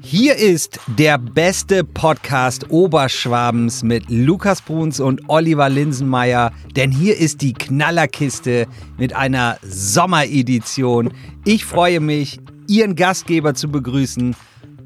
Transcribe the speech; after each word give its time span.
Hier 0.00 0.36
ist 0.36 0.80
der 0.86 1.18
beste 1.18 1.84
Podcast 1.84 2.70
Oberschwabens 2.70 3.82
mit 3.82 4.08
Lukas 4.08 4.62
Bruns 4.62 5.00
und 5.00 5.28
Oliver 5.28 5.68
Linsenmeier, 5.68 6.52
denn 6.76 6.90
hier 6.90 7.16
ist 7.16 7.42
die 7.42 7.52
Knallerkiste 7.52 8.66
mit 8.96 9.14
einer 9.14 9.58
Sommeredition. 9.62 11.12
Ich 11.44 11.64
freue 11.64 12.00
mich, 12.00 12.40
Ihren 12.68 12.96
Gastgeber 12.96 13.54
zu 13.54 13.70
begrüßen, 13.70 14.36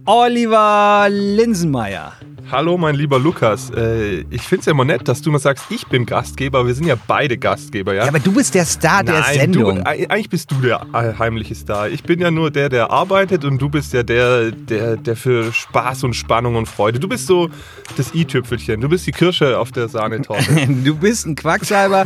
Oliver 0.06 1.09
Linsenmeier. 1.11 2.12
Hallo, 2.53 2.77
mein 2.77 2.95
lieber 2.95 3.19
Lukas. 3.19 3.71
Äh, 3.71 4.27
ich 4.29 4.43
finde 4.43 4.61
es 4.61 4.66
ja 4.66 4.73
immer 4.73 4.84
nett, 4.84 5.09
dass 5.09 5.23
du 5.23 5.30
mal 5.30 5.39
sagst, 5.39 5.64
ich 5.71 5.87
bin 5.87 6.05
Gastgeber. 6.05 6.66
Wir 6.66 6.75
sind 6.75 6.87
ja 6.87 6.96
beide 7.07 7.39
Gastgeber, 7.39 7.95
ja? 7.95 8.02
Ja, 8.02 8.09
aber 8.09 8.19
du 8.19 8.30
bist 8.30 8.55
der 8.55 8.66
Star 8.66 9.02
der 9.02 9.21
Nein, 9.21 9.39
Sendung. 9.39 9.77
Du, 9.77 9.87
eigentlich 9.87 10.29
bist 10.29 10.51
du 10.51 10.57
der 10.57 10.87
heimliche 11.19 11.55
Star. 11.55 11.88
Ich 11.88 12.02
bin 12.02 12.20
ja 12.20 12.30
nur 12.30 12.51
der, 12.51 12.69
der 12.69 12.91
arbeitet 12.91 13.46
und 13.46 13.57
du 13.57 13.70
bist 13.70 13.95
ja 13.95 14.02
der, 14.02 14.51
der, 14.51 14.98
der 14.98 15.16
für 15.16 15.51
Spaß 15.51 16.05
und 16.05 16.12
Spannung 16.12 16.57
und 16.57 16.66
Freude. 16.66 17.01
Du 17.01 17.09
bist 17.09 17.27
so 17.27 17.48
das 17.96 18.15
i-Tüpfelchen. 18.15 18.82
Du 18.82 18.88
bist 18.91 19.07
die 19.07 19.12
Kirsche 19.12 19.59
auf 19.59 19.73
der 19.73 19.88
Sahnetorte. 19.88 20.45
du 20.84 20.95
bist 20.95 21.27
ein 21.27 21.37
Quacksalber. 21.37 22.05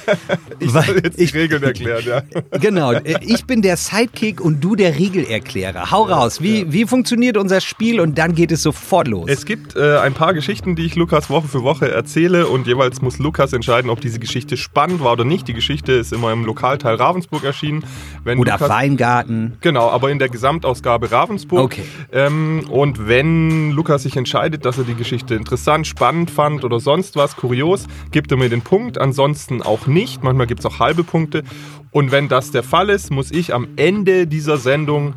ich 0.58 0.72
soll 0.72 1.00
jetzt 1.04 1.16
die 1.16 1.26
Regeln 1.26 1.62
erklären, 1.62 2.02
ja. 2.04 2.22
Genau. 2.58 2.92
Ich 3.20 3.44
bin 3.44 3.62
der 3.62 3.76
Sidekick 3.76 4.40
und 4.40 4.64
du 4.64 4.74
der 4.74 4.98
Regelerklärer. 4.98 5.92
Hau 5.92 6.02
raus. 6.02 6.42
Wie, 6.42 6.62
ja. 6.62 6.72
wie 6.72 6.86
funktioniert 6.86 7.36
unser 7.36 7.60
Spiel 7.60 8.00
und 8.00 8.18
dann 8.18 8.34
geht 8.34 8.50
es 8.50 8.64
sofort 8.64 9.06
los? 9.06 9.26
Es 9.28 9.46
gibt 9.46 9.75
äh, 9.76 9.98
ein 9.98 10.14
paar 10.14 10.34
Geschichten, 10.34 10.76
die 10.76 10.84
ich 10.84 10.96
Lukas 10.96 11.30
Woche 11.30 11.48
für 11.48 11.62
Woche 11.62 11.90
erzähle 11.90 12.46
und 12.46 12.66
jeweils 12.66 13.02
muss 13.02 13.18
Lukas 13.18 13.52
entscheiden, 13.52 13.90
ob 13.90 14.00
diese 14.00 14.18
Geschichte 14.18 14.56
spannend 14.56 15.02
war 15.02 15.12
oder 15.12 15.24
nicht. 15.24 15.46
Die 15.48 15.54
Geschichte 15.54 15.92
ist 15.92 16.12
immer 16.12 16.32
im 16.32 16.44
Lokalteil 16.44 16.96
Ravensburg 16.96 17.44
erschienen. 17.44 17.84
Wenn 18.24 18.38
oder 18.38 18.52
Lukas, 18.52 18.68
Weingarten. 18.68 19.56
Genau, 19.60 19.90
aber 19.90 20.10
in 20.10 20.18
der 20.18 20.28
Gesamtausgabe 20.28 21.10
Ravensburg. 21.10 21.64
Okay. 21.64 21.84
Ähm, 22.12 22.64
und 22.70 23.08
wenn 23.08 23.70
Lukas 23.70 24.02
sich 24.02 24.16
entscheidet, 24.16 24.64
dass 24.64 24.78
er 24.78 24.84
die 24.84 24.94
Geschichte 24.94 25.34
interessant, 25.34 25.86
spannend 25.86 26.30
fand 26.30 26.64
oder 26.64 26.80
sonst 26.80 27.16
was, 27.16 27.36
kurios, 27.36 27.86
gibt 28.10 28.30
er 28.30 28.38
mir 28.38 28.48
den 28.48 28.62
Punkt. 28.62 28.98
Ansonsten 28.98 29.62
auch 29.62 29.86
nicht. 29.86 30.22
Manchmal 30.22 30.46
gibt 30.46 30.60
es 30.60 30.66
auch 30.66 30.80
halbe 30.80 31.04
Punkte. 31.04 31.44
Und 31.90 32.10
wenn 32.12 32.28
das 32.28 32.50
der 32.50 32.62
Fall 32.62 32.90
ist, 32.90 33.10
muss 33.10 33.30
ich 33.30 33.54
am 33.54 33.68
Ende 33.76 34.26
dieser 34.26 34.58
Sendung 34.58 35.14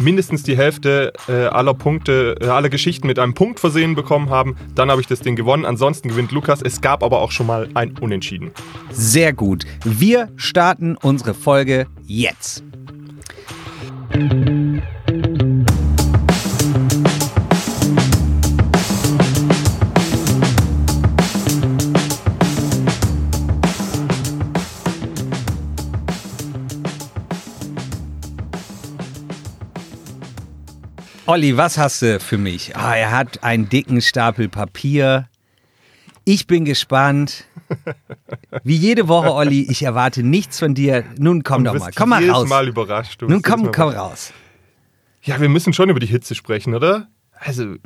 mindestens 0.00 0.42
die 0.42 0.56
Hälfte 0.56 1.12
äh, 1.28 1.46
aller 1.46 1.74
Punkte, 1.74 2.36
äh, 2.40 2.46
aller 2.46 2.68
Geschichten 2.68 3.06
mit 3.06 3.18
einem 3.18 3.34
Punkt 3.34 3.60
versehen 3.60 3.94
bekommen 3.94 4.30
haben, 4.30 4.56
dann 4.74 4.90
habe 4.90 5.00
ich 5.00 5.06
das 5.06 5.20
Ding 5.20 5.36
gewonnen. 5.36 5.64
Ansonsten 5.64 6.08
gewinnt 6.08 6.32
Lukas. 6.32 6.62
Es 6.62 6.80
gab 6.80 7.02
aber 7.02 7.20
auch 7.20 7.30
schon 7.30 7.46
mal 7.46 7.68
ein 7.74 7.96
Unentschieden. 7.98 8.50
Sehr 8.90 9.32
gut. 9.32 9.64
Wir 9.84 10.30
starten 10.36 10.96
unsere 10.96 11.34
Folge 11.34 11.86
jetzt. 12.06 12.62
Olli, 31.26 31.56
was 31.56 31.78
hast 31.78 32.02
du 32.02 32.20
für 32.20 32.36
mich? 32.36 32.76
Ah, 32.76 32.94
er 32.96 33.10
hat 33.10 33.42
einen 33.42 33.70
dicken 33.70 34.02
Stapel 34.02 34.50
Papier. 34.50 35.26
Ich 36.24 36.46
bin 36.46 36.66
gespannt. 36.66 37.46
Wie 38.62 38.76
jede 38.76 39.08
Woche, 39.08 39.32
Olli, 39.32 39.62
ich 39.70 39.82
erwarte 39.84 40.22
nichts 40.22 40.58
von 40.58 40.74
dir. 40.74 41.02
Nun 41.18 41.42
komm 41.42 41.64
doch 41.64 41.78
mal, 41.78 41.92
komm 41.94 42.10
mal 42.10 42.28
raus. 42.28 42.46
Mal 42.46 42.68
überrascht. 42.68 43.22
Nun 43.22 43.40
komm, 43.40 43.72
komm 43.72 43.88
raus. 43.88 44.34
Ja, 45.22 45.40
wir 45.40 45.48
müssen 45.48 45.72
schon 45.72 45.88
über 45.88 46.00
die 46.00 46.06
Hitze 46.06 46.34
sprechen, 46.34 46.74
oder? 46.74 47.08
Also, 47.32 47.76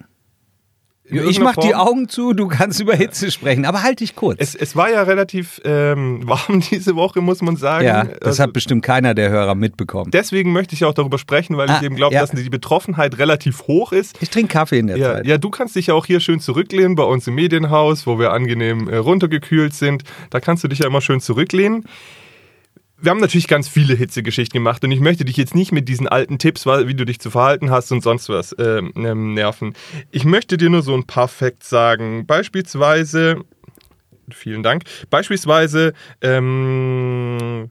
ich 1.11 1.41
mach 1.41 1.55
Form. 1.55 1.67
die 1.67 1.75
Augen 1.75 2.09
zu, 2.09 2.33
du 2.33 2.49
kannst 2.49 2.81
über 2.81 2.95
Hitze 2.95 3.31
sprechen, 3.31 3.65
aber 3.65 3.83
halt 3.83 4.01
dich 4.01 4.15
kurz. 4.15 4.39
Es, 4.41 4.55
es 4.55 4.77
war 4.77 4.91
ja 4.91 5.03
relativ 5.03 5.61
ähm, 5.65 6.21
warm 6.27 6.61
diese 6.61 6.97
Woche, 6.97 7.21
muss 7.21 7.43
man 7.43 7.57
sagen. 7.57 7.87
Ja, 7.87 8.05
das 8.05 8.23
also, 8.23 8.43
hat 8.45 8.53
bestimmt 8.53 8.85
keiner 8.85 9.15
der 9.15 9.31
Hörer 9.31 9.55
mitbekommen. 9.55 10.11
Deswegen 10.11 10.53
möchte 10.53 10.75
ich 10.75 10.85
auch 10.85 10.95
darüber 10.95 11.19
sprechen, 11.19 11.57
weil 11.57 11.69
ah, 11.71 11.79
ich 11.79 11.87
eben 11.87 11.97
glaube, 11.97 12.15
ja. 12.15 12.21
dass 12.21 12.31
die 12.31 12.49
Betroffenheit 12.51 13.19
relativ 13.19 13.67
hoch 13.67 13.93
ist. 13.93 14.17
Ich 14.21 14.31
trinke 14.31 14.53
Kaffee 14.53 14.79
in 14.79 14.87
der 14.89 14.97
ja, 14.97 15.15
Zeit. 15.15 15.27
Ja, 15.27 15.39
du 15.39 15.51
kannst 15.51 15.77
dich 15.77 15.89
ja 15.89 15.95
auch 15.95 16.07
hier 16.07 16.21
schön 16.21 16.41
zurücklehnen 16.41 16.95
bei 16.95 17.05
uns 17.05 17.27
im 17.27 17.35
Medienhaus, 17.35 18.07
wo 18.07 18.19
wir 18.19 18.33
angenehm 18.33 18.89
äh, 18.89 18.97
runtergekühlt 18.97 19.75
sind. 19.75 20.05
Da 20.31 20.41
kannst 20.41 20.65
du 20.65 20.69
dich 20.69 20.81
ja 20.81 20.87
immer 20.87 21.01
schön 21.01 21.21
zurücklehnen 21.21 21.85
wir 23.01 23.11
haben 23.11 23.21
natürlich 23.21 23.47
ganz 23.47 23.69
viele 23.69 23.95
Hitzegeschichten 23.95 24.59
gemacht 24.59 24.83
und 24.83 24.91
ich 24.91 25.01
möchte 25.01 25.25
dich 25.25 25.37
jetzt 25.37 25.55
nicht 25.55 25.73
mit 25.73 25.89
diesen 25.89 26.09
alten 26.09 26.39
Tipps, 26.39 26.67
wie 26.67 26.95
du 26.95 27.05
dich 27.05 27.21
zu 27.21 27.31
verhalten 27.31 27.71
hast 27.71 27.93
und 27.93 28.03
sonst 28.03 28.29
was 28.29 28.53
äh, 28.53 28.83
nerven. 28.83 29.75
Ich 30.11 30.25
möchte 30.25 30.57
dir 30.57 30.69
nur 30.69 30.83
so 30.83 30.95
ein 30.95 31.07
paar 31.07 31.29
Facts 31.29 31.69
sagen. 31.71 32.27
Beispielsweise, 32.27 33.43
vielen 34.31 34.63
Dank, 34.63 34.85
beispielsweise, 35.11 35.93
ähm, 36.21 37.71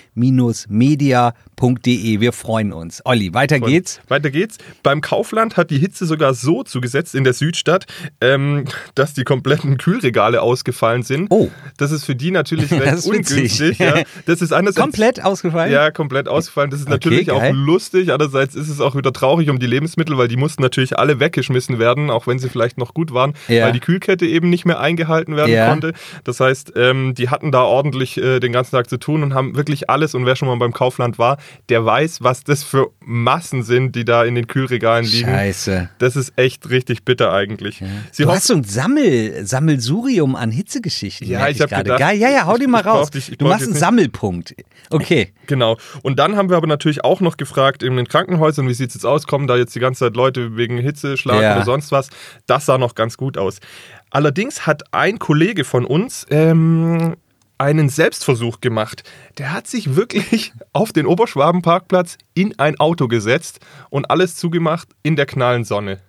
Wir 2.21 2.33
freuen 2.33 2.72
uns. 2.72 3.03
Olli, 3.05 3.34
weiter 3.34 3.59
Freund. 3.59 3.71
geht's. 3.71 4.00
Weiter 4.09 4.31
geht's. 4.31 4.56
Beim 4.83 5.03
Kaufland 5.03 5.59
hat 5.59 5.71
die 5.71 5.78
Hitze 5.78 6.06
sogar 6.06 6.33
so 6.33 6.62
zugesetzt 6.62 7.15
in 7.15 7.25
der 7.25 7.34
Südstadt, 7.34 7.84
ähm, 8.22 8.65
dass 8.95 9.12
die 9.12 9.25
kompletten 9.25 9.77
Kühlregale 9.77 10.41
ausgefallen 10.41 11.03
sind. 11.03 11.27
Oh. 11.28 11.50
Das 11.77 11.93
ist 11.93 12.05
für 12.05 12.15
die 12.15 12.31
natürlich 12.31 12.72
recht 12.81 13.05
ungünstig. 13.05 13.78
Ja. 13.78 14.05
Das 14.25 14.41
ist 14.41 14.55
einerseits, 14.55 14.81
komplett 14.81 15.22
ausgefallen? 15.22 15.71
Ja, 15.71 15.91
komplett 15.91 16.27
ausgefallen. 16.27 16.71
Das 16.71 16.81
ist 16.81 16.87
okay, 16.87 16.95
natürlich 16.95 17.27
geil. 17.27 17.50
auch 17.50 17.55
lustig. 17.55 18.11
Andererseits 18.11 18.55
ist 18.55 18.71
es 18.71 18.81
auch 18.81 18.97
wieder 18.97 19.12
traurig 19.12 19.50
um 19.50 19.59
die 19.59 19.66
Lebensmittel, 19.66 20.16
weil 20.16 20.28
die 20.28 20.39
mussten 20.39 20.62
natürlich 20.62 20.99
alle 20.99 21.21
weggeschmissen 21.21 21.78
werden, 21.78 22.09
auch 22.09 22.27
wenn 22.27 22.39
sie 22.39 22.49
vielleicht 22.49 22.78
noch 22.78 22.95
gut 22.95 23.12
waren, 23.12 23.34
ja. 23.49 23.66
weil 23.66 23.72
die 23.72 23.81
Kühlkette 23.81 24.25
eben 24.25 24.49
nicht 24.49 24.65
mehr 24.65 24.81
eingehalten 24.81 25.37
werden 25.37 25.53
ja. 25.53 25.69
konnte. 25.69 25.93
Das 26.25 26.41
heißt, 26.41 26.72
ähm, 26.75 27.12
die 27.15 27.28
hatten 27.28 27.53
da 27.53 27.61
ordentlich 27.61 28.16
äh, 28.16 28.41
den 28.47 28.53
ganzen 28.53 28.72
Tag 28.72 28.89
zu 28.89 28.98
tun 28.98 29.22
und 29.22 29.34
haben 29.34 29.57
wirklich 29.57 29.91
alles. 29.91 30.15
Und 30.15 30.27
wer 30.27 30.37
schon 30.37 30.48
mal 30.48 30.57
beim 30.57 30.72
Kaufland 30.72 31.19
war, 31.19 31.39
der 31.69 31.84
weiß, 31.84 32.22
was 32.22 32.45
das 32.45 32.63
für 32.63 32.91
Massen 33.01 33.63
sind, 33.63 33.95
die 33.95 34.04
da 34.04 34.25
in 34.25 34.34
den 34.34 34.47
Kühlregalen 34.47 35.04
liegen. 35.04 35.28
Scheiße. 35.28 35.91
Das 35.98 36.16
ist 36.16 36.33
echt 36.37 36.71
richtig 36.71 37.04
bitter 37.04 37.33
eigentlich. 37.33 37.81
Ja. 37.81 37.89
du 38.19 38.31
hast 38.31 38.47
so 38.47 38.54
ein 38.54 38.65
Sammel, 38.65 39.45
Sammelsurium 39.45 40.37
an 40.37 40.51
Hitzegeschichten. 40.51 41.28
Ja, 41.28 41.48
ich 41.48 41.60
habe 41.60 41.75
gedacht. 41.75 41.98
Geil. 41.98 42.19
Ja, 42.19 42.31
ja, 42.31 42.47
hau 42.47 42.57
die 42.57 42.66
mal 42.66 42.83
raus. 42.83 43.10
Dich, 43.10 43.37
du 43.37 43.47
machst 43.47 43.66
einen 43.66 43.75
Sammelpunkt. 43.75 44.54
Okay. 44.91 45.33
Genau. 45.47 45.77
Und 46.03 46.19
dann 46.19 46.37
haben 46.37 46.51
wir 46.51 46.57
aber 46.57 46.66
natürlich 46.66 47.04
auch 47.04 47.21
noch 47.21 47.37
gefragt 47.37 47.83
in 47.83 47.97
den 47.97 48.09
Krankenhäusern, 48.09 48.69
wie 48.69 48.75
sieht 48.75 48.89
es 48.89 48.95
jetzt 48.95 49.07
aus? 49.07 49.27
Kommen 49.27 49.47
da 49.47 49.57
jetzt 49.57 49.75
die 49.75 49.81
ganze 49.81 50.07
Zeit 50.07 50.16
Leute 50.16 50.57
wegen 50.57 50.78
Hitzeschlag 50.78 51.41
ja. 51.41 51.57
oder 51.57 51.65
sonst 51.65 51.92
was? 51.92 52.10
Das 52.47 52.66
sah 52.66 52.78
noch 52.78 52.95
ganz 52.95 53.16
gut 53.16 53.39
aus. 53.39 53.59
Allerdings 54.10 54.66
hat 54.66 54.95
ein 54.95 55.19
Kollege 55.19 55.65
von 55.65 55.84
uns 55.84 56.27
ähm, 56.31 57.16
einen 57.58 57.88
Selbstversuch 57.88 58.60
gemacht. 58.60 59.03
Der 59.38 59.53
hat 59.53 59.66
sich 59.66 59.97
wirklich 59.97 60.53
auf 60.72 60.92
den 60.92 61.06
Oberschwabenparkplatz 61.06 62.18
in 62.34 62.58
ein 62.58 62.78
Auto 62.78 63.08
gesetzt 63.08 63.60
und 63.91 64.10
alles 64.10 64.36
zugemacht 64.36 64.88
in 65.03 65.16
der 65.16 65.26
knallen 65.26 65.64
Sonne. 65.64 66.00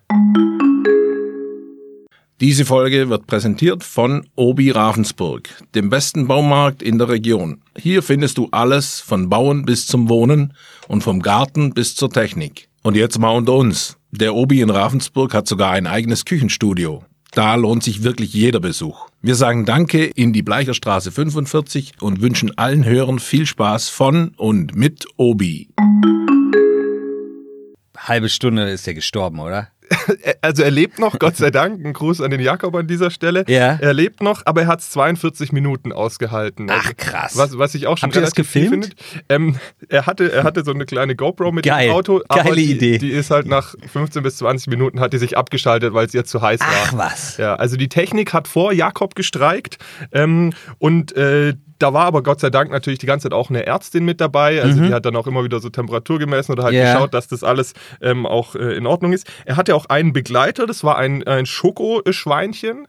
Diese 2.40 2.66
Folge 2.66 3.10
wird 3.10 3.26
präsentiert 3.26 3.84
von 3.84 4.30
Obi 4.36 4.70
Ravensburg, 4.70 5.50
dem 5.74 5.90
besten 5.90 6.28
Baumarkt 6.28 6.84
in 6.84 7.00
der 7.00 7.10
Region. 7.10 7.64
Hier 7.76 8.04
findest 8.04 8.38
du 8.38 8.48
alles 8.52 9.00
von 9.00 9.28
Bauen 9.28 9.66
bis 9.66 9.88
zum 9.88 10.08
Wohnen 10.08 10.54
und 10.88 11.02
vom 11.02 11.24
Garten 11.24 11.74
bis 11.74 11.96
zur 11.96 12.12
Technik. 12.12 12.70
Und 12.84 12.96
jetzt 12.96 13.18
mal 13.18 13.32
unter 13.32 13.54
uns. 13.54 13.98
Der 14.12 14.36
Obi 14.36 14.62
in 14.62 14.70
Ravensburg 14.70 15.34
hat 15.34 15.48
sogar 15.48 15.72
ein 15.72 15.88
eigenes 15.88 16.26
Küchenstudio. 16.26 17.04
Da 17.32 17.56
lohnt 17.56 17.84
sich 17.84 18.04
wirklich 18.04 18.34
jeder 18.34 18.60
Besuch. 18.60 19.10
Wir 19.22 19.36
sagen 19.36 19.66
Danke 19.66 20.06
in 20.06 20.34
die 20.34 20.44
Bleicherstraße 20.44 21.12
45 21.12 21.94
und 22.00 22.22
wünschen 22.22 22.58
allen 22.58 22.86
Hörern 22.86 23.20
viel 23.20 23.46
Spaß 23.46 23.90
von 23.90 24.30
und 24.38 24.76
mit 24.76 25.06
Obi. 25.18 25.70
Halbe 27.98 28.30
Stunde 28.30 28.70
ist 28.70 28.88
er 28.88 28.94
gestorben, 28.94 29.40
oder? 29.40 29.70
also 30.42 30.64
er 30.64 30.72
lebt 30.72 31.00
noch, 31.00 31.20
Gott 31.20 31.38
sei 31.38 31.52
Dank. 31.52 31.84
Ein 31.86 31.94
Gruß 31.94 32.22
an 32.22 32.32
den 32.32 32.40
Jakob 32.40 32.76
an 32.76 32.88
dieser 32.88 33.12
Stelle. 33.12 33.46
Ja. 33.48 33.78
Er 33.80 33.94
lebt 33.94 34.22
noch, 34.22 34.44
aber 34.46 34.62
er 34.62 34.68
hat 34.68 34.80
es 34.80 34.90
42 34.92 35.52
Minuten 35.52 35.92
ausgehalten. 35.92 36.68
Ach, 36.70 36.92
krass. 36.98 37.38
Was, 37.38 37.58
was 37.58 37.76
ich 37.76 37.88
auch 37.88 37.98
schon 37.98 38.08
Habt 38.08 38.16
ihr 38.16 38.22
das 38.22 38.36
gefilmt? 38.36 38.96
Ähm, 39.30 39.58
er, 39.90 40.06
hatte, 40.06 40.32
er 40.32 40.44
hatte 40.44 40.64
so 40.64 40.72
eine 40.72 40.86
kleine 40.86 41.16
GoPro 41.16 41.52
mit 41.52 41.66
Geil. 41.66 41.88
dem 41.88 41.94
Auto, 41.94 42.22
aber 42.28 42.44
Geile 42.44 42.56
die, 42.56 42.72
Idee. 42.72 42.98
die 42.98 43.12
ist 43.12 43.32
halt 43.32 43.48
nach 43.48 43.76
15 43.92 44.24
bis 44.24 44.38
20 44.38 44.68
Minuten 44.68 45.00
hat 45.00 45.14
die 45.14 45.18
sich 45.18 45.38
abgeschaltet, 45.38 45.94
weil 45.94 46.06
es 46.06 46.14
ihr 46.14 46.26
zu 46.26 46.42
heiß 46.42 46.60
war. 46.60 46.68
Ach 46.86 46.94
was. 46.98 47.38
Ja, 47.38 47.56
also 47.56 47.78
die 47.78 47.90
Technik 47.90 48.34
hat 48.34 48.48
vor 48.48 48.74
Jakob 48.74 49.16
gestreikt 49.16 49.78
ähm, 50.12 50.54
und 50.80 51.16
äh, 51.16 51.54
da 51.80 51.94
war 51.94 52.06
aber 52.06 52.24
Gott 52.24 52.40
sei 52.40 52.50
Dank 52.50 52.72
natürlich 52.72 53.00
die 53.00 53.06
ganze 53.06 53.24
Zeit 53.30 53.34
auch 53.34 53.50
eine 53.50 53.66
Ärztin 53.66 54.06
mit 54.06 54.20
dabei. 54.22 54.62
Also 54.62 54.82
die 54.82 54.94
hat 54.94 55.06
dann 55.06 55.16
auch 55.16 55.28
immer 55.28 55.44
wieder 55.44 55.60
so 55.60 55.70
Temperatur 55.70 56.20
gemessen 56.20 56.52
oder 56.52 56.64
halt 56.64 56.74
Mhm. 56.74 56.80
Ja. 56.82 56.94
geschaut, 56.94 57.14
dass 57.14 57.28
das 57.28 57.44
alles 57.44 57.74
ähm, 58.02 58.26
auch 58.26 58.56
äh, 58.56 58.76
in 58.76 58.86
Ordnung 58.88 59.14
ist. 59.14 59.28
Er 59.46 59.58
hatte 59.58 59.76
auch 59.76 59.86
einen 59.88 60.14
Begleiter, 60.14 60.66
das 60.66 60.84
war 60.84 60.98
ein, 60.98 61.26
ein 61.28 61.46
Schokoschweinchen. 61.46 62.88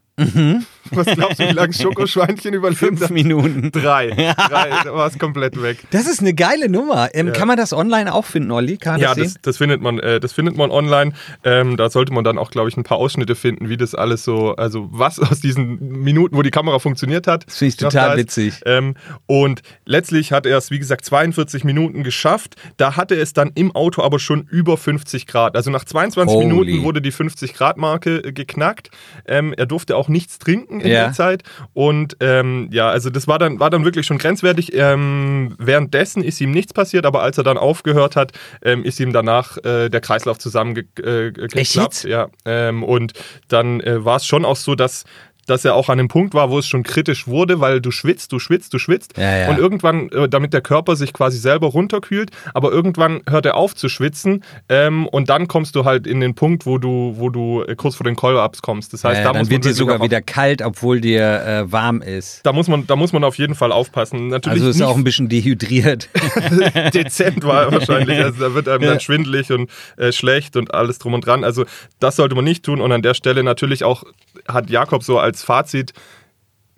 Was 0.92 1.06
glaubst 1.06 1.38
du, 1.40 1.48
wie 1.48 1.52
lange 1.52 1.72
Schokoschweinchen 1.72 2.54
überlebt? 2.54 2.80
Mhm. 2.82 2.96
Fünf? 2.98 3.10
Minuten. 3.10 3.70
Drei. 3.72 4.08
Drei, 4.48 4.70
da 4.84 4.94
war 4.94 5.06
es 5.06 5.18
komplett 5.18 5.60
weg. 5.62 5.78
Das 5.90 6.06
ist 6.06 6.20
eine 6.20 6.34
geile 6.34 6.68
Nummer. 6.68 7.08
Ähm, 7.14 7.32
Kann 7.32 7.48
man 7.48 7.56
das 7.56 7.72
online 7.72 8.12
auch 8.12 8.24
finden, 8.24 8.50
Olli? 8.50 8.76
Kann 8.76 8.94
man 8.94 9.00
Ja, 9.00 9.08
das 9.14 9.18
das, 9.18 9.32
sehen? 9.32 9.40
das 9.42 9.56
findet 9.58 9.80
man, 9.80 9.98
äh, 9.98 10.20
das 10.20 10.32
findet 10.32 10.56
man 10.56 10.70
online. 10.70 11.12
Ähm, 11.44 11.76
da 11.76 11.90
sollte 11.90 12.12
man 12.12 12.24
dann 12.24 12.38
auch, 12.38 12.50
glaube 12.50 12.68
ich, 12.68 12.76
ein 12.76 12.82
paar 12.84 12.98
Ausschnitte 12.98 13.34
finden, 13.34 13.68
wie 13.68 13.76
das 13.76 13.94
alles 13.94 14.24
so, 14.24 14.54
also 14.56 14.88
was 14.92 15.18
aus 15.20 15.40
diesen 15.40 16.02
Minuten, 16.02 16.36
wo 16.36 16.42
die 16.42 16.50
Kamera 16.50 16.78
funktioniert 16.78 17.26
hat. 17.26 17.46
Das 17.46 17.58
finde 17.58 17.68
ich 17.70 17.76
total 17.76 18.08
da 18.08 18.12
ist. 18.14 18.18
witzig. 18.20 18.60
Ähm, 18.66 18.94
und 19.26 19.62
letztlich 19.84 20.32
hat 20.32 20.46
er 20.46 20.58
es, 20.58 20.70
wie 20.70 20.78
gesagt, 20.78 21.04
42 21.04 21.64
Minuten 21.64 22.02
geschafft. 22.02 22.56
Da 22.76 22.96
hatte 22.96 23.14
es 23.14 23.32
dann 23.32 23.50
im 23.54 23.74
Auto 23.74 24.02
aber 24.02 24.18
schon 24.18 24.42
über 24.50 24.76
50 24.76 25.26
Grad. 25.26 25.56
Also 25.56 25.70
nach 25.70 25.84
22 25.84 26.34
Holy. 26.34 26.46
Minuten 26.46 26.82
wurde 26.84 27.00
die 27.02 27.12
50 27.12 27.54
Grad 27.54 27.76
Marke 27.76 28.18
äh, 28.18 28.32
geknackt. 28.32 28.90
Ähm, 29.26 29.54
er 29.56 29.66
durfte 29.66 29.96
auch 29.96 30.08
nichts 30.08 30.38
trinken 30.38 30.77
in 30.80 30.88
Ja. 30.88 31.04
der 31.04 31.12
Zeit. 31.12 31.42
Und 31.72 32.16
ähm, 32.20 32.68
ja, 32.72 32.88
also 32.88 33.10
das 33.10 33.26
war 33.28 33.38
dann, 33.38 33.60
war 33.60 33.70
dann 33.70 33.84
wirklich 33.84 34.06
schon 34.06 34.18
grenzwertig. 34.18 34.72
Ähm, 34.74 35.54
währenddessen 35.58 36.22
ist 36.22 36.40
ihm 36.40 36.50
nichts 36.50 36.72
passiert, 36.72 37.06
aber 37.06 37.22
als 37.22 37.38
er 37.38 37.44
dann 37.44 37.58
aufgehört 37.58 38.16
hat, 38.16 38.32
ähm, 38.62 38.84
ist 38.84 39.00
ihm 39.00 39.12
danach 39.12 39.56
äh, 39.64 39.88
der 39.88 40.00
Kreislauf 40.00 40.38
zusammengeklappt. 40.38 41.38
Äh, 41.54 41.58
Echt? 41.60 42.04
Ja, 42.04 42.28
ähm, 42.44 42.82
und 42.82 43.12
dann 43.48 43.80
äh, 43.80 44.04
war 44.04 44.16
es 44.16 44.26
schon 44.26 44.44
auch 44.44 44.56
so, 44.56 44.74
dass 44.74 45.04
dass 45.48 45.64
er 45.64 45.74
auch 45.74 45.88
an 45.88 45.98
einem 45.98 46.08
Punkt 46.08 46.34
war, 46.34 46.50
wo 46.50 46.58
es 46.58 46.68
schon 46.68 46.82
kritisch 46.82 47.26
wurde, 47.26 47.60
weil 47.60 47.80
du 47.80 47.90
schwitzt, 47.90 48.32
du 48.32 48.38
schwitzt, 48.38 48.72
du 48.74 48.78
schwitzt. 48.78 49.16
Ja, 49.16 49.36
ja. 49.36 49.48
Und 49.50 49.58
irgendwann, 49.58 50.10
äh, 50.10 50.28
damit 50.28 50.52
der 50.52 50.60
Körper 50.60 50.94
sich 50.94 51.12
quasi 51.12 51.38
selber 51.38 51.68
runterkühlt, 51.68 52.30
aber 52.54 52.70
irgendwann 52.70 53.22
hört 53.28 53.46
er 53.46 53.56
auf 53.56 53.74
zu 53.74 53.88
schwitzen 53.88 54.44
ähm, 54.68 55.06
und 55.06 55.30
dann 55.30 55.48
kommst 55.48 55.74
du 55.74 55.84
halt 55.84 56.06
in 56.06 56.20
den 56.20 56.34
Punkt, 56.34 56.66
wo 56.66 56.78
du, 56.78 57.14
wo 57.16 57.30
du 57.30 57.62
äh, 57.62 57.74
kurz 57.76 57.96
vor 57.96 58.04
den 58.04 58.16
Call-Ups 58.16 58.62
kommst. 58.62 58.92
Das 58.92 59.04
heißt, 59.04 59.20
Äh, 59.20 59.24
da 59.24 59.32
dann 59.32 59.40
muss 59.40 59.48
man 59.48 59.50
wird 59.50 59.64
dir 59.64 59.68
wirklich 59.68 59.76
sogar 59.78 60.02
wieder 60.02 60.20
kalt, 60.20 60.62
obwohl 60.62 61.00
dir 61.00 61.42
äh, 61.42 61.72
warm 61.72 62.02
ist. 62.02 62.44
Da 62.44 62.52
muss, 62.52 62.68
man, 62.68 62.86
da 62.86 62.96
muss 62.96 63.12
man 63.12 63.24
auf 63.24 63.38
jeden 63.38 63.54
Fall 63.54 63.72
aufpassen. 63.72 64.28
Natürlich 64.28 64.62
Also 64.62 64.70
ist 64.70 64.82
auch 64.82 64.96
ein 64.96 65.04
bisschen 65.04 65.28
dehydriert. 65.28 66.08
dezent 66.94 67.42
war 67.44 67.64
er 67.64 67.72
wahrscheinlich. 67.72 68.18
Also 68.18 68.40
da 68.40 68.54
wird 68.54 68.68
einem 68.68 68.82
dann 68.82 69.00
schwindelig 69.00 69.50
und 69.50 69.70
äh, 69.96 70.12
schlecht 70.12 70.56
und 70.56 70.74
alles 70.74 70.98
drum 70.98 71.14
und 71.14 71.24
dran. 71.26 71.44
Also 71.44 71.64
das 72.00 72.16
sollte 72.16 72.34
man 72.34 72.44
nicht 72.44 72.64
tun. 72.64 72.80
Und 72.80 72.92
an 72.92 73.02
der 73.02 73.14
Stelle 73.14 73.42
natürlich 73.42 73.84
auch 73.84 74.04
hat 74.46 74.70
Jakob 74.70 75.02
so 75.02 75.18
als 75.18 75.37
Fazit, 75.42 75.92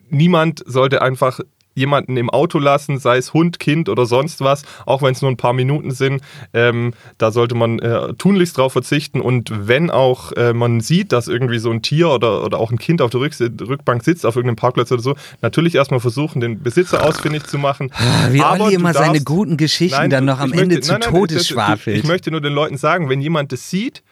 niemand 0.09 0.63
sollte 0.67 1.03
einfach 1.03 1.41
jemanden 1.73 2.17
im 2.17 2.29
Auto 2.29 2.59
lassen, 2.59 2.99
sei 2.99 3.17
es 3.17 3.33
Hund, 3.33 3.61
Kind 3.61 3.89
oder 3.89 4.05
sonst 4.05 4.41
was, 4.41 4.65
auch 4.87 5.03
wenn 5.03 5.13
es 5.13 5.23
nur 5.23 5.31
ein 5.31 5.37
paar 5.37 5.53
Minuten 5.53 5.93
sind. 5.93 6.21
Ähm, 6.53 6.93
da 7.17 7.31
sollte 7.31 7.55
man 7.55 7.79
äh, 7.79 8.13
tunlichst 8.15 8.59
drauf 8.59 8.73
verzichten. 8.73 9.21
Und 9.21 9.51
wenn 9.69 9.89
auch 9.89 10.33
äh, 10.33 10.53
man 10.53 10.81
sieht, 10.81 11.13
dass 11.13 11.29
irgendwie 11.29 11.61
so 11.61 11.71
ein 11.71 11.81
Tier 11.81 12.11
oder, 12.11 12.45
oder 12.45 12.59
auch 12.59 12.73
ein 12.73 12.79
Kind 12.79 13.01
auf 13.01 13.11
der 13.11 13.21
Rücksi- 13.21 13.67
Rückbank 13.67 14.03
sitzt, 14.05 14.27
auf 14.27 14.35
irgendeinem 14.35 14.57
Parkplatz 14.57 14.91
oder 14.91 15.01
so, 15.01 15.15
natürlich 15.43 15.77
erstmal 15.77 16.01
versuchen, 16.01 16.41
den 16.41 16.61
Besitzer 16.61 17.05
ausfindig 17.07 17.45
zu 17.47 17.57
machen. 17.57 17.93
Wie 18.31 18.43
Aber 18.43 18.65
Olli 18.65 18.75
immer 18.75 18.93
seine 18.93 19.13
darfst- 19.19 19.25
guten 19.27 19.57
Geschichten 19.57 19.97
Nein, 19.97 20.11
dann 20.11 20.25
noch 20.25 20.41
am 20.41 20.53
ich 20.53 20.61
Ende 20.61 20.75
möchte- 20.75 20.81
zu 20.89 20.93
nein, 20.95 21.01
nein, 21.05 21.11
Tode 21.13 21.35
das- 21.37 21.47
schwafelt. 21.47 21.97
Ich 21.99 22.05
möchte 22.05 22.33
nur 22.33 22.41
den 22.41 22.53
Leuten 22.53 22.77
sagen, 22.79 23.09
wenn 23.09 23.21
jemand 23.21 23.53
das 23.53 23.71
sieht, 23.71 24.03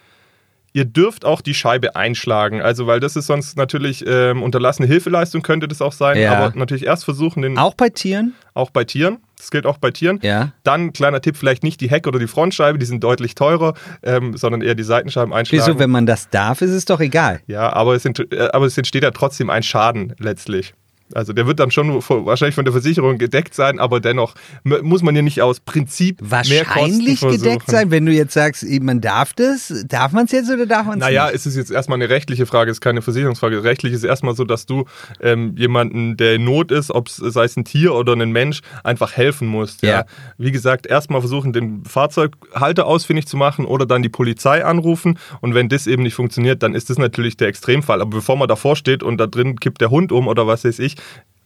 ihr 0.79 0.85
dürft 0.85 1.25
auch 1.25 1.41
die 1.41 1.55
Scheibe 1.55 1.97
einschlagen. 1.97 2.63
Also, 2.63 2.87
weil 2.87 3.01
das 3.01 3.17
ist 3.17 3.27
sonst 3.27 3.57
natürlich 3.57 4.05
ähm, 4.07 4.45
unterlassene 4.45 4.87
Hilfeleistung, 4.87 5.43
könnte 5.43 5.67
das 5.67 5.83
auch 5.83 5.93
sein. 5.93 6.17
Ja. 6.17 6.33
Aber 6.35 6.57
natürlich 6.57 6.87
erst 6.87 7.05
versuchen, 7.05 7.43
den 7.43 7.59
auch 7.59 7.75
bei 7.75 7.89
Tieren? 7.89 8.35
auch 8.55 8.71
bei 8.71 8.85
Tieren. 8.85 9.19
Das 9.37 9.51
gilt 9.51 9.67
auch 9.67 9.79
bei 9.79 9.91
Tieren. 9.91 10.21
Ja. 10.23 10.53
Dann, 10.63 10.93
kleiner 10.93 11.21
Tipp, 11.21 11.37
vielleicht 11.37 11.63
nicht 11.65 11.81
die 11.81 11.91
Heck- 11.91 12.07
oder 12.07 12.19
die 12.19 12.27
Frontscheibe, 12.27 12.79
die 12.79 12.87
sind 12.87 13.03
deutlich 13.03 13.35
teurer, 13.35 13.75
ähm, 14.03 14.37
sondern 14.37 14.63
eher 14.63 14.75
die 14.75 14.83
Seitenscheiben 14.85 15.33
einschlagen. 15.33 15.65
Wieso, 15.67 15.79
wenn 15.79 15.91
man 15.91 16.07
das 16.07 16.29
darf, 16.31 16.63
ist 16.63 16.71
es 16.71 16.85
doch 16.85 17.01
egal. 17.01 17.41
ja, 17.47 17.73
aber 17.73 17.95
es, 17.95 18.05
ent 18.05 18.21
äh, 18.33 18.49
aber 18.53 18.67
es 18.67 18.79
entsteht 18.79 19.03
ja 19.03 19.11
trotzdem 19.11 19.51
ein 19.51 19.63
Schaden 19.63 20.15
letztlich. 20.19 20.75
Also 21.15 21.33
der 21.33 21.47
wird 21.47 21.61
dann 21.61 21.71
schon 21.71 21.95
wahrscheinlich 21.95 22.55
von 22.55 22.65
der 22.65 22.73
Versicherung 22.73 23.19
gedeckt 23.19 23.55
sein, 23.55 23.79
aber 23.79 24.01
dennoch 24.01 24.35
muss 24.65 25.03
man 25.03 25.17
ja 25.17 25.23
nicht 25.23 25.43
aus 25.43 25.61
Prinzip 25.61 26.19
Wahrscheinlich 26.21 27.21
gedeckt 27.21 27.71
sein, 27.71 27.91
wenn 27.91 28.07
du 28.07 28.13
jetzt 28.13 28.35
sagst, 28.35 28.65
man 28.81 29.01
darf 29.01 29.33
das. 29.35 29.73
Darf 29.87 30.13
man 30.13 30.27
es 30.27 30.33
jetzt 30.33 30.51
oder 30.51 30.67
darf 30.67 30.87
man 30.87 30.99
es 30.99 31.05
Naja, 31.05 31.27
nicht? 31.27 31.37
es 31.37 31.47
ist 31.47 31.57
jetzt 31.57 31.71
erstmal 31.71 31.97
eine 31.97 32.09
rechtliche 32.09 32.47
Frage, 32.47 32.71
es 32.71 32.79
ist 32.79 32.81
keine 32.81 33.03
Versicherungsfrage. 33.03 33.63
Rechtlich 33.65 33.93
ist 33.93 34.05
erstmal 34.05 34.35
so, 34.35 34.45
dass 34.45 34.67
du 34.67 34.85
ähm, 35.21 35.55
jemanden, 35.57 36.17
der 36.17 36.35
in 36.35 36.45
Not 36.45 36.71
ist, 36.71 36.91
ob 36.91 37.09
es 37.09 37.17
sei 37.17 37.45
es 37.45 37.57
ein 37.57 37.65
Tier 37.65 37.95
oder 37.95 38.15
ein 38.15 38.31
Mensch, 38.31 38.61
einfach 38.85 39.13
helfen 39.17 39.49
musst. 39.49 39.83
Ja. 39.83 39.89
Ja. 39.89 40.05
Wie 40.37 40.53
gesagt, 40.53 40.87
erstmal 40.87 41.21
versuchen, 41.21 41.53
den 41.53 41.85
Fahrzeughalter 41.85 42.87
ausfindig 42.87 43.27
zu 43.27 43.37
machen 43.37 43.65
oder 43.65 43.87
dann 43.87 44.03
die 44.03 44.09
Polizei 44.09 44.65
anrufen. 44.65 45.19
Und 45.41 45.55
wenn 45.55 45.69
das 45.69 45.87
eben 45.87 46.03
nicht 46.03 46.15
funktioniert, 46.15 46.63
dann 46.63 46.75
ist 46.75 46.91
das 46.91 46.99
natürlich 46.99 47.37
der 47.37 47.49
Extremfall. 47.49 48.01
Aber 48.01 48.11
bevor 48.11 48.37
man 48.37 48.49
davor 48.49 48.77
steht 48.77 49.03
und 49.03 49.19
da 49.19 49.27
drin 49.27 49.59
kippt 49.59 49.81
der 49.81 49.91
Hund 49.91 50.13
um 50.13 50.29
oder 50.29 50.47
was 50.47 50.65
weiß 50.65 50.79
ich, 50.79 50.97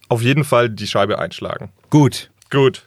auf 0.08 0.22
jeden 0.22 0.44
Fall 0.44 0.68
die 0.70 0.86
Scheibe 0.86 1.18
einschlagen. 1.18 1.70
Gut. 1.90 2.30
Gut. 2.50 2.86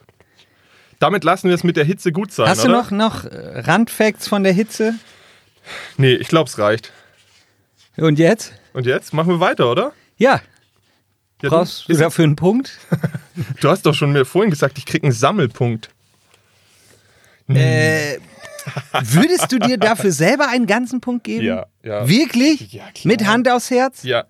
Damit 0.98 1.24
lassen 1.24 1.48
wir 1.48 1.54
es 1.54 1.64
mit 1.64 1.76
der 1.76 1.84
Hitze 1.84 2.12
gut 2.12 2.32
sein, 2.32 2.48
Hast 2.48 2.64
du 2.64 2.68
oder? 2.68 2.78
noch, 2.78 2.90
noch 2.90 3.24
äh, 3.24 3.60
Randfacts 3.60 4.28
von 4.28 4.42
der 4.44 4.52
Hitze? 4.52 4.94
Nee, 5.98 6.14
ich 6.14 6.28
glaube, 6.28 6.48
es 6.48 6.58
reicht. 6.58 6.92
Und 7.96 8.18
jetzt? 8.18 8.52
Und 8.72 8.86
jetzt 8.86 9.12
machen 9.12 9.28
wir 9.30 9.40
weiter, 9.40 9.70
oder? 9.70 9.92
Ja. 10.16 10.40
Ja, 11.42 11.48
Brauchst 11.50 11.88
du 11.88 11.94
dafür 11.94 12.24
einen 12.24 12.36
Punkt? 12.36 12.78
Du 13.60 13.68
hast 13.68 13.84
doch 13.84 13.92
schon 13.92 14.12
mir 14.12 14.24
vorhin 14.24 14.48
gesagt, 14.50 14.78
ich 14.78 14.86
krieg 14.86 15.02
einen 15.04 15.12
Sammelpunkt. 15.12 15.90
äh, 17.48 18.16
würdest 19.02 19.52
du 19.52 19.58
dir 19.58 19.76
dafür 19.78 20.10
selber 20.10 20.48
einen 20.48 20.66
ganzen 20.66 21.02
Punkt 21.02 21.24
geben? 21.24 21.44
Ja, 21.44 21.66
ja. 21.82 22.08
Wirklich? 22.08 22.72
Ja, 22.72 22.84
klar. 22.94 23.12
Mit 23.12 23.26
Hand 23.26 23.46
aufs 23.50 23.70
Herz? 23.70 24.02
Ja. 24.04 24.24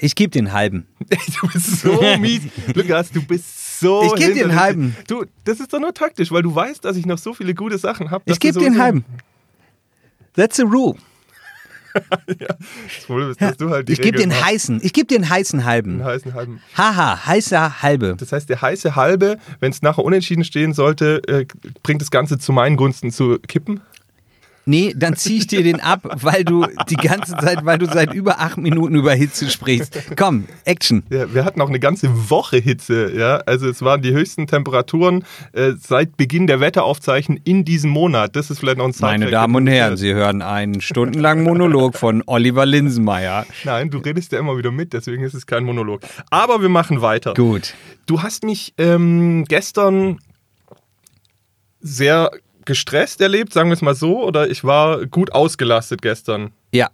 Ich 0.00 0.14
gebe 0.14 0.30
den 0.30 0.52
halben. 0.52 0.86
Du 1.40 1.48
bist 1.48 1.80
so 1.80 2.00
mies. 2.18 2.42
Lukas, 2.74 3.10
du 3.10 3.22
bist 3.22 3.80
so. 3.80 4.02
Ich 4.04 4.14
geb 4.14 4.34
dir 4.34 4.44
einen 4.44 4.50
hinterlistig. 4.50 4.58
halben. 4.60 4.96
Du, 5.06 5.24
das 5.44 5.60
ist 5.60 5.72
doch 5.72 5.80
nur 5.80 5.94
taktisch, 5.94 6.30
weil 6.32 6.42
du 6.42 6.54
weißt, 6.54 6.84
dass 6.84 6.96
ich 6.96 7.06
noch 7.06 7.18
so 7.18 7.34
viele 7.34 7.54
gute 7.54 7.78
Sachen 7.78 8.10
habe. 8.10 8.24
Ich 8.26 8.40
gebe 8.40 8.58
den 8.58 8.80
halben. 8.80 9.04
That's 10.34 10.56
the 10.56 10.62
rule. 10.62 10.94
Dass 13.38 13.56
du 13.56 13.70
halt 13.70 13.88
die 13.88 13.94
Ich 13.94 14.00
gebe 14.00 14.18
den 14.18 14.32
hast. 14.32 14.44
heißen. 14.44 14.80
Ich 14.82 14.92
gebe 14.92 15.06
den 15.06 15.28
heißen 15.28 15.64
halben. 15.64 15.92
Einen 15.94 16.04
heißen 16.04 16.34
halben. 16.34 16.60
Haha, 16.76 17.26
heißer 17.26 17.82
halbe. 17.82 18.14
Das 18.16 18.30
heißt, 18.30 18.48
der 18.48 18.60
heiße 18.62 18.94
halbe, 18.94 19.38
wenn 19.58 19.72
es 19.72 19.82
nachher 19.82 20.04
unentschieden 20.04 20.44
stehen 20.44 20.74
sollte, 20.74 21.22
äh, 21.26 21.46
bringt 21.82 22.00
das 22.02 22.10
Ganze 22.10 22.38
zu 22.38 22.52
meinen 22.52 22.76
Gunsten 22.76 23.10
zu 23.10 23.38
kippen. 23.40 23.80
Nee, 24.68 24.92
dann 24.94 25.16
zieh 25.16 25.38
ich 25.38 25.46
dir 25.46 25.62
den 25.62 25.80
ab, 25.80 26.02
weil 26.22 26.44
du 26.44 26.66
die 26.90 26.96
ganze 26.96 27.34
Zeit, 27.38 27.64
weil 27.64 27.78
du 27.78 27.86
seit 27.86 28.12
über 28.12 28.38
acht 28.40 28.58
Minuten 28.58 28.94
über 28.96 29.14
Hitze 29.14 29.48
sprichst. 29.48 29.98
Komm, 30.14 30.44
Action. 30.66 31.04
Ja, 31.08 31.32
wir 31.32 31.46
hatten 31.46 31.62
auch 31.62 31.70
eine 31.70 31.80
ganze 31.80 32.28
Woche 32.28 32.58
Hitze. 32.58 33.10
Ja? 33.16 33.38
Also 33.46 33.66
es 33.66 33.80
waren 33.80 34.02
die 34.02 34.12
höchsten 34.12 34.46
Temperaturen 34.46 35.24
äh, 35.52 35.72
seit 35.80 36.18
Beginn 36.18 36.46
der 36.46 36.60
Wetteraufzeichen 36.60 37.40
in 37.44 37.64
diesem 37.64 37.90
Monat. 37.90 38.36
Das 38.36 38.50
ist 38.50 38.58
vielleicht 38.58 38.76
noch 38.76 38.84
ein 38.84 38.92
Sidefact. 38.92 39.20
Meine 39.20 39.30
Damen 39.30 39.54
und 39.54 39.66
Herren, 39.68 39.96
Sie 39.96 40.12
hören 40.12 40.42
einen 40.42 40.82
stundenlangen 40.82 41.44
Monolog 41.44 41.96
von 41.96 42.22
Oliver 42.26 42.66
Linsenmeier. 42.66 43.46
Nein, 43.64 43.88
du 43.88 43.96
redest 43.96 44.32
ja 44.32 44.38
immer 44.38 44.58
wieder 44.58 44.70
mit, 44.70 44.92
deswegen 44.92 45.24
ist 45.24 45.32
es 45.32 45.46
kein 45.46 45.64
Monolog. 45.64 46.02
Aber 46.28 46.60
wir 46.60 46.68
machen 46.68 47.00
weiter. 47.00 47.32
Gut. 47.32 47.72
Du 48.04 48.22
hast 48.22 48.44
mich 48.44 48.74
ähm, 48.76 49.46
gestern 49.48 50.18
sehr 51.80 52.30
gestresst 52.68 53.20
erlebt, 53.22 53.52
sagen 53.52 53.70
wir 53.70 53.74
es 53.74 53.82
mal 53.82 53.94
so, 53.94 54.22
oder 54.22 54.48
ich 54.48 54.62
war 54.62 55.06
gut 55.06 55.32
ausgelastet 55.32 56.02
gestern. 56.02 56.52
Ja. 56.70 56.90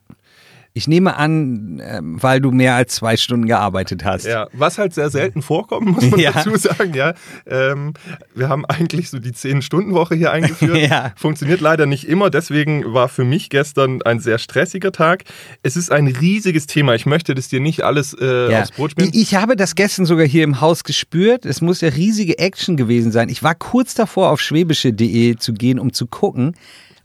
Ich 0.77 0.89
nehme 0.89 1.17
an, 1.17 1.81
ähm, 1.85 2.21
weil 2.21 2.41
du 2.41 2.51
mehr 2.51 2.75
als 2.75 2.97
zwei 2.97 3.17
Stunden 3.17 3.47
gearbeitet 3.47 4.05
hast. 4.05 4.27
Ja, 4.27 4.49
was 4.53 4.77
halt 4.77 4.93
sehr 4.93 5.09
selten 5.09 5.41
vorkommt, 5.41 5.87
muss 5.87 6.11
man 6.11 6.19
Ja. 6.19 6.33
dazu 6.33 6.57
sagen. 6.57 6.93
Ja, 6.95 7.15
ähm, 7.47 7.95
wir 8.35 8.49
haben 8.49 8.65
eigentlich 8.67 9.09
so 9.09 9.21
die 9.21 9.31
10-Stunden-Woche 9.31 10.17
hier 10.17 10.33
eingeführt. 10.33 10.77
Ja. 10.91 11.13
Funktioniert 11.15 11.61
leider 11.61 11.87
nicht 11.87 12.09
immer, 12.09 12.29
deswegen 12.29 12.93
war 12.93 13.09
für 13.09 13.25
mich 13.25 13.51
gestern 13.51 14.03
ein 14.03 14.19
sehr 14.19 14.39
stressiger 14.39 14.91
Tag. 14.91 15.23
Es 15.63 15.77
ist 15.77 15.93
ein 15.93 16.09
riesiges 16.09 16.67
Thema. 16.67 16.97
Ich 16.97 17.07
möchte 17.07 17.37
das 17.37 17.47
dir 17.47 17.61
nicht 17.61 17.83
alles 17.83 18.13
äh, 18.21 18.51
Ja. 18.51 18.63
aufs 18.63 18.73
Brot 18.73 18.91
spielen. 18.91 19.11
Ich, 19.13 19.23
ich 19.23 19.35
habe 19.37 19.55
das 19.55 19.77
gestern 19.77 20.07
sogar 20.07 20.27
hier 20.27 20.43
im 20.43 20.61
Haus 20.61 20.83
gespürt. 20.83 21.47
Es 21.47 21.61
muss 21.61 21.83
ja 21.83 21.91
riesige 21.91 22.41
Action 22.41 22.77
gewesen 22.77 23.13
sein. 23.13 23.29
Ich 23.29 23.45
war 23.45 23.55
kurz 23.55 23.95
davor, 23.95 24.31
auf 24.31 24.41
schwäbische.de 24.41 25.37
zu 25.37 25.53
gehen, 25.53 25.79
um 25.79 25.93
zu 25.93 26.09
gucken. 26.09 26.57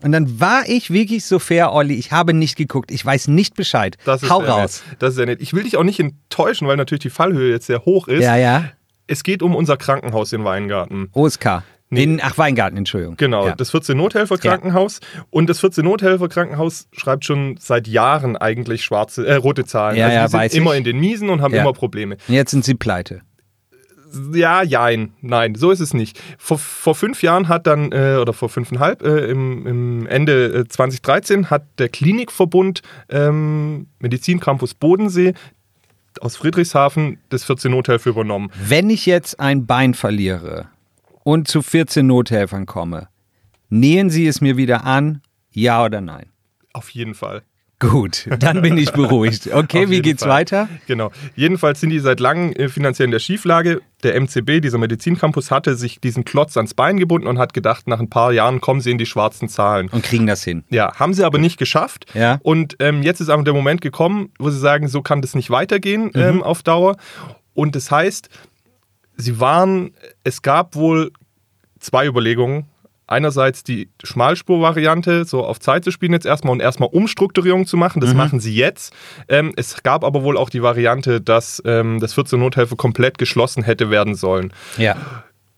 Und 0.04 0.12
dann 0.12 0.40
war 0.40 0.64
ich 0.68 0.92
wirklich 0.92 1.26
so 1.26 1.40
fair, 1.40 1.74
Olli. 1.74 1.96
Ich 1.96 2.12
habe 2.12 2.34
nicht 2.34 2.56
geguckt. 2.56 2.92
Ich 2.92 3.06
weiß 3.06 3.28
nicht 3.28 3.56
Bescheid. 3.56 3.98
Das 4.06 4.24
ist 4.24 4.30
Hau 4.30 4.40
raus. 4.40 4.84
Nett. 4.88 4.98
Das 5.02 5.10
ist 5.10 5.16
sehr 5.18 5.26
nett. 5.26 5.42
Ich 5.42 5.54
will 5.54 5.64
dich 5.64 5.76
auch 5.78 5.84
nicht 5.84 6.00
enttäuschen, 6.00 6.68
weil 6.68 6.78
natürlich 6.78 7.02
die 7.02 7.10
Fallhöhe 7.10 7.52
jetzt 7.52 7.66
sehr 7.68 7.84
hoch 7.86 8.08
ist. 8.08 8.24
Ja, 8.24 8.36
ja. 8.38 8.66
Es 9.08 9.24
geht 9.24 9.42
um 9.42 9.56
unser 9.56 9.76
Krankenhaus 9.76 10.32
in 10.34 10.44
Weingarten. 10.46 11.10
OSK. 11.14 11.64
Nee. 11.92 12.04
In, 12.04 12.22
ach, 12.24 12.38
Weingarten, 12.38 12.78
Entschuldigung. 12.78 13.18
Genau, 13.18 13.48
Ja. 13.48 13.56
das 13.56 13.72
14 13.72 13.98
Nothelfer 13.98 14.38
Krankenhaus. 14.38 15.00
Und 15.32 15.50
das 15.50 15.60
14 15.60 15.84
Nothelfer 15.84 16.30
Krankenhaus 16.30 16.88
schreibt 16.92 17.26
schon 17.26 17.58
seit 17.60 17.88
Jahren 17.88 18.38
eigentlich 18.38 18.84
schwarze, 18.84 19.26
äh, 19.26 19.34
rote 19.36 19.66
Zahlen. 19.66 19.98
Ja, 19.98 20.06
also 20.22 20.38
ja, 20.38 20.44
die 20.44 20.50
sind 20.50 20.62
immer 20.62 20.74
ich. 20.74 20.78
in 20.78 20.84
den 20.84 21.00
Miesen 21.00 21.32
und 21.32 21.42
haben 21.42 21.54
Ja. 21.56 21.62
immer 21.62 21.74
Probleme. 21.74 22.18
Und 22.28 22.34
jetzt 22.36 22.52
sind 22.52 22.64
sie 22.64 22.76
pleite. 22.76 23.22
Ja, 24.34 24.64
jein, 24.64 25.14
nein, 25.22 25.56
so 25.56 25.72
ist 25.72 25.80
es 25.80 25.94
nicht. 25.94 26.20
Vor, 26.38 26.58
vor 26.58 26.96
fünf 26.96 27.22
Jahren 27.22 27.48
hat 27.48 27.68
dann, 27.68 27.92
äh, 27.92 28.18
oder 28.20 28.34
vor 28.34 28.50
fünfeinhalb, 28.50 29.04
äh, 29.04 29.30
im, 29.30 29.68
im 29.68 30.08
Ende 30.08 30.46
äh, 30.54 30.68
2013 30.68 31.50
hat 31.50 31.64
der 31.78 31.90
Klinikverbund 31.90 32.82
ähm, 33.10 33.88
Medizincampus 34.00 34.74
Bodensee 34.74 35.34
aus 36.22 36.36
Friedrichshafen 36.36 37.20
das 37.30 37.44
14 37.44 37.72
Nothelfer 37.72 38.10
übernommen. 38.10 38.52
Wenn 38.60 38.90
ich 38.90 39.06
jetzt 39.06 39.40
ein 39.40 39.66
Bein 39.66 39.94
verliere 39.94 40.68
und 41.24 41.48
zu 41.48 41.62
14 41.62 42.06
Nothelfern 42.06 42.66
komme, 42.66 43.10
nähen 43.70 44.10
sie 44.10 44.28
es 44.28 44.42
mir 44.42 44.58
wieder 44.58 44.86
an? 44.86 45.22
Ja 45.52 45.84
oder 45.84 46.02
nein? 46.02 46.28
Auf 46.74 46.90
jeden 46.90 47.16
Fall. 47.16 47.44
Gut, 47.80 48.28
dann 48.40 48.62
bin 48.62 48.78
ich 48.78 48.92
beruhigt. 48.92 49.50
Okay, 49.60 49.90
wie 49.90 50.02
geht's 50.02 50.24
Fall. 50.24 50.32
weiter? 50.32 50.70
Genau. 50.86 51.12
Jedenfalls 51.36 51.80
sind 51.80 51.90
die 51.90 52.00
seit 52.00 52.20
langem 52.20 52.54
äh, 52.54 52.68
finanziell 52.68 53.06
in 53.06 53.12
der 53.12 53.20
Schieflage. 53.20 53.82
Der 54.04 54.20
MCB, 54.20 54.62
dieser 54.62 54.78
Medizincampus, 54.78 55.50
hatte 55.50 55.76
sich 55.76 56.00
diesen 56.00 56.24
Klotz 56.24 56.56
ans 56.56 56.74
Bein 56.74 56.98
gebunden 56.98 57.28
und 57.28 57.40
hat 57.40 57.54
gedacht, 57.54 57.88
nach 57.88 58.00
ein 58.00 58.10
paar 58.10 58.32
Jahren 58.32 58.62
kommen 58.62 58.82
sie 58.82 58.92
in 58.92 58.98
die 58.98 59.06
schwarzen 59.06 59.50
Zahlen. 59.50 59.90
Und 59.90 60.04
kriegen 60.04 60.28
das 60.28 60.44
hin. 60.44 60.64
Ja, 60.70 60.94
haben 60.96 61.14
sie 61.14 61.24
aber 61.24 61.40
nicht 61.40 61.58
geschafft. 61.58 62.06
Ja. 62.14 62.40
Und 62.44 62.76
ähm, 62.80 63.02
jetzt 63.02 63.22
ist 63.22 63.30
aber 63.30 63.44
der 63.44 63.54
Moment 63.54 63.82
gekommen, 63.82 64.32
wo 64.40 64.50
sie 64.50 64.60
sagen, 64.60 64.88
so 64.88 65.02
kann 65.02 65.22
das 65.22 65.36
nicht 65.36 65.50
weitergehen 65.50 66.12
ähm, 66.16 66.44
auf 66.44 66.64
Dauer. 66.64 66.98
Und 67.54 67.76
das 67.76 67.92
heißt, 67.92 68.30
sie 69.18 69.40
waren, 69.40 69.92
es 70.24 70.42
gab 70.42 70.76
wohl 70.76 71.12
zwei 71.80 72.06
Überlegungen. 72.06 72.66
Einerseits 73.10 73.64
die 73.64 73.90
Schmalspur-Variante, 74.04 75.26
so 75.26 75.44
auf 75.44 75.60
Zeit 75.60 75.84
zu 75.84 75.90
spielen 75.90 76.14
jetzt 76.14 76.28
erstmal 76.28 76.54
und 76.54 76.60
erstmal 76.60 76.90
Umstrukturierung 76.90 77.66
zu 77.66 77.76
machen. 77.76 78.02
Das 78.02 78.14
machen 78.14 78.40
sie 78.40 78.54
jetzt. 78.54 78.94
Ähm, 79.28 79.52
es 79.56 79.82
gab 79.82 80.04
aber 80.04 80.22
wohl 80.22 80.38
auch 80.38 80.52
die 80.52 80.62
Variante, 80.62 81.20
dass 81.20 81.60
ähm, 81.66 82.00
das 82.00 82.14
14 82.14 82.40
Nothilfe 82.40 82.76
komplett 82.76 83.18
geschlossen 83.18 83.64
hätte 83.64 83.90
werden 83.90 84.14
sollen. 84.14 84.54
Ja. 84.78 84.96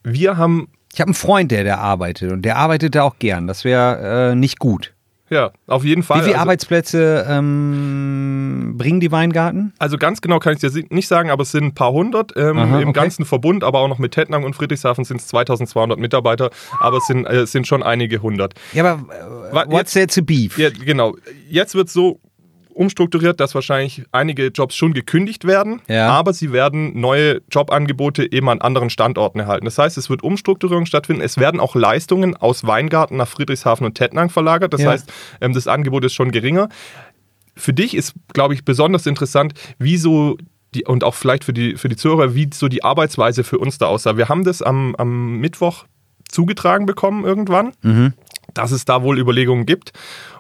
Wir 0.04 0.38
haben 0.38 0.70
Ich 0.94 1.02
habe 1.02 1.10
einen 1.10 1.14
Freund, 1.16 1.52
der 1.52 1.66
da 1.66 1.76
arbeitet 1.78 2.32
und 2.32 2.44
der 2.44 2.56
arbeitet 2.56 2.96
da 2.96 3.04
auch 3.04 3.20
gern. 3.20 3.48
Das 3.48 3.66
wäre 3.66 4.32
äh, 4.32 4.36
nicht 4.36 4.58
gut. 4.58 4.94
Ja 5.32 5.52
auf 5.66 5.84
jeden 5.84 6.04
Fall. 6.04 6.20
Wie 6.20 6.24
viele 6.26 6.36
also- 6.36 6.42
Arbeitsplätze 6.42 7.26
ähm, 7.28 8.76
bringen 8.78 9.00
die 9.00 9.12
Weingarten? 9.12 9.74
Also 9.80 9.98
ganz 9.98 10.22
genau 10.22 10.40
kann 10.40 10.54
ich 10.54 10.60
dir 10.60 10.72
nicht 10.90 11.08
sagen, 11.08 11.32
aber 11.32 11.42
es 11.44 11.52
sind 11.52 11.64
ein 11.64 11.74
paar 11.74 11.92
hundert 11.92 12.34
ähm, 12.36 12.58
Aha, 12.58 12.80
im 12.80 12.90
okay. 12.90 13.00
ganzen 13.00 13.26
Verbund, 13.26 13.64
aber 13.64 13.80
auch 13.80 13.88
noch 13.88 13.98
mit 14.00 14.12
Tettnang 14.14 14.44
und 14.44 14.56
Friedrichshafen 14.56 15.04
sind 15.04 15.20
es 15.20 15.28
2200 15.28 15.98
Mitarbeiter, 15.98 16.52
aber 16.80 16.98
es 16.98 17.08
sind, 17.08 17.26
äh, 17.26 17.42
es 17.42 17.52
sind 17.52 17.66
schon 17.66 17.82
einige 17.82 18.22
hundert. 18.22 18.54
Ja, 18.74 18.86
aber 18.86 19.64
äh, 19.64 19.72
what's 19.72 19.94
there 19.94 20.08
to 20.08 20.22
beef? 20.22 20.58
Ja, 20.58 20.70
genau. 20.70 21.16
Jetzt 21.50 21.74
wird 21.76 21.90
so 21.90 22.20
umstrukturiert, 22.74 23.40
dass 23.40 23.54
wahrscheinlich 23.56 24.04
einige 24.12 24.48
Jobs 24.48 24.76
schon 24.76 24.94
gekündigt 24.94 25.46
werden, 25.46 25.82
Ja. 25.88 26.10
aber 26.10 26.34
sie 26.34 26.52
werden 26.52 27.00
neue 27.00 27.42
Jobangebote 27.52 28.32
eben 28.32 28.50
an 28.50 28.62
anderen 28.62 28.90
Standorten 28.90 29.40
erhalten. 29.40 29.66
Das 29.66 29.78
heißt, 29.78 29.98
es 29.98 30.10
wird 30.10 30.24
Umstrukturierung 30.24 30.86
stattfinden. 30.86 31.22
Es 31.22 31.38
werden 31.38 31.60
auch 31.60 31.76
Leistungen 31.76 32.36
aus 32.36 32.66
Weingarten 32.66 33.18
nach 33.18 33.28
Friedrichshafen 33.28 33.86
und 33.86 33.96
Tettnang 33.96 34.30
verlagert. 34.30 34.74
Das 34.74 34.82
Ja. 34.82 34.92
heißt, 34.92 35.12
ähm, 35.42 35.54
das 35.54 35.68
Angebot 35.68 36.04
ist 36.06 36.14
schon 36.14 36.32
geringer. 36.32 36.70
Für 37.56 37.74
dich 37.74 37.96
ist, 37.96 38.14
glaube 38.34 38.54
ich, 38.54 38.64
besonders 38.66 39.06
interessant, 39.06 39.54
wie 39.78 39.98
so 39.98 40.38
die, 40.74 40.86
und 40.86 41.04
auch 41.04 41.16
vielleicht 41.16 41.44
für 41.44 41.54
die, 41.54 41.76
für 41.76 41.90
die 41.90 41.98
Zuhörer, 41.98 42.34
wie 42.34 42.50
so 42.54 42.70
die 42.70 42.84
Arbeitsweise 42.84 43.44
für 43.44 43.58
uns 43.60 43.78
da 43.78 43.88
aussah. 43.88 44.16
Wir 44.16 44.30
haben 44.30 44.46
das 44.46 44.62
am, 44.62 44.96
am 44.96 45.38
Mittwoch 45.40 45.84
zugetragen 46.30 46.86
bekommen 46.86 47.26
irgendwann, 47.26 47.74
dass 48.54 48.72
es 48.72 48.86
da 48.86 49.04
wohl 49.04 49.20
Überlegungen 49.20 49.66
gibt. 49.66 49.92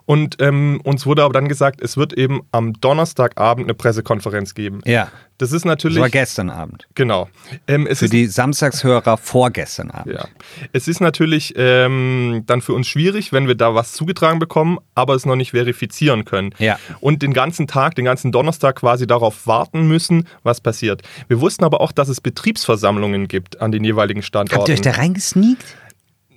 Und 0.05 0.37
ähm, 0.41 0.81
uns 0.83 1.05
wurde 1.05 1.23
aber 1.23 1.33
dann 1.33 1.47
gesagt, 1.47 1.81
es 1.81 1.97
wird 1.97 2.13
eben 2.13 2.41
am 2.51 2.73
Donnerstagabend 2.73 3.65
eine 3.65 3.73
Pressekonferenz 3.73 4.53
geben. 4.53 4.81
Ja, 4.85 5.09
Das 5.37 5.49
ist 5.51 5.61
das 5.61 5.65
war 5.65 5.71
natürlich. 5.71 6.11
gestern 6.11 6.49
Abend. 6.49 6.87
Genau. 6.95 7.29
Ähm, 7.67 7.87
es 7.87 7.99
Für 7.99 8.05
ist, 8.05 8.13
die 8.13 8.25
Samstagshörer 8.27 9.17
vorgestern 9.17 9.91
Abend. 9.91 10.15
ja. 10.15 10.25
Es 10.73 10.87
ist 10.87 11.01
natürlich 11.01 11.53
ähm, 11.57 12.43
dann 12.45 12.61
für 12.61 12.73
uns 12.73 12.87
schwierig, 12.87 13.31
wenn 13.31 13.47
wir 13.47 13.55
da 13.55 13.73
was 13.75 13.93
zugetragen 13.93 14.39
bekommen, 14.39 14.79
aber 14.95 15.15
es 15.15 15.25
noch 15.25 15.35
nicht 15.35 15.51
verifizieren 15.51 16.25
können. 16.25 16.53
Ja. 16.57 16.77
Und 16.99 17.21
den 17.21 17.33
ganzen 17.33 17.67
Tag, 17.67 17.95
den 17.95 18.05
ganzen 18.05 18.31
Donnerstag 18.31 18.77
quasi 18.77 19.07
darauf 19.07 19.47
warten 19.47 19.87
müssen, 19.87 20.27
was 20.43 20.61
passiert. 20.61 21.01
Wir 21.27 21.39
wussten 21.41 21.63
aber 21.63 21.81
auch, 21.81 21.91
dass 21.91 22.09
es 22.09 22.21
Betriebsversammlungen 22.21 23.27
gibt 23.27 23.61
an 23.61 23.71
den 23.71 23.83
jeweiligen 23.83 24.21
Standorten. 24.23 24.59
Habt 24.59 24.69
ihr 24.69 24.73
euch 24.73 24.81
da 24.81 24.91
reingesneakt? 24.91 25.75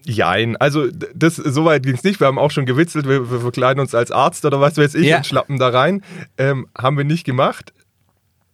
Jein, 0.07 0.57
also 0.57 0.87
das 1.15 1.37
so 1.37 1.65
weit 1.65 1.83
ging 1.85 1.95
es 1.95 2.05
nicht. 2.05 2.21
Wir 2.21 2.27
haben 2.27 2.39
auch 2.39 2.51
schon 2.51 2.67
gewitzelt, 2.67 3.09
wir, 3.09 3.31
wir 3.31 3.41
verkleiden 3.41 3.81
uns 3.81 3.95
als 3.95 4.11
Arzt 4.11 4.45
oder 4.45 4.61
was 4.61 4.77
weiß 4.77 4.95
ich 4.97 5.07
Ja. 5.07 5.19
und 5.19 5.27
schlappen 5.27 5.59
da 5.59 5.69
rein. 5.69 6.03
Ähm, 6.37 6.67
haben 6.77 6.97
wir 6.99 7.05
nicht 7.05 7.25
gemacht. 7.25 7.73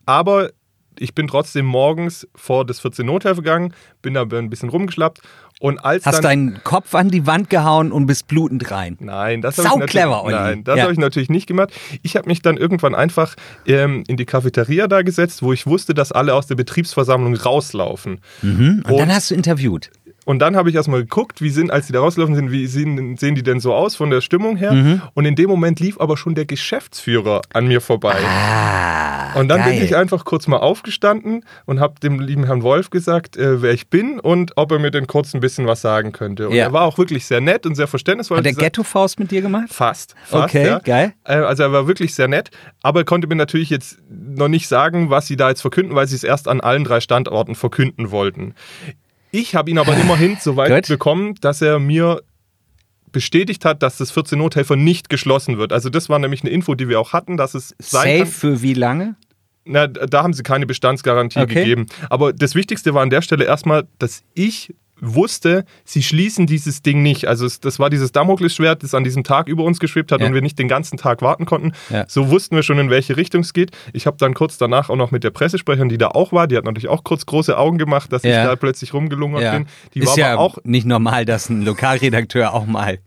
Aber 0.06 0.50
ich 0.98 1.14
bin 1.14 1.28
trotzdem 1.28 1.64
morgens 1.66 2.28
vor 2.34 2.64
das 2.66 2.80
14 2.80 3.06
Nothilfe 3.06 3.42
gegangen, 3.42 3.72
bin 4.02 4.14
da 4.14 4.22
ein 4.22 4.50
bisschen 4.50 4.68
rumgeschlappt 4.68 5.20
und 5.58 5.78
als 5.78 6.04
Hast 6.04 6.16
dann 6.16 6.22
deinen 6.22 6.64
Kopf 6.64 6.94
an 6.94 7.08
die 7.08 7.26
Wand 7.26 7.48
gehauen 7.48 7.90
und 7.90 8.06
bist 8.06 8.28
blutend 8.28 8.70
rein. 8.70 8.96
Nein, 9.00 9.40
das 9.40 9.56
habe 9.58 9.66
ich 9.68 9.74
natürlich, 9.74 9.90
clever, 9.90 10.24
Olli. 10.24 10.34
Nein, 10.34 10.64
das 10.64 10.76
Ja. 10.76 10.82
habe 10.84 10.92
ich 10.92 10.98
natürlich 10.98 11.30
nicht 11.30 11.46
gemacht. 11.46 11.70
Ich 12.02 12.16
habe 12.16 12.28
mich 12.28 12.42
dann 12.42 12.56
irgendwann 12.58 12.94
einfach 12.94 13.34
ähm, 13.66 14.04
in 14.08 14.16
die 14.18 14.26
Cafeteria 14.26 14.88
da 14.88 15.02
gesetzt, 15.02 15.42
wo 15.42 15.52
ich 15.52 15.66
wusste, 15.66 15.94
dass 15.94 16.12
alle 16.12 16.34
aus 16.34 16.46
der 16.48 16.54
Betriebsversammlung 16.56 17.34
rauslaufen. 17.34 18.20
Und, 18.42 18.82
Und- 18.84 18.98
dann 18.98 19.12
hast 19.14 19.30
du 19.30 19.34
interviewt. 19.34 19.90
Und 20.30 20.38
dann 20.38 20.54
habe 20.54 20.70
ich 20.70 20.76
erstmal 20.76 21.00
geguckt, 21.00 21.42
wie 21.42 21.50
sind, 21.50 21.72
als 21.72 21.88
die 21.88 21.92
da 21.92 21.98
rauslaufen 21.98 22.36
sind, 22.36 22.52
wie 22.52 22.68
sehen, 22.68 23.16
sehen 23.16 23.34
die 23.34 23.42
denn 23.42 23.58
so 23.58 23.74
aus 23.74 23.96
von 23.96 24.10
der 24.10 24.20
Stimmung 24.20 24.56
her? 24.56 24.70
Mhm. 24.72 25.02
Und 25.14 25.24
in 25.24 25.34
dem 25.34 25.50
Moment 25.50 25.80
lief 25.80 25.98
aber 26.00 26.16
schon 26.16 26.36
der 26.36 26.46
Geschäftsführer 26.46 27.42
an 27.52 27.66
mir 27.66 27.80
vorbei. 27.80 28.14
Ah, 28.24 29.32
und 29.34 29.48
dann 29.48 29.58
geil. 29.58 29.72
bin 29.74 29.82
ich 29.84 29.96
einfach 29.96 30.24
kurz 30.24 30.46
mal 30.46 30.58
aufgestanden 30.58 31.44
und 31.66 31.80
habe 31.80 31.98
dem 32.00 32.20
lieben 32.20 32.44
Herrn 32.44 32.62
Wolf 32.62 32.90
gesagt, 32.90 33.36
äh, 33.36 33.60
wer 33.60 33.72
ich 33.72 33.88
bin 33.88 34.20
und 34.20 34.52
ob 34.54 34.70
er 34.70 34.78
mir 34.78 34.92
denn 34.92 35.08
kurz 35.08 35.34
ein 35.34 35.40
bisschen 35.40 35.66
was 35.66 35.80
sagen 35.80 36.12
könnte. 36.12 36.48
Und 36.48 36.54
Ja. 36.54 36.66
er 36.66 36.72
war 36.72 36.82
auch 36.82 36.96
wirklich 36.96 37.26
sehr 37.26 37.40
nett 37.40 37.66
und 37.66 37.74
sehr 37.74 37.88
verständnisvoll. 37.88 38.38
Hat 38.38 38.44
der 38.44 38.52
Ghetto-Faust 38.54 39.18
mit 39.18 39.32
dir 39.32 39.42
gemacht? 39.42 39.66
Fast. 39.72 40.14
fast 40.24 40.44
Okay, 40.44 40.66
ja. 40.66 40.78
geil. 40.78 41.12
Äh, 41.24 41.38
Also 41.38 41.64
er 41.64 41.72
war 41.72 41.88
wirklich 41.88 42.14
sehr 42.14 42.28
nett, 42.28 42.50
aber 42.82 43.00
er 43.00 43.04
konnte 43.04 43.26
mir 43.26 43.34
natürlich 43.34 43.70
jetzt 43.70 43.98
noch 44.08 44.46
nicht 44.48 44.68
sagen, 44.68 45.10
was 45.10 45.26
sie 45.26 45.36
da 45.36 45.48
jetzt 45.48 45.60
verkünden, 45.62 45.96
weil 45.96 46.06
sie 46.06 46.14
es 46.14 46.22
erst 46.22 46.46
an 46.46 46.60
allen 46.60 46.84
drei 46.84 47.00
Standorten 47.00 47.56
verkünden 47.56 48.12
wollten. 48.12 48.54
Ich 49.32 49.54
habe 49.54 49.70
ihn 49.70 49.78
aber 49.78 49.96
immerhin 49.96 50.36
so 50.40 50.56
weit 50.56 50.70
Gut. 50.70 50.88
bekommen, 50.88 51.34
dass 51.40 51.62
er 51.62 51.78
mir 51.78 52.22
bestätigt 53.12 53.64
hat, 53.64 53.82
dass 53.82 53.98
das 53.98 54.10
14 54.10 54.38
Nothelfer 54.38 54.76
nicht 54.76 55.08
geschlossen 55.08 55.58
wird. 55.58 55.72
Also 55.72 55.88
das 55.90 56.08
war 56.08 56.18
nämlich 56.18 56.42
eine 56.42 56.50
Info, 56.50 56.74
die 56.74 56.88
wir 56.88 57.00
auch 57.00 57.12
hatten, 57.12 57.36
dass 57.36 57.54
es 57.54 57.74
sein 57.78 58.18
Safe 58.18 58.18
kann. 58.18 58.26
für 58.26 58.62
wie 58.62 58.74
lange? 58.74 59.16
Na, 59.64 59.86
da 59.86 60.22
haben 60.22 60.32
sie 60.32 60.42
keine 60.42 60.66
Bestandsgarantie 60.66 61.40
Okay. 61.40 61.54
gegeben. 61.54 61.86
Aber 62.08 62.32
das 62.32 62.54
Wichtigste 62.54 62.94
war 62.94 63.02
an 63.02 63.10
der 63.10 63.22
Stelle 63.22 63.44
erstmal, 63.44 63.86
dass 63.98 64.22
ich 64.34 64.74
wusste, 65.00 65.64
sie 65.84 66.02
schließen 66.02 66.46
dieses 66.46 66.82
Ding 66.82 67.02
nicht. 67.02 67.26
Also 67.26 67.46
es, 67.46 67.60
das 67.60 67.78
war 67.78 67.90
dieses 67.90 68.12
Damoklesschwert, 68.12 68.82
das 68.82 68.94
an 68.94 69.04
diesem 69.04 69.24
Tag 69.24 69.48
über 69.48 69.64
uns 69.64 69.80
geschwebt 69.80 70.12
hat 70.12 70.20
Ja. 70.20 70.26
und 70.26 70.34
wir 70.34 70.42
nicht 70.42 70.58
den 70.58 70.68
ganzen 70.68 70.96
Tag 70.96 71.22
warten 71.22 71.46
konnten. 71.46 71.72
Ja. 71.90 72.04
So 72.08 72.30
wussten 72.30 72.56
wir 72.56 72.62
schon, 72.62 72.78
in 72.78 72.90
welche 72.90 73.16
Richtung 73.16 73.40
es 73.42 73.52
geht. 73.52 73.70
Ich 73.92 74.06
habe 74.06 74.16
dann 74.18 74.34
kurz 74.34 74.58
danach 74.58 74.90
auch 74.90 74.96
noch 74.96 75.10
mit 75.10 75.24
der 75.24 75.30
Pressesprecherin, 75.30 75.88
die 75.88 75.98
da 75.98 76.08
auch 76.08 76.32
war, 76.32 76.46
die 76.46 76.56
hat 76.56 76.64
natürlich 76.64 76.88
auch 76.88 77.04
kurz 77.04 77.26
große 77.26 77.56
Augen 77.56 77.78
gemacht, 77.78 78.12
dass 78.12 78.22
Ja. 78.22 78.42
ich 78.42 78.48
da 78.48 78.56
plötzlich 78.56 78.92
rumgelungert 78.94 79.52
bin. 79.52 79.66
Die 79.94 80.00
Ist 80.00 80.08
war 80.08 80.18
ja 80.18 80.32
aber 80.32 80.40
auch 80.42 80.58
nicht 80.64 80.86
normal, 80.86 81.24
dass 81.24 81.48
ein 81.48 81.62
Lokalredakteur 81.62 82.52
auch 82.54 82.66
mal 82.66 82.98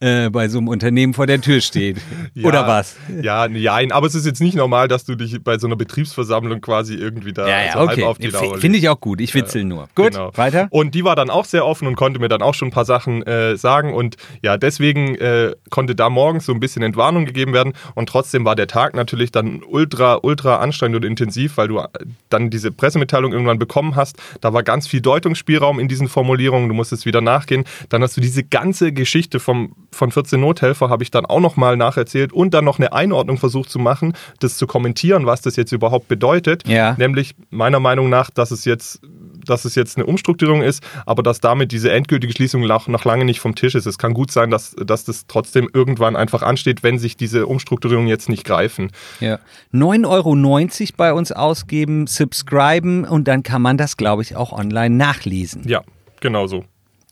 äh, 0.00 0.30
bei 0.30 0.48
so 0.48 0.58
einem 0.58 0.68
Unternehmen 0.68 1.14
vor 1.14 1.26
der 1.26 1.40
Tür 1.40 1.60
steht. 1.60 1.98
Ja, 2.36 2.48
Oder 2.48 2.66
was? 2.66 2.96
Ja, 3.22 3.46
nein, 3.46 3.92
aber 3.92 4.06
es 4.08 4.14
ist 4.16 4.26
jetzt 4.26 4.40
nicht 4.40 4.56
normal, 4.56 4.88
dass 4.88 5.04
du 5.04 5.14
dich 5.14 5.42
bei 5.44 5.56
so 5.58 5.68
einer 5.68 5.76
Betriebsversammlung 5.76 6.60
quasi 6.60 6.94
irgendwie 6.94 7.32
da 7.32 7.46
so 7.72 7.78
halb 7.88 8.02
auf 8.02 8.18
die 8.18 8.26
Lauer 8.28 8.58
Finde 8.58 8.78
ich 8.78 8.88
auch 8.88 8.98
gut. 9.00 9.20
Ich 9.20 9.34
witzel 9.34 9.62
nur. 9.64 9.88
Gut, 9.94 10.12
Genau. 10.12 10.30
weiter. 10.34 10.66
Und 10.70 10.94
die 10.94 11.04
war 11.04 11.14
dann 11.14 11.30
auch 11.30 11.44
sehr 11.44 11.64
offen 11.64 11.86
und 11.86 11.94
konnte 11.94 12.18
mir 12.18 12.28
dann 12.28 12.42
auch 12.42 12.54
schon 12.54 12.68
ein 12.68 12.70
paar 12.72 12.84
Sachen 12.84 13.22
äh, 13.22 13.56
sagen. 13.56 13.94
Und 13.94 14.16
ja, 14.42 14.56
deswegen 14.56 15.14
äh, 15.16 15.52
konnte 15.70 15.94
da 15.94 16.10
morgens 16.10 16.46
so 16.46 16.52
ein 16.52 16.60
bisschen 16.60 16.82
Entwarnung 16.82 17.24
gegeben 17.24 17.52
werden. 17.52 17.74
Und 17.94 18.08
trotzdem 18.08 18.44
war 18.44 18.56
der 18.56 18.66
Tag 18.66 18.94
natürlich 18.94 19.30
dann 19.30 19.62
ultra, 19.62 20.18
ultra 20.22 20.56
anstrengend 20.56 20.96
und 20.96 21.04
intensiv, 21.04 21.56
weil 21.56 21.68
du 21.68 21.78
äh, 21.78 21.86
dann 22.30 22.50
diese 22.50 22.72
Pressemitteilung 22.72 23.32
irgendwann 23.32 23.58
bekommen 23.60 23.94
hast. 23.94 24.16
Da 24.40 24.52
war 24.52 24.62
ganz 24.64 24.88
viel 24.88 25.00
Deutungsspielraum 25.02 25.78
in 25.78 25.86
diesen 25.88 26.08
Formulierungen. 26.08 26.68
Du 26.68 26.74
musstest 26.74 27.06
wieder 27.06 27.20
nachgehen. 27.20 27.64
Dann 27.90 28.02
hast 28.02 28.16
du 28.16 28.20
diese 28.20 28.42
ganze 28.42 28.92
Geschichte 28.92 29.38
vom, 29.38 29.74
von 29.94 30.10
14 30.10 30.40
Nothelfer, 30.40 30.88
habe 30.88 31.02
ich 31.02 31.10
dann 31.10 31.26
auch 31.26 31.40
nochmal 31.40 31.76
nacherzählt 31.76 32.32
und 32.32 32.54
dann 32.54 32.64
noch 32.64 32.78
eine 32.78 32.92
Einordnung 32.92 33.38
versucht 33.38 33.70
zu 33.70 33.78
machen, 33.78 34.14
das 34.40 34.56
zu 34.56 34.66
kommentieren, 34.66 35.26
was 35.26 35.40
das 35.40 35.56
jetzt 35.56 35.72
überhaupt 35.72 36.08
bedeutet. 36.08 36.66
Ja. 36.68 36.94
Nämlich 36.98 37.34
meiner 37.50 37.80
Meinung 37.80 38.08
nach, 38.08 38.30
dass 38.30 38.50
es 38.50 38.64
jetzt 38.64 39.00
dass 39.44 39.64
es 39.64 39.74
jetzt 39.74 39.96
eine 39.96 40.06
Umstrukturierung 40.06 40.62
ist, 40.62 40.82
aber 41.06 41.22
dass 41.22 41.40
damit 41.40 41.72
diese 41.72 41.92
endgültige 41.92 42.32
Schließung 42.32 42.62
noch, 42.66 42.88
noch 42.88 43.04
lange 43.04 43.24
nicht 43.24 43.40
vom 43.40 43.54
Tisch 43.54 43.74
ist. 43.74 43.86
Es 43.86 43.98
kann 43.98 44.14
gut 44.14 44.30
sein, 44.30 44.50
dass, 44.50 44.74
dass 44.76 45.04
das 45.04 45.26
trotzdem 45.26 45.68
irgendwann 45.72 46.16
einfach 46.16 46.42
ansteht, 46.42 46.82
wenn 46.82 46.98
sich 46.98 47.16
diese 47.16 47.46
Umstrukturierungen 47.46 48.08
jetzt 48.08 48.28
nicht 48.28 48.44
greifen. 48.44 48.90
Ja. 49.20 49.38
9,90 49.72 50.08
Euro 50.08 50.94
bei 50.96 51.12
uns 51.12 51.32
ausgeben, 51.32 52.06
subscriben 52.06 53.04
und 53.04 53.28
dann 53.28 53.42
kann 53.42 53.62
man 53.62 53.76
das, 53.76 53.96
glaube 53.96 54.22
ich, 54.22 54.36
auch 54.36 54.52
online 54.52 54.94
nachlesen. 54.94 55.62
Ja, 55.66 55.82
genau 56.20 56.46
so. 56.46 56.64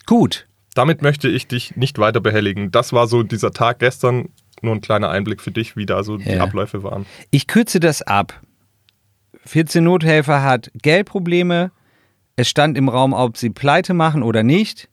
Gut. 0.05 0.47
Damit 0.73 1.01
möchte 1.01 1.27
ich 1.29 1.47
dich 1.47 1.75
nicht 1.75 1.99
weiter 1.99 2.19
behelligen. 2.19 2.71
Das 2.71 2.93
war 2.93 3.07
so 3.07 3.23
dieser 3.23 3.51
Tag 3.51 3.79
gestern. 3.79 4.29
Nur 4.61 4.75
ein 4.75 4.81
kleiner 4.81 5.09
Einblick 5.09 5.41
für 5.41 5.51
dich, 5.51 5.75
wie 5.75 5.85
da 5.85 6.03
so 6.03 6.17
die 6.17 6.29
Ja. 6.29 6.43
Abläufe 6.43 6.83
waren. 6.83 7.05
Ich 7.31 7.47
kürze 7.47 7.79
das 7.79 8.01
ab. 8.01 8.41
14 9.45 9.83
Nothelfer 9.83 10.41
hat 10.41 10.71
Geldprobleme. 10.81 11.71
Es 12.35 12.49
stand 12.49 12.77
im 12.77 12.87
Raum, 12.89 13.13
ob 13.13 13.37
sie 13.37 13.49
pleite 13.49 13.93
machen 13.93 14.23
oder 14.23 14.41
nicht. 14.41 14.89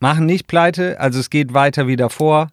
Machen 0.00 0.26
nicht 0.26 0.46
pleite, 0.46 0.98
also 0.98 1.20
es 1.20 1.30
geht 1.30 1.54
weiter 1.54 1.86
wie 1.86 1.96
davor. 1.96 2.50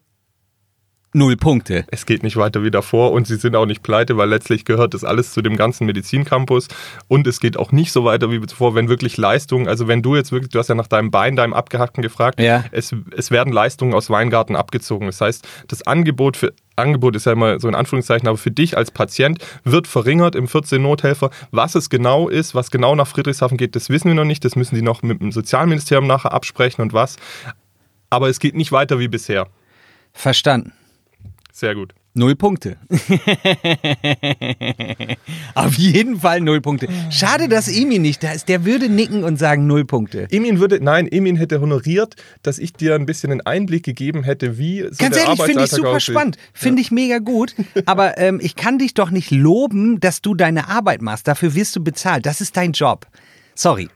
Null 1.14 1.36
Punkte. 1.38 1.84
Es 1.90 2.04
geht 2.04 2.22
nicht 2.22 2.36
weiter 2.36 2.62
wie 2.62 2.70
davor 2.70 3.12
und 3.12 3.26
sie 3.26 3.36
sind 3.36 3.56
auch 3.56 3.64
nicht 3.64 3.82
pleite, 3.82 4.18
weil 4.18 4.28
letztlich 4.28 4.66
gehört 4.66 4.92
das 4.92 5.04
alles 5.04 5.32
zu 5.32 5.40
dem 5.40 5.56
ganzen 5.56 5.86
Medizincampus 5.86 6.68
und 7.08 7.26
es 7.26 7.40
geht 7.40 7.56
auch 7.56 7.72
nicht 7.72 7.92
so 7.92 8.04
weiter 8.04 8.30
wie 8.30 8.40
zuvor, 8.46 8.74
wenn 8.74 8.90
wirklich 8.90 9.16
Leistungen, 9.16 9.68
also 9.68 9.88
wenn 9.88 10.02
du 10.02 10.16
jetzt 10.16 10.32
wirklich, 10.32 10.50
du 10.50 10.58
hast 10.58 10.68
ja 10.68 10.74
nach 10.74 10.86
deinem 10.86 11.10
Bein, 11.10 11.34
deinem 11.34 11.54
Abgehackten 11.54 12.02
gefragt, 12.02 12.38
Ja. 12.38 12.64
es, 12.72 12.94
es 13.16 13.30
werden 13.30 13.54
Leistungen 13.54 13.94
aus 13.94 14.10
Weingarten 14.10 14.54
abgezogen. 14.54 15.06
Das 15.06 15.20
heißt, 15.22 15.48
das 15.68 15.86
Angebot 15.86 16.36
für 16.36 16.52
Angebot 16.76 17.16
ist 17.16 17.24
ja 17.26 17.32
immer 17.32 17.58
so 17.58 17.68
in 17.68 17.74
Anführungszeichen, 17.74 18.28
aber 18.28 18.36
für 18.38 18.50
dich 18.50 18.76
als 18.76 18.90
Patient 18.90 19.38
wird 19.64 19.86
verringert 19.86 20.34
im 20.36 20.46
14 20.46 20.80
Nothelfer. 20.80 21.30
Was 21.50 21.74
es 21.74 21.88
genau 21.90 22.28
ist, 22.28 22.54
was 22.54 22.70
genau 22.70 22.94
nach 22.94 23.08
Friedrichshafen 23.08 23.56
geht, 23.56 23.74
das 23.74 23.88
wissen 23.88 24.08
wir 24.08 24.14
noch 24.14 24.24
nicht. 24.24 24.44
Das 24.44 24.54
müssen 24.56 24.74
die 24.76 24.82
noch 24.82 25.02
mit 25.02 25.20
dem 25.20 25.32
Sozialministerium 25.32 26.06
nachher 26.06 26.32
absprechen 26.32 26.82
und 26.82 26.92
was. 26.92 27.16
Aber 28.10 28.28
es 28.28 28.38
geht 28.38 28.54
nicht 28.54 28.70
weiter 28.72 28.98
wie 29.00 29.08
bisher. 29.08 29.48
Verstanden. 30.12 30.72
Sehr 31.58 31.74
gut. 31.74 31.92
Null 32.14 32.36
Punkte. 32.36 32.76
Auf 35.56 35.74
jeden 35.74 36.20
Fall 36.20 36.40
null 36.40 36.60
Punkte. 36.60 36.86
Schade, 37.10 37.48
dass 37.48 37.66
Emi 37.66 37.98
nicht 37.98 38.22
da 38.22 38.30
ist. 38.30 38.48
Der 38.48 38.64
würde 38.64 38.88
nicken 38.88 39.24
und 39.24 39.40
sagen 39.40 39.66
null 39.66 39.84
Punkte. 39.84 40.28
Emin 40.30 40.60
würde, 40.60 40.78
nein, 40.80 41.08
Emin 41.10 41.34
hätte 41.34 41.60
honoriert, 41.60 42.14
dass 42.44 42.60
ich 42.60 42.74
dir 42.74 42.94
ein 42.94 43.06
bisschen 43.06 43.32
einen 43.32 43.40
Einblick 43.40 43.84
gegeben 43.84 44.22
hätte, 44.22 44.56
wie 44.56 44.82
so 44.82 44.90
Ganz 44.98 45.16
ehrlich, 45.16 45.42
finde 45.42 45.64
ich 45.64 45.70
super 45.70 45.88
aussieht. 45.88 46.14
spannend. 46.14 46.36
Finde 46.52 46.80
ich 46.80 46.92
mega 46.92 47.18
gut. 47.18 47.56
Aber 47.86 48.18
ähm, 48.18 48.38
ich 48.40 48.54
kann 48.54 48.78
dich 48.78 48.94
doch 48.94 49.10
nicht 49.10 49.32
loben, 49.32 49.98
dass 49.98 50.22
du 50.22 50.36
deine 50.36 50.68
Arbeit 50.68 51.02
machst. 51.02 51.26
Dafür 51.26 51.56
wirst 51.56 51.74
du 51.74 51.82
bezahlt. 51.82 52.24
Das 52.24 52.40
ist 52.40 52.56
dein 52.56 52.70
Job. 52.70 53.08
Sorry. 53.56 53.88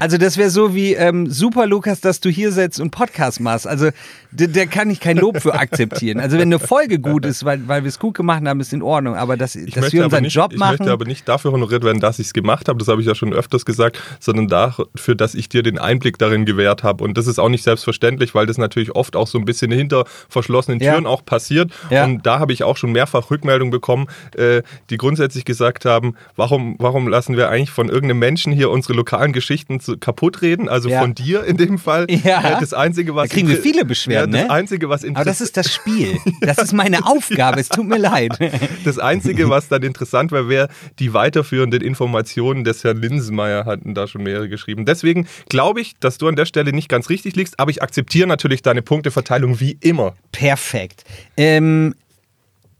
Also 0.00 0.16
das 0.16 0.36
wäre 0.36 0.48
so 0.50 0.76
wie 0.76 0.94
ähm, 0.94 1.28
super 1.28 1.66
Lukas, 1.66 2.00
dass 2.00 2.20
du 2.20 2.30
hier 2.30 2.52
sitzt 2.52 2.78
und 2.78 2.90
Podcast 2.92 3.40
machst. 3.40 3.66
Also 3.66 3.90
da 4.30 4.66
kann 4.66 4.90
ich 4.90 5.00
kein 5.00 5.16
Lob 5.16 5.40
für 5.40 5.54
akzeptieren. 5.54 6.20
Also 6.20 6.36
wenn 6.36 6.48
eine 6.48 6.60
Folge 6.60 7.00
gut 7.00 7.26
ist, 7.26 7.44
weil, 7.44 7.66
weil 7.66 7.82
wir 7.82 7.88
es 7.88 7.98
gut 7.98 8.14
gemacht 8.14 8.44
haben, 8.46 8.60
ist 8.60 8.72
in 8.72 8.82
Ordnung. 8.82 9.16
Aber 9.16 9.36
dass, 9.36 9.56
Ich 9.56 9.74
dass 9.74 9.92
wir 9.92 10.04
unseren 10.04 10.22
nicht, 10.22 10.36
Job 10.36 10.52
ich 10.52 10.58
machen. 10.58 10.76
möchte 10.78 10.92
aber 10.92 11.04
nicht 11.04 11.28
dafür 11.28 11.50
honoriert 11.50 11.82
werden, 11.82 11.98
dass 11.98 12.20
ich 12.20 12.28
es 12.28 12.32
gemacht 12.32 12.68
habe, 12.68 12.78
das 12.78 12.86
habe 12.86 13.00
ich 13.00 13.08
ja 13.08 13.16
schon 13.16 13.32
öfters 13.32 13.64
gesagt, 13.64 14.00
sondern 14.20 14.46
dafür, 14.46 15.16
dass 15.16 15.34
ich 15.34 15.48
dir 15.48 15.64
den 15.64 15.78
Einblick 15.78 16.16
darin 16.18 16.44
gewährt 16.44 16.84
habe. 16.84 17.02
Und 17.02 17.18
das 17.18 17.26
ist 17.26 17.40
auch 17.40 17.48
nicht 17.48 17.64
selbstverständlich, 17.64 18.36
weil 18.36 18.46
das 18.46 18.56
natürlich 18.56 18.94
oft 18.94 19.16
auch 19.16 19.26
so 19.26 19.36
ein 19.38 19.44
bisschen 19.44 19.72
hinter 19.72 20.04
verschlossenen 20.28 20.78
Ja. 20.78 20.92
Türen 20.92 21.06
auch 21.06 21.24
passiert. 21.24 21.72
Ja. 21.90 22.04
Und 22.04 22.24
da 22.24 22.38
habe 22.38 22.52
ich 22.52 22.62
auch 22.62 22.76
schon 22.76 22.92
mehrfach 22.92 23.32
Rückmeldungen 23.32 23.72
bekommen, 23.72 24.06
äh, 24.36 24.62
die 24.90 24.96
grundsätzlich 24.96 25.44
gesagt 25.44 25.84
haben, 25.84 26.14
warum, 26.36 26.76
warum 26.78 27.08
lassen 27.08 27.36
wir 27.36 27.48
eigentlich 27.48 27.70
von 27.72 27.88
irgendeinem 27.88 28.20
Menschen 28.20 28.52
hier 28.52 28.70
unsere 28.70 28.94
lokalen 28.94 29.32
Geschichten 29.32 29.80
zu, 29.88 29.98
kaputt 29.98 30.42
reden? 30.42 30.68
Also 30.68 30.88
Ja. 30.88 31.00
von 31.00 31.14
dir 31.14 31.44
in 31.44 31.56
dem 31.56 31.78
Fall. 31.78 32.06
Ja. 32.24 32.58
Das 32.60 32.74
Einzige, 32.74 33.14
was 33.14 33.28
Da 33.28 33.34
kriegen 33.34 33.48
wir 33.48 33.56
viele 33.58 33.84
Beschwerden, 33.84 34.34
ja, 34.34 34.40
das 34.42 34.48
ne? 34.48 34.54
Einzige, 34.54 34.88
was 34.88 35.04
aber 35.04 35.24
das 35.24 35.40
ist 35.40 35.56
das 35.56 35.72
Spiel. 35.72 36.18
Das 36.40 36.58
ist 36.58 36.72
meine 36.72 37.06
Aufgabe. 37.06 37.60
Es 37.60 37.68
tut 37.68 37.86
mir 37.86 37.98
leid. 37.98 38.38
Das 38.84 38.98
Einzige, 38.98 39.48
was 39.50 39.68
dann 39.68 39.82
interessant 39.82 40.30
wäre, 40.32 40.48
wäre 40.48 40.68
die 40.98 41.12
weiterführenden 41.14 41.80
Informationen 41.80 42.64
des 42.64 42.84
Herrn 42.84 42.98
Linsenmeier, 42.98 43.64
hatten 43.64 43.94
da 43.94 44.06
schon 44.06 44.22
mehrere 44.22 44.48
geschrieben. 44.48 44.84
Deswegen 44.84 45.26
glaube 45.48 45.80
ich, 45.80 45.94
dass 46.00 46.18
du 46.18 46.28
an 46.28 46.36
der 46.36 46.46
Stelle 46.46 46.72
nicht 46.72 46.88
ganz 46.88 47.08
richtig 47.08 47.36
liegst, 47.36 47.58
aber 47.60 47.70
ich 47.70 47.82
akzeptiere 47.82 48.26
natürlich 48.28 48.62
deine 48.62 48.82
Punkteverteilung 48.82 49.60
wie 49.60 49.78
immer. 49.80 50.14
Perfekt. 50.32 51.04
Ähm, 51.36 51.94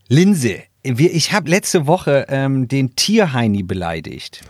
Linse, 0.09 0.63
ich 0.83 1.33
habe 1.33 1.51
letzte 1.51 1.87
Woche 1.87 2.27
ähm, 2.29 2.69
den 2.69 2.97
Tierheini 2.97 3.63
beleidigt. 3.63 4.41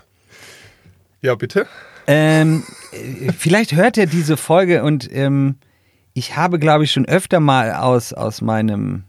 Ja, 1.20 1.34
bitte? 1.34 1.66
Ähm, 2.08 2.62
äh, 2.92 3.32
vielleicht 3.32 3.72
hört 3.72 3.98
er 3.98 4.06
diese 4.06 4.38
Folge 4.38 4.82
und 4.82 5.08
ähm, 5.12 5.56
ich 6.14 6.36
habe, 6.36 6.58
glaube 6.58 6.84
ich, 6.84 6.90
schon 6.90 7.04
öfter 7.04 7.38
mal 7.38 7.74
aus, 7.74 8.14
aus 8.14 8.40
meinem 8.40 9.04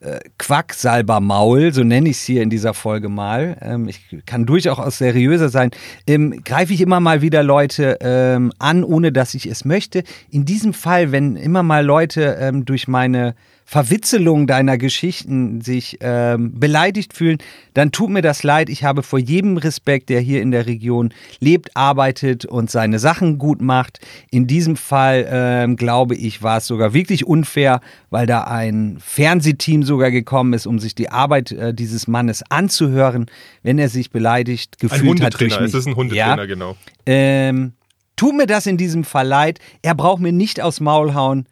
äh, 0.00 0.20
Quacksalbermaul, 0.36 1.72
so 1.72 1.82
nenne 1.84 2.10
ich 2.10 2.18
es 2.18 2.24
hier 2.24 2.42
in 2.42 2.50
dieser 2.50 2.74
Folge 2.74 3.08
mal, 3.08 3.56
ähm, 3.62 3.88
ich 3.88 4.00
kann 4.26 4.44
durchaus 4.44 4.98
seriöser 4.98 5.48
sein, 5.48 5.70
ähm, 6.06 6.44
greife 6.44 6.74
ich 6.74 6.82
immer 6.82 7.00
mal 7.00 7.22
wieder 7.22 7.42
Leute 7.42 7.96
ähm, 8.02 8.52
an, 8.58 8.84
ohne 8.84 9.10
dass 9.10 9.32
ich 9.32 9.46
es 9.46 9.64
möchte. 9.64 10.04
In 10.30 10.44
diesem 10.44 10.74
Fall, 10.74 11.12
wenn 11.12 11.34
immer 11.34 11.62
mal 11.62 11.84
Leute 11.84 12.36
ähm, 12.40 12.66
durch 12.66 12.88
meine 12.88 13.34
Verwitzelung 13.70 14.46
deiner 14.46 14.78
Geschichten 14.78 15.60
sich 15.60 15.98
ähm, 16.00 16.58
beleidigt 16.58 17.12
fühlen, 17.12 17.36
dann 17.74 17.92
tut 17.92 18.08
mir 18.08 18.22
das 18.22 18.42
leid. 18.42 18.70
Ich 18.70 18.82
habe 18.82 19.02
vor 19.02 19.18
jedem 19.18 19.58
Respekt, 19.58 20.08
der 20.08 20.20
hier 20.22 20.40
in 20.40 20.52
der 20.52 20.64
Region 20.64 21.12
lebt, 21.38 21.76
arbeitet 21.76 22.46
und 22.46 22.70
seine 22.70 22.98
Sachen 22.98 23.36
gut 23.36 23.60
macht. 23.60 23.98
In 24.30 24.46
diesem 24.46 24.74
Fall, 24.76 25.28
ähm, 25.30 25.76
glaube 25.76 26.14
ich, 26.14 26.42
war 26.42 26.56
es 26.56 26.66
sogar 26.66 26.94
wirklich 26.94 27.26
unfair, 27.26 27.82
weil 28.08 28.26
da 28.26 28.44
ein 28.44 28.96
Fernsehteam 29.04 29.82
sogar 29.82 30.10
gekommen 30.10 30.54
ist, 30.54 30.64
um 30.66 30.78
sich 30.78 30.94
die 30.94 31.10
Arbeit 31.10 31.52
äh, 31.52 31.74
dieses 31.74 32.08
Mannes 32.08 32.42
anzuhören, 32.48 33.26
wenn 33.62 33.78
er 33.78 33.90
sich 33.90 34.10
beleidigt 34.10 34.76
Ein 34.80 34.88
gefühlt 34.88 35.20
hat 35.22 35.38
durch 35.38 35.60
mich. 35.60 35.68
es 35.68 35.74
ist 35.74 35.86
ein 35.86 35.94
Hundetrainer, 35.94 36.38
Ja? 36.38 36.46
genau. 36.46 36.74
Ähm, 37.04 37.74
tut 38.16 38.34
mir 38.34 38.46
das 38.46 38.64
in 38.64 38.78
diesem 38.78 39.04
Fall 39.04 39.26
leid. 39.28 39.58
Er 39.82 39.94
braucht 39.94 40.22
mir 40.22 40.32
nicht 40.32 40.62
aufs 40.62 40.80
Maul 40.80 41.12
hauen. 41.12 41.44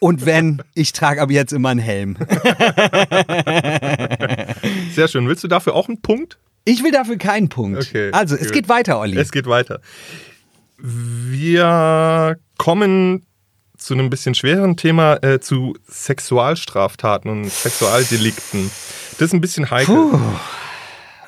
Und 0.00 0.26
wenn, 0.26 0.62
ich 0.74 0.92
trage 0.92 1.22
ab 1.22 1.30
jetzt 1.30 1.52
immer 1.52 1.68
einen 1.68 1.78
Helm. 1.78 2.16
Sehr 4.94 5.06
schön. 5.08 5.28
Willst 5.28 5.44
du 5.44 5.48
dafür 5.48 5.74
auch 5.74 5.88
einen 5.88 6.00
Punkt? 6.00 6.38
Ich 6.64 6.82
will 6.82 6.90
dafür 6.90 7.18
keinen 7.18 7.50
Punkt. 7.50 7.86
Okay, 7.86 8.10
also, 8.12 8.34
es 8.34 8.46
gut. 8.46 8.52
geht 8.54 8.68
weiter, 8.68 8.98
Olli. 8.98 9.18
Es 9.18 9.30
geht 9.30 9.46
weiter. 9.46 9.80
Wir 10.78 12.38
kommen 12.56 13.26
zu 13.76 13.94
einem 13.94 14.10
bisschen 14.10 14.34
schwereren 14.34 14.76
Thema, 14.76 15.22
äh, 15.22 15.38
zu 15.40 15.76
Sexualstraftaten 15.86 17.30
und 17.30 17.50
Sexualdelikten. 17.50 18.70
Das 19.18 19.28
ist 19.28 19.34
ein 19.34 19.40
bisschen 19.40 19.70
heikel. 19.70 20.18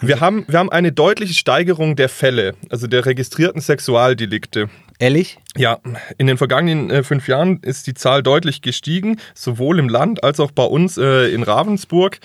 Wir 0.02 0.20
haben, 0.20 0.44
wir 0.48 0.58
haben 0.58 0.70
eine 0.70 0.92
deutliche 0.92 1.34
Steigerung 1.34 1.96
der 1.96 2.08
Fälle, 2.08 2.54
also 2.70 2.86
der 2.86 3.06
registrierten 3.06 3.60
Sexualdelikte. 3.60 4.68
Ehrlich? 4.98 5.38
Ja, 5.56 5.78
in 6.18 6.26
den 6.26 6.36
vergangenen 6.38 6.90
äh, 6.90 7.02
fünf 7.02 7.28
Jahren 7.28 7.60
ist 7.62 7.86
die 7.86 7.94
Zahl 7.94 8.22
deutlich 8.22 8.62
gestiegen, 8.62 9.16
sowohl 9.34 9.78
im 9.78 9.88
Land 9.88 10.22
als 10.24 10.38
auch 10.40 10.50
bei 10.50 10.64
uns 10.64 10.98
äh, 10.98 11.28
in 11.32 11.42
Ravensburg. 11.42 12.18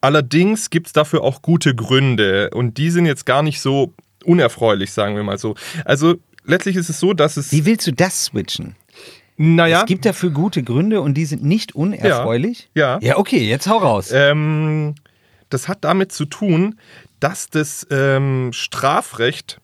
Allerdings 0.00 0.70
gibt 0.70 0.86
es 0.88 0.92
dafür 0.92 1.22
auch 1.22 1.42
gute 1.42 1.74
Gründe 1.74 2.50
und 2.50 2.78
die 2.78 2.90
sind 2.90 3.06
jetzt 3.06 3.26
gar 3.26 3.42
nicht 3.42 3.60
so 3.60 3.92
unerfreulich, 4.24 4.92
sagen 4.92 5.16
wir 5.16 5.24
mal 5.24 5.38
so. 5.38 5.56
Also 5.84 6.16
letztlich 6.44 6.76
ist 6.76 6.88
es 6.88 7.00
so, 7.00 7.12
dass 7.14 7.36
es, 7.36 7.50
Wie 7.52 7.66
willst 7.66 7.86
du 7.86 7.92
das 7.92 8.26
switchen? 8.26 8.76
naja, 9.36 9.80
Es 9.80 9.86
gibt 9.86 10.04
dafür 10.04 10.30
gute 10.30 10.62
Gründe 10.62 11.00
und 11.00 11.14
die 11.14 11.24
sind 11.24 11.44
nicht 11.44 11.74
unerfreulich? 11.74 12.68
Ja. 12.74 12.98
Ja, 13.00 13.16
okay, 13.18 13.48
jetzt 13.48 13.68
hau 13.68 13.78
raus. 13.78 14.10
ähm, 14.12 14.94
das 15.50 15.68
hat 15.68 15.78
damit 15.84 16.12
zu 16.12 16.24
tun, 16.24 16.78
dass 17.20 17.48
das 17.48 17.86
ähm, 17.90 18.50
Strafrecht 18.52 19.60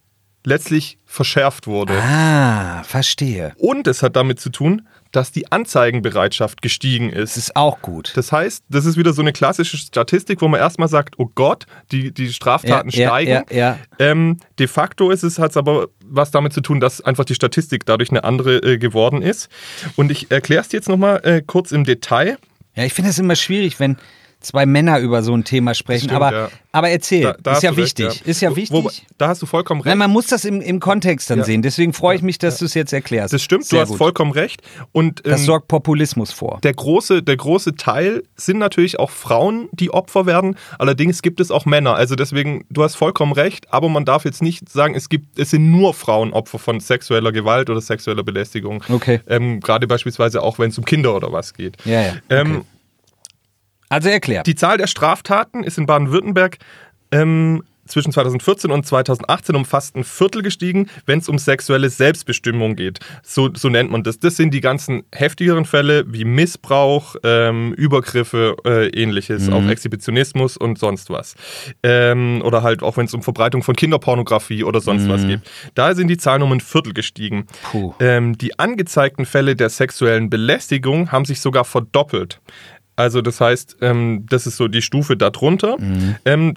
letztlich 0.47 0.99
verschärft 1.07 1.67
wurde. 1.67 1.95
Ah, 2.03 2.83
verstehe. 2.85 3.55
Und 3.57 3.87
es 3.87 4.03
hat 4.03 4.15
damit 4.17 4.41
zu 4.41 4.51
tun, 4.51 4.87
dass 5.11 5.31
die 5.31 5.51
Anzeigenbereitschaft 5.53 6.61
gestiegen 6.61 7.09
ist. 7.09 7.37
Das 7.37 7.45
ist 7.45 7.57
auch 7.57 7.81
gut. 7.81 8.13
Das 8.17 8.33
heißt, 8.33 8.65
das 8.69 8.85
ist 8.85 8.97
wieder 8.99 9.13
so 9.13 9.23
eine 9.23 9.33
klassische 9.33 9.77
Statistik, 9.79 10.43
wo 10.43 10.49
man 10.49 10.59
erstmal 10.61 10.89
sagt, 10.89 11.15
oh 11.19 11.31
Gott, 11.35 11.67
die, 11.93 12.13
die 12.13 12.33
Straftaten 12.33 12.91
Ja, 12.91 13.09
steigen. 13.09 13.31
ja, 13.31 13.43
ja. 13.51 13.79
Ähm, 13.99 14.39
de 14.59 14.67
facto 14.67 15.11
ist 15.11 15.23
es, 15.23 15.39
hat 15.39 15.53
es 15.53 15.57
aber 15.57 15.87
was 16.05 16.31
damit 16.33 16.53
zu 16.53 16.61
tun, 16.61 16.81
dass 16.81 17.01
einfach 17.01 17.25
die 17.25 17.37
Statistik 17.37 17.87
dadurch 17.87 18.11
eine 18.11 18.25
andere 18.25 18.57
äh, 18.57 18.77
geworden 18.77 19.23
ist. 19.23 19.49
Und 19.97 20.11
ich 20.11 20.31
erkläre 20.33 20.63
es 20.63 20.73
jetzt 20.73 20.89
nochmal 20.89 21.21
äh, 21.25 21.43
kurz 21.47 21.71
im 21.73 21.85
Detail. 21.85 22.37
Ja, 22.75 22.83
ich 22.85 22.93
finde 22.93 23.11
es 23.11 23.19
immer 23.21 23.37
schwierig, 23.37 23.79
wenn 23.79 23.97
zwei 24.45 24.67
Männer 24.67 24.99
über 25.01 25.23
so 25.23 25.35
ein 25.35 25.45
Thema 25.45 25.75
sprechen. 25.75 26.05
Stimmt, 26.11 26.15
aber, 26.23 26.33
ja. 26.33 26.49
aber 26.73 26.89
erzähl, 26.91 27.23
Da- 27.23 27.37
da 27.43 27.51
ist 27.53 27.57
hast 27.57 27.63
ja 27.65 27.71
du 27.73 27.81
recht, 27.81 27.99
wichtig. 27.99 28.27
Ist 28.27 28.41
ja 28.41 28.55
wichtig. 28.55 29.07
Da 29.19 29.29
hast 29.29 29.43
du 29.43 29.47
vollkommen 29.47 29.81
recht. 29.81 29.89
Nein, 29.91 29.99
man 29.99 30.11
muss 30.11 30.27
das 30.27 30.45
im, 30.45 30.61
im 30.61 30.81
Kontext 30.81 31.31
dann 31.31 31.39
Ja. 31.39 31.45
sehen. 31.45 31.63
Deswegen 31.63 31.93
freue 31.93 32.17
ich 32.17 32.23
mich, 32.23 32.39
dass 32.39 32.59
du 32.59 32.65
es 32.67 32.75
jetzt 32.75 32.93
erklärst. 32.93 33.33
das 33.35 33.43
stimmt, 33.43 33.65
Sehr 33.67 33.79
du 33.79 33.83
hast 33.83 33.89
gut. 33.91 33.99
vollkommen 33.99 34.33
recht. 34.33 34.63
Und 34.93 35.23
Das 35.27 35.41
ähm, 35.41 35.47
sorgt 35.47 35.69
Populismus 35.69 36.33
vor. 36.33 36.59
der 36.63 36.75
große, 36.75 37.23
der 37.23 37.37
große 37.37 37.75
Teil 37.77 38.23
sind 38.37 38.59
natürlich 38.59 38.99
auch 38.99 39.11
Frauen, 39.11 39.69
die 39.73 39.91
Opfer 39.91 40.27
werden. 40.27 40.57
Allerdings 40.79 41.23
gibt 41.23 41.41
es 41.41 41.51
auch 41.51 41.65
Männer. 41.67 41.95
Also 41.97 42.15
deswegen, 42.15 42.65
du 42.71 42.83
hast 42.83 42.95
vollkommen 42.97 43.33
recht, 43.33 43.73
aber 43.73 43.89
man 43.89 44.05
darf 44.05 44.25
jetzt 44.25 44.43
nicht 44.43 44.69
sagen, 44.69 44.95
es 44.95 45.09
gibt, 45.09 45.39
es 45.39 45.51
sind 45.51 45.71
nur 45.71 45.95
Frauen 45.95 46.33
Opfer 46.33 46.59
von 46.59 46.81
sexueller 46.81 47.33
Gewalt 47.33 47.71
oder 47.71 47.81
sexueller 47.81 48.23
Belästigung. 48.23 48.83
Okay. 48.89 49.21
Ähm, 49.29 49.61
Gerade 49.61 49.87
beispielsweise 49.87 50.43
auch, 50.43 50.59
wenn 50.59 50.71
es 50.71 50.79
um 50.79 50.85
Kinder 50.85 51.15
oder 51.15 51.33
was 51.33 51.55
geht. 51.55 51.77
Ja, 51.85 52.03
ja. 52.03 52.13
Ähm, 52.31 52.65
Also 53.89 54.09
erklär. 54.09 54.43
Die 54.43 54.55
Zahl 54.55 54.79
der 54.79 54.87
Straftaten 54.87 55.63
ist 55.63 55.79
in 55.79 55.87
Baden-Württemberg 55.87 56.59
ähm, 57.11 57.63
zwischen 57.87 58.13
2014 58.13 58.71
und 58.71 58.87
2018 58.87 59.55
um 59.55 59.65
fast 59.65 59.97
ein 59.97 60.05
Viertel 60.05 60.43
gestiegen, 60.43 60.89
wenn 61.07 61.19
es 61.19 61.29
um 61.29 61.39
sexuelle 61.39 61.91
Selbstbestimmung 61.91 62.77
geht. 62.77 63.01
So, 63.23 63.51
so 63.55 63.69
nennt 63.69 63.91
man 63.91 64.03
das. 64.03 64.19
Das 64.19 64.37
sind 64.37 64.53
die 64.55 64.61
ganzen 64.61 65.05
heftigeren 65.13 65.65
Fälle 65.65 66.05
wie 66.09 66.25
Missbrauch, 66.25 67.17
ähm, 67.23 67.73
Übergriffe, 67.75 68.57
äh, 68.65 68.89
ähnliches, 68.89 69.49
auch 69.51 69.67
Exhibitionismus 69.69 70.57
und 70.57 70.79
sonst 70.79 71.11
was. 71.11 71.35
Ähm, 71.83 72.43
oder 72.45 72.63
halt 72.63 72.83
auch 72.83 72.97
wenn 72.97 73.07
es 73.07 73.15
um 73.15 73.23
Verbreitung 73.23 73.63
von 73.63 73.77
Kinderpornografie 73.77 74.65
oder 74.65 74.81
sonst 74.81 75.09
was 75.09 75.27
geht. 75.27 75.41
Da 75.75 75.95
sind 75.95 76.09
die 76.09 76.17
Zahlen 76.17 76.43
um 76.43 76.53
ein 76.53 76.61
Viertel 76.61 76.95
gestiegen. 76.95 77.47
Ähm, 78.01 78.39
die 78.39 78.59
angezeigten 78.59 79.27
Fälle 79.27 79.57
der 79.57 79.69
sexuellen 79.69 80.31
Belästigung 80.31 81.13
haben 81.13 81.25
sich 81.25 81.41
sogar 81.41 81.65
verdoppelt. 81.65 82.41
Also 82.97 83.23
das 83.23 83.41
heißt, 83.41 83.79
ähm, 83.81 84.27
das 84.29 84.47
ist 84.47 84.57
so 84.57 84.69
die 84.69 84.83
Stufe 84.83 85.17
darunter. 85.17 85.77
Ähm, 86.25 86.55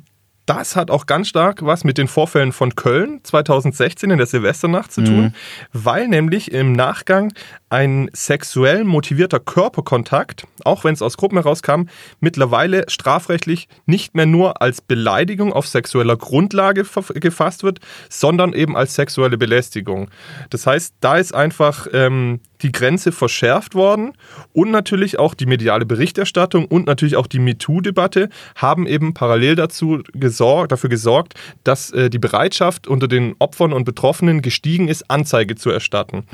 das 0.48 0.78
hat 0.78 0.90
auch 0.92 1.06
ganz 1.08 1.28
stark 1.28 1.66
was 1.66 1.84
mit 1.84 1.98
den 1.98 2.08
Vorfällen 2.08 2.54
von 2.54 2.74
Köln 2.76 3.20
2016 3.22 4.10
in 4.10 4.18
der 4.18 4.28
Silvesternacht 4.28 4.94
zu 4.94 5.04
tun, 5.04 5.34
weil 5.74 6.08
nämlich 6.08 6.54
im 6.54 6.72
Nachgang 6.72 7.34
ein 7.70 8.10
sexuell 8.14 8.86
motivierter 8.86 9.42
Körperkontakt, 9.42 10.48
auch 10.64 10.86
wenn 10.86 10.94
es 10.94 11.02
aus 11.02 11.18
Gruppen 11.18 11.38
herauskam, 11.38 11.84
mittlerweile 12.22 12.86
strafrechtlich 12.88 13.68
nicht 13.86 14.16
mehr 14.16 14.26
nur 14.26 14.62
als 14.62 14.80
Beleidigung 14.80 15.52
auf 15.52 15.68
sexueller 15.68 16.16
Grundlage 16.16 16.86
gefasst 17.16 17.64
wird, 17.64 17.80
sondern 18.10 18.54
eben 18.54 18.78
als 18.78 18.96
sexuelle 18.96 19.38
Belästigung. 19.38 20.10
Das 20.50 20.66
heißt, 20.66 20.96
da 21.02 21.18
ist 21.18 21.36
einfach 21.36 21.88
ähm, 21.92 22.40
die 22.62 22.72
Grenze 22.72 23.12
verschärft 23.12 23.76
worden 23.76 24.14
und 24.54 24.72
natürlich 24.72 25.20
auch 25.20 25.34
die 25.34 25.46
mediale 25.46 25.86
Berichterstattung 25.86 26.66
und 26.66 26.88
natürlich 26.88 27.16
auch 27.16 27.28
die 27.28 27.40
MeToo-Debatte 27.40 28.30
haben 28.56 28.88
eben 28.88 29.14
parallel 29.14 29.56
dazu 29.56 30.02
gesorgt, 30.14 30.72
dafür 30.72 30.90
gesorgt, 30.90 31.34
dass 31.64 31.92
äh, 31.92 32.10
die 32.10 32.20
Bereitschaft 32.20 32.88
unter 32.88 33.08
den 33.08 33.36
Opfern 33.40 33.74
und 33.74 33.84
Betroffenen 33.86 34.42
gestiegen 34.42 34.88
ist, 34.88 35.10
Anzeige 35.10 35.56
zu 35.56 35.70
erstatten. 35.70 36.26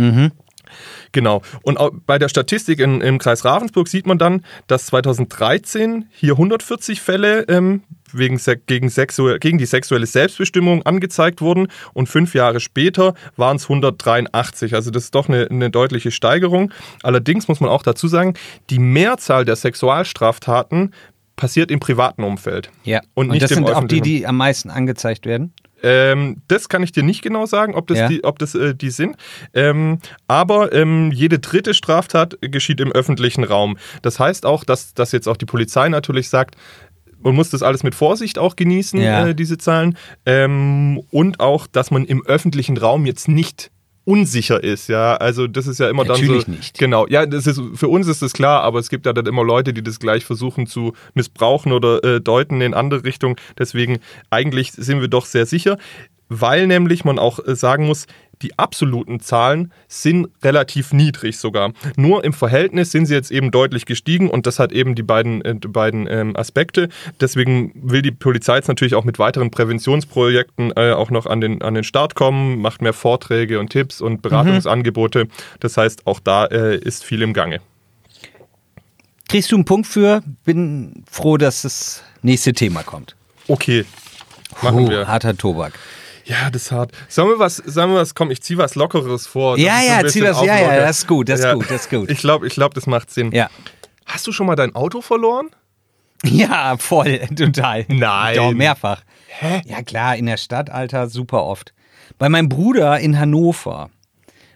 Genau. 1.11 1.41
Und 1.61 1.77
bei 2.05 2.17
der 2.17 2.29
Statistik 2.29 2.79
in, 2.79 3.01
im 3.01 3.17
Kreis 3.17 3.45
Ravensburg 3.45 3.87
sieht 3.87 4.07
man 4.07 4.17
dann, 4.17 4.43
dass 4.67 4.87
2013 4.87 6.05
hier 6.11 6.33
140 6.33 7.01
Fälle 7.01 7.41
ähm, 7.47 7.83
wegen, 8.13 8.39
gegen, 8.67 8.89
gegen 9.39 9.57
die 9.57 9.65
sexuelle 9.65 10.05
Selbstbestimmung 10.05 10.83
angezeigt 10.83 11.41
wurden 11.41 11.67
und 11.93 12.07
fünf 12.07 12.33
Jahre 12.35 12.59
später 12.59 13.13
waren 13.35 13.57
es 13.57 13.63
183. 13.63 14.75
Also 14.75 14.91
das 14.91 15.05
ist 15.05 15.15
doch 15.15 15.27
eine, 15.27 15.47
eine 15.49 15.69
deutliche 15.69 16.11
Steigerung. 16.11 16.71
Allerdings 17.01 17.47
muss 17.47 17.59
man 17.59 17.69
auch 17.69 17.83
dazu 17.83 18.07
sagen, 18.07 18.35
die 18.69 18.79
Mehrzahl 18.79 19.45
der 19.45 19.55
Sexualstraftaten 19.55 20.93
passiert 21.35 21.71
im 21.71 21.79
privaten 21.79 22.23
Umfeld. 22.23 22.69
ja. 22.83 23.01
Und 23.15 23.29
nicht 23.29 23.41
das 23.41 23.51
im 23.51 23.65
sind 23.65 23.69
auch 23.69 23.85
die, 23.85 24.01
die 24.01 24.27
am 24.27 24.37
meisten 24.37 24.69
angezeigt 24.69 25.25
werden. 25.25 25.53
Ähm, 25.83 26.41
das 26.47 26.69
kann 26.69 26.81
ich 26.81 26.91
dir 26.93 27.03
nicht 27.03 27.21
genau 27.21 27.45
sagen, 27.45 27.75
ob 27.75 27.87
das 27.87 27.97
Ja. 27.99 28.07
die, 28.07 28.23
ob 28.23 28.39
das, 28.39 28.55
äh, 28.55 28.73
die 28.73 28.89
sind. 28.89 29.17
Ähm, 29.53 29.99
aber 30.27 30.71
ähm, 30.73 31.11
jede 31.11 31.39
dritte 31.39 31.73
Straftat 31.73 32.37
geschieht 32.41 32.79
im 32.79 32.91
öffentlichen 32.91 33.43
Raum. 33.43 33.77
Das 34.01 34.19
heißt 34.19 34.45
auch, 34.45 34.63
dass, 34.63 34.93
dass 34.93 35.11
jetzt 35.11 35.27
auch 35.27 35.37
die 35.37 35.45
Polizei 35.45 35.89
natürlich 35.89 36.29
sagt, 36.29 36.55
man 37.21 37.35
muss 37.35 37.49
das 37.49 37.63
alles 37.63 37.83
mit 37.83 37.95
Vorsicht 37.95 38.37
auch 38.39 38.55
genießen, 38.55 38.99
Ja. 39.01 39.27
äh, 39.27 39.35
diese 39.35 39.57
Zahlen. 39.57 39.97
Ähm, 40.25 41.01
und 41.11 41.39
auch, 41.39 41.67
dass 41.67 41.91
man 41.91 42.05
im 42.05 42.25
öffentlichen 42.25 42.77
Raum 42.77 43.05
jetzt 43.05 43.27
nicht 43.27 43.71
unsicher 44.05 44.63
ist, 44.63 44.89
ja, 44.89 45.15
also 45.15 45.47
das 45.47 45.67
ist 45.67 45.79
ja 45.79 45.89
immer 45.89 46.03
Natürlich 46.03 46.43
dann 46.45 46.53
so. 46.53 46.57
nicht. 46.57 46.77
Genau, 46.77 47.07
ja, 47.07 47.25
das 47.25 47.47
ist, 47.47 47.61
für 47.75 47.87
uns 47.87 48.07
ist 48.07 48.21
das 48.21 48.33
klar, 48.33 48.61
aber 48.61 48.79
es 48.79 48.89
gibt 48.89 49.05
ja 49.05 49.13
dann 49.13 49.25
immer 49.25 49.43
Leute, 49.43 49.73
die 49.73 49.81
das 49.81 49.99
gleich 49.99 50.25
versuchen 50.25 50.67
zu 50.67 50.93
missbrauchen 51.13 51.71
oder 51.71 52.03
äh, 52.03 52.21
deuten 52.21 52.61
in 52.61 52.73
andere 52.73 53.03
Richtung. 53.03 53.37
Deswegen 53.57 53.99
eigentlich 54.29 54.73
sind 54.73 55.01
wir 55.01 55.07
doch 55.07 55.25
sehr 55.25 55.45
sicher, 55.45 55.77
weil 56.41 56.67
nämlich 56.67 57.05
man 57.05 57.19
auch 57.19 57.39
äh, 57.45 57.55
sagen 57.55 57.85
muss, 57.85 58.07
die 58.41 58.59
absoluten 58.59 59.19
Zahlen 59.19 59.71
sind 59.87 60.27
relativ 60.43 60.91
niedrig 60.91 61.37
sogar. 61.37 61.71
Nur 61.95 62.23
im 62.23 62.33
Verhältnis 62.33 62.91
sind 62.91 63.05
sie 63.05 63.13
jetzt 63.13 63.31
eben 63.31 63.51
deutlich 63.51 63.85
gestiegen 63.85 64.29
und 64.29 64.45
das 64.45 64.59
hat 64.59 64.71
eben 64.71 64.95
die 64.95 65.03
beiden, 65.03 65.43
äh, 65.45 65.53
beiden 65.53 66.07
ähm, 66.09 66.35
Aspekte. 66.35 66.89
Deswegen 67.21 67.71
will 67.75 68.01
die 68.01 68.11
Polizei 68.11 68.57
jetzt 68.57 68.67
natürlich 68.67 68.95
auch 68.95 69.05
mit 69.05 69.17
weiteren 69.17 69.49
Präventionsprojekten 69.49 70.73
äh, 70.75 70.91
auch 70.91 71.09
noch 71.09 71.25
an 71.25 71.39
den, 71.41 71.61
an 71.61 71.73
den 71.73 71.83
Start 71.83 72.15
kommen, 72.15 72.59
macht 72.59 72.81
mehr 72.81 72.93
Vorträge 72.93 73.59
und 73.59 73.69
Tipps 73.69 74.01
und 74.01 74.21
Beratungsangebote. 74.21 75.27
Das 75.59 75.77
heißt, 75.77 76.05
auch 76.05 76.19
da 76.19 76.45
äh, 76.45 76.77
ist 76.77 77.03
viel 77.03 77.21
im 77.21 77.33
Gange. 77.33 77.61
Kriegst 79.29 79.51
du 79.51 79.55
einen 79.55 79.65
Punkt 79.65 79.87
für? 79.87 80.21
Bin 80.43 81.05
froh, 81.09 81.37
dass 81.37 81.61
das 81.61 82.03
nächste 82.21 82.53
Thema 82.53 82.83
kommt. 82.83 83.15
Okay, 83.47 83.85
machen 84.61 84.85
Puh, 84.85 84.89
wir. 84.89 85.07
harter 85.07 85.35
Tobak. 85.35 85.73
Ja, 86.25 86.49
das 86.49 86.63
ist 86.63 86.71
hart. 86.71 86.91
Sagen 87.09 87.29
wir 87.29 87.39
was, 87.39 87.57
sagen 87.57 87.91
wir 87.91 87.99
was, 87.99 88.15
komm, 88.15 88.31
ich 88.31 88.41
zieh 88.41 88.57
was 88.57 88.75
Lockeres 88.75 89.27
vor. 89.27 89.57
Ja, 89.57 89.81
ja, 89.81 90.05
zieh 90.07 90.23
was- 90.23 90.41
ja, 90.45 90.57
ja, 90.59 90.75
das 90.77 90.99
ist 90.99 91.07
gut, 91.07 91.27
das 91.29 91.41
ist 91.41 91.53
gut, 91.53 91.65
das 91.69 91.81
ist 91.81 91.89
gut. 91.89 92.09
Ich 92.09 92.19
glaube, 92.19 92.47
ich 92.47 92.53
glaub, 92.53 92.73
das 92.73 92.87
macht 92.87 93.11
Sinn. 93.11 93.31
Ja. 93.31 93.49
Hast 94.05 94.25
du 94.27 94.31
schon 94.31 94.47
mal 94.47 94.55
dein 94.55 94.73
Auto 94.75 95.01
verloren? 95.01 95.49
Ja, 96.23 96.77
voll, 96.77 97.19
total. 97.35 97.85
Nein. 97.89 98.35
Doch, 98.37 98.51
mehrfach. 98.53 99.01
Hä? 99.27 99.61
Ja, 99.65 99.81
klar, 99.81 100.15
in 100.15 100.25
der 100.27 100.37
Stadt, 100.37 100.69
Alter, 100.69 101.09
super 101.09 101.43
oft. 101.43 101.73
Bei 102.17 102.29
meinem 102.29 102.47
Bruder 102.49 102.99
in 102.99 103.19
Hannover. 103.19 103.89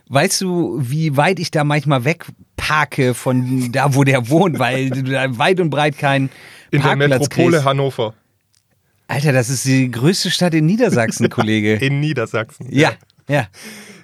Weißt 0.10 0.40
du, 0.42 0.78
wie 0.80 1.18
weit 1.18 1.40
ich 1.40 1.52
da 1.52 1.66
manchmal 1.66 2.06
wegparke 2.06 3.14
von 3.14 3.72
da, 3.74 3.94
wo 3.94 4.06
der 4.06 4.30
wohnt, 4.30 4.58
weil 4.60 4.90
du 4.90 5.04
da 5.04 5.38
weit 5.38 5.60
und 5.60 5.70
breit 5.70 5.98
keinen 5.98 6.30
In 6.72 6.80
Parkplatz 6.82 7.00
der 7.10 7.20
Metropole 7.20 7.50
kriegst. 7.52 7.66
Hannover. 7.66 8.14
Alter, 9.08 9.32
das 9.32 9.50
ist 9.50 9.65
die 9.65 9.89
größte 9.89 10.30
Stadt 10.30 10.54
in 10.54 10.65
Niedersachsen, 10.65 11.30
Kollege. 11.30 11.76
In 11.76 12.00
Niedersachsen. 12.00 12.67
Ja, 12.70 12.91
ja. 13.30 13.48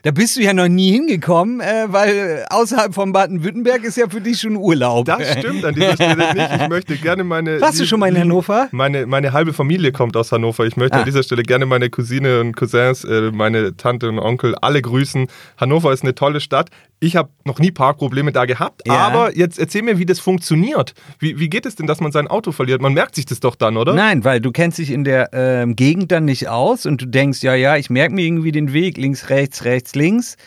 Da 0.05 0.11
bist 0.11 0.35
du 0.35 0.41
ja 0.41 0.51
noch 0.53 0.67
nie 0.67 0.91
hingekommen, 0.91 1.61
äh, 1.61 1.85
weil 1.87 2.45
außerhalb 2.49 2.93
von 2.93 3.13
Baden-Württemberg 3.13 3.85
ist 3.85 3.95
ja 3.95 4.09
für 4.09 4.19
dich 4.19 4.41
schon 4.41 4.57
Urlaub. 4.57 5.05
Das 5.05 5.39
stimmt 5.39 5.63
an 5.63 5.73
dieser 5.75 5.93
Stelle 5.93 6.33
nicht. 6.33 6.61
Ich 6.61 6.67
möchte 6.67 6.97
gerne 6.97 7.23
meine. 7.23 7.61
Warst 7.61 7.79
du 7.79 7.85
schon 7.85 8.01
mal 8.01 8.09
in 8.09 8.19
Hannover? 8.19 8.67
Meine, 8.71 9.05
meine 9.05 9.31
halbe 9.31 9.53
Familie 9.53 9.93
kommt 9.93 10.17
aus 10.17 10.33
Hannover. 10.33 10.65
Ich 10.65 10.75
möchte 10.75 10.97
Ah. 10.97 10.99
an 10.99 11.05
dieser 11.05 11.23
Stelle 11.23 11.43
gerne 11.43 11.65
meine 11.65 11.89
Cousine 11.89 12.41
und 12.41 12.53
Cousins, 12.57 13.05
äh, 13.05 13.31
meine 13.31 13.77
Tante 13.77 14.09
und 14.09 14.19
Onkel 14.19 14.55
alle 14.55 14.81
grüßen. 14.81 15.27
Hannover 15.55 15.93
ist 15.93 16.03
eine 16.03 16.13
tolle 16.13 16.41
Stadt. 16.41 16.69
Ich 16.99 17.15
habe 17.15 17.29
noch 17.45 17.59
nie 17.59 17.71
Parkprobleme 17.71 18.31
da 18.33 18.43
gehabt. 18.45 18.81
Ja. 18.85 18.93
Aber 18.95 19.35
jetzt 19.37 19.57
erzähl 19.57 19.83
mir, 19.83 19.99
wie 19.99 20.05
das 20.05 20.19
funktioniert. 20.19 20.93
Wie, 21.19 21.39
wie 21.39 21.49
geht 21.49 21.65
es 21.65 21.75
denn, 21.75 21.87
dass 21.87 22.01
man 22.01 22.11
sein 22.11 22.27
Auto 22.27 22.51
verliert? 22.51 22.81
Man 22.81 22.93
merkt 22.93 23.15
sich 23.15 23.25
das 23.25 23.39
doch 23.39 23.55
dann, 23.55 23.77
oder? 23.77 23.93
Nein, 23.93 24.23
weil 24.25 24.41
du 24.41 24.51
kennst 24.51 24.77
dich 24.79 24.89
in 24.91 25.03
der 25.05 25.29
ähm, 25.33 25.75
Gegend 25.77 26.11
dann 26.11 26.25
nicht 26.25 26.49
aus 26.49 26.85
und 26.85 27.01
du 27.01 27.05
denkst, 27.05 27.41
ja, 27.41 27.55
ja, 27.55 27.77
ich 27.77 27.89
merke 27.89 28.13
mir 28.15 28.25
irgendwie 28.25 28.51
den 28.53 28.73
Weg, 28.73 28.97
links, 28.97 29.29
rechts, 29.29 29.63
rechts, 29.65 29.92
links. 29.95 30.37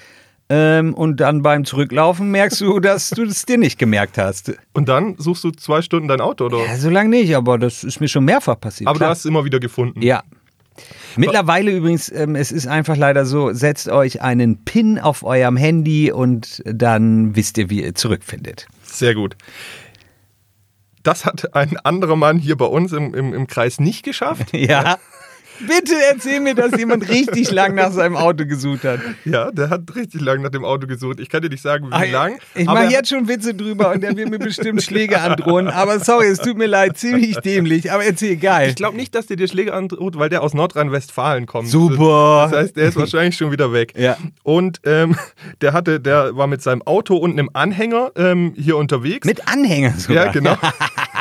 Ähm, 0.49 0.95
und 0.95 1.19
dann 1.19 1.43
beim 1.43 1.65
Zurücklaufen 1.65 2.31
merkst 2.31 2.61
du, 2.61 2.79
dass 2.81 3.11
du 3.11 3.25
es 3.25 3.47
dir 3.47 3.59
nicht 3.59 3.79
gemerkt 3.79 4.17
hast. 4.19 4.53
Und 4.75 4.89
dann 4.89 5.17
suchst 5.19 5.43
du 5.45 5.51
zwei 5.51 5.83
Stunden 5.83 6.09
dein 6.09 6.21
Auto, 6.21 6.47
oder? 6.47 6.65
Ja, 6.65 6.77
so 6.77 6.89
lange 6.89 7.11
nicht, 7.11 7.35
aber 7.35 7.59
das 7.59 7.83
ist 7.83 8.01
mir 8.01 8.09
schon 8.09 8.25
mehrfach 8.25 8.61
passiert. 8.61 8.89
aber 8.89 8.99
klar. 8.99 9.09
du 9.09 9.11
hast 9.11 9.21
es 9.21 9.25
immer 9.25 9.45
wieder 9.45 9.59
gefunden. 9.59 10.03
Ja. 10.03 10.23
Mittlerweile 11.17 11.71
übrigens, 11.71 12.13
ähm, 12.13 12.37
es 12.37 12.53
ist 12.53 12.67
einfach 12.67 12.97
leider 12.97 13.25
so, 13.25 13.53
setzt 13.53 13.89
euch 13.89 14.21
einen 14.21 14.65
Pin 14.65 14.99
auf 14.99 15.23
eurem 15.25 15.57
Handy 15.57 16.13
und 16.13 16.63
dann 16.67 17.35
wisst 17.35 17.57
ihr, 17.59 17.71
wie 17.71 17.83
ihr 17.83 17.95
zurückfindet. 17.95 18.67
Sehr 18.83 19.15
gut. 19.15 19.37
Das 21.03 21.25
hat 21.25 21.55
ein 21.55 21.77
anderer 21.79 22.17
Mann 22.17 22.39
hier 22.39 22.57
bei 22.57 22.67
uns 22.67 22.93
im, 22.93 23.15
im, 23.15 23.33
im 23.33 23.47
Kreis 23.47 23.81
nicht 23.81 24.03
geschafft. 24.03 24.49
Ja. 24.57 24.99
Bitte 25.61 25.95
erzähl 26.11 26.41
mir, 26.41 26.55
dass 26.55 26.77
jemand 26.77 27.09
richtig 27.09 27.51
lang 27.51 27.75
nach 27.75 27.93
seinem 27.93 28.17
Auto 28.17 28.47
gesucht 28.47 28.85
hat. 28.85 29.01
Ja, 29.25 29.51
der 29.51 29.71
hat 29.71 29.83
richtig 29.95 30.21
lang 30.21 30.43
nach 30.43 30.51
dem 30.51 30.65
Auto 30.65 30.87
gesucht. 30.87 31.21
Ich 31.21 31.29
kann 31.29 31.43
dir 31.43 31.49
nicht 31.49 31.63
sagen, 31.63 31.91
wie 31.91 32.11
lang. 32.11 32.39
Ich 32.55 32.67
mache 32.67 32.87
jetzt 32.87 33.09
schon 33.09 33.29
Witze 33.29 33.55
drüber 33.55 33.93
und 33.93 34.03
der 34.03 34.17
wird 34.17 34.31
mir 34.31 34.39
bestimmt 34.39 34.83
Schläge 34.83 35.21
androhen. 35.21 35.69
Aber 35.69 36.01
sorry, 36.01 36.27
es 36.27 36.39
tut 36.39 36.57
mir 36.57 36.67
leid, 36.67 36.97
ziemlich 36.97 37.37
dämlich. 37.39 37.93
Aber 37.93 38.05
erzähl, 38.05 38.37
geil. 38.37 38.71
Ich 38.71 38.77
glaube 38.77 38.97
nicht, 38.97 39.15
dass 39.15 39.27
der 39.27 39.37
dir 39.37 39.49
Schläge 39.49 39.75
androht, 39.75 40.19
weil 40.19 40.29
der 40.29 40.43
aus 40.43 40.55
Nordrhein-Westfalen 40.55 41.47
kommt. 41.47 41.69
Super. 41.69 42.49
Das 42.51 42.61
heißt, 42.61 42.77
der 42.77 42.89
ist 42.89 42.97
wahrscheinlich 42.97 43.37
schon 43.37 43.51
wieder 43.51 43.73
weg. 43.73 43.95
Ja. 43.97 44.17
Und 44.43 44.81
ähm, 44.85 45.17
der 45.61 45.73
hatte, 45.73 46.01
der 46.01 46.37
war 46.37 46.47
mit 46.47 46.63
seinem 46.63 46.83
Auto 46.83 47.17
und 47.17 47.33
einem 47.33 47.51
Anhänger 47.53 48.13
ähm, 48.17 48.55
hier 48.57 48.77
unterwegs. 48.77 49.27
Mit 49.27 49.49
Anhängern 49.49 49.99
sogar. 49.99 50.27
ja, 50.27 50.33
genau. 50.33 50.57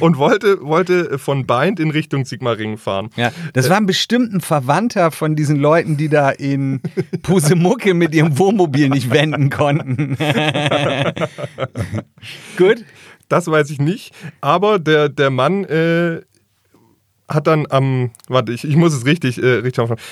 und 0.00 0.18
wollte, 0.18 0.62
wollte 0.62 1.18
von 1.18 1.46
Bind 1.46 1.80
in 1.80 1.90
Richtung 1.90 2.24
Sigmaringen 2.24 2.78
fahren. 2.78 3.10
Ja, 3.16 3.32
das 3.52 3.70
war 3.70 3.80
bestimmt 3.82 4.32
ein 4.32 4.40
Verwandter 4.40 5.10
von 5.10 5.36
diesen 5.36 5.56
Leuten, 5.56 5.96
die 5.96 6.08
da 6.08 6.30
in 6.30 6.80
Pusemucke 7.22 7.94
mit 7.94 8.14
ihrem 8.14 8.38
Wohnmobil 8.38 8.88
nicht 8.88 9.10
wenden 9.10 9.50
konnten. 9.50 10.16
Gut. 12.56 12.84
Das 13.28 13.46
weiß 13.46 13.70
ich 13.70 13.80
nicht. 13.80 14.14
Aber 14.40 14.78
der, 14.78 15.08
der 15.08 15.30
Mann 15.30 15.64
äh, 15.64 16.20
hat 17.28 17.46
dann 17.46 17.66
am, 17.70 18.10
warte, 18.28 18.52
ich, 18.52 18.64
ich 18.64 18.76
muss 18.76 18.94
es 18.94 19.06
richtig, 19.06 19.42
äh, 19.42 19.56
richtig 19.56 19.80
aufschreiben. 19.80 20.04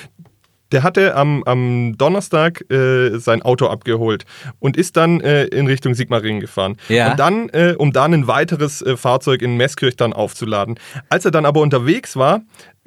Der 0.73 0.83
hatte 0.83 1.15
am, 1.15 1.43
am 1.45 1.97
Donnerstag 1.97 2.71
äh, 2.71 3.19
sein 3.19 3.43
Auto 3.43 3.67
abgeholt 3.67 4.25
und 4.59 4.77
ist 4.77 4.97
dann 4.97 5.21
äh, 5.21 5.45
in 5.45 5.67
Richtung 5.67 5.95
Sigmaringen 5.95 6.41
gefahren. 6.41 6.77
Ja. 6.89 7.13
Und 7.13 7.21
dann, 7.21 7.49
äh, 7.51 7.75
um 7.77 7.93
dann 7.93 8.15
ein 8.15 8.27
weiteres 8.27 8.83
äh, 8.83 8.97
Fahrzeug 8.97 9.43
in 9.43 9.57
Meßkirch 9.57 9.97
dann 9.97 10.13
aufzuladen. 10.13 10.79
Als 11.09 11.25
er 11.25 11.31
dann 11.31 11.47
aber 11.47 11.61
unterwegs 11.61 12.17
war, 12.17 12.41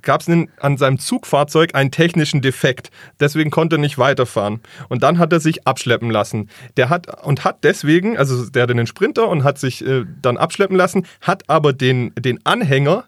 gab 0.05 0.21
es 0.21 0.29
an 0.29 0.77
seinem 0.77 0.99
Zugfahrzeug 0.99 1.75
einen 1.75 1.91
technischen 1.91 2.41
Defekt. 2.41 2.91
Deswegen 3.19 3.51
konnte 3.51 3.75
er 3.75 3.79
nicht 3.79 3.97
weiterfahren. 3.97 4.61
Und 4.87 5.03
dann 5.03 5.19
hat 5.19 5.33
er 5.33 5.41
sich 5.41 5.67
abschleppen 5.67 6.09
lassen. 6.09 6.49
Der 6.77 6.89
hat 6.89 7.25
und 7.25 7.43
hat 7.43 7.63
deswegen, 7.63 8.17
also 8.17 8.49
der 8.49 8.63
hatte 8.63 8.73
einen 8.73 8.87
Sprinter 8.87 9.27
und 9.27 9.43
hat 9.43 9.57
sich 9.57 9.85
äh, 9.85 10.05
dann 10.21 10.37
abschleppen 10.37 10.77
lassen, 10.77 11.05
hat 11.21 11.49
aber 11.49 11.73
den, 11.73 12.13
den 12.15 12.39
Anhänger 12.45 13.05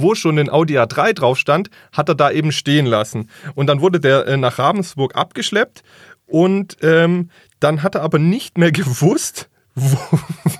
wo 0.00 0.14
schon 0.14 0.38
ein 0.38 0.50
Audi 0.50 0.78
A3 0.78 1.12
drauf 1.12 1.38
stand, 1.38 1.70
hat 1.92 2.08
er 2.08 2.14
da 2.14 2.30
eben 2.30 2.52
stehen 2.52 2.86
lassen. 2.86 3.28
Und 3.54 3.66
dann 3.66 3.80
wurde 3.80 4.00
der 4.00 4.26
äh, 4.26 4.36
nach 4.36 4.58
Ravensburg 4.58 5.14
abgeschleppt 5.14 5.82
und 6.26 6.76
ähm, 6.82 7.30
dann 7.58 7.82
hat 7.82 7.94
er 7.94 8.02
aber 8.02 8.18
nicht 8.18 8.56
mehr 8.56 8.72
gewusst, 8.72 9.49
wo, 9.74 9.98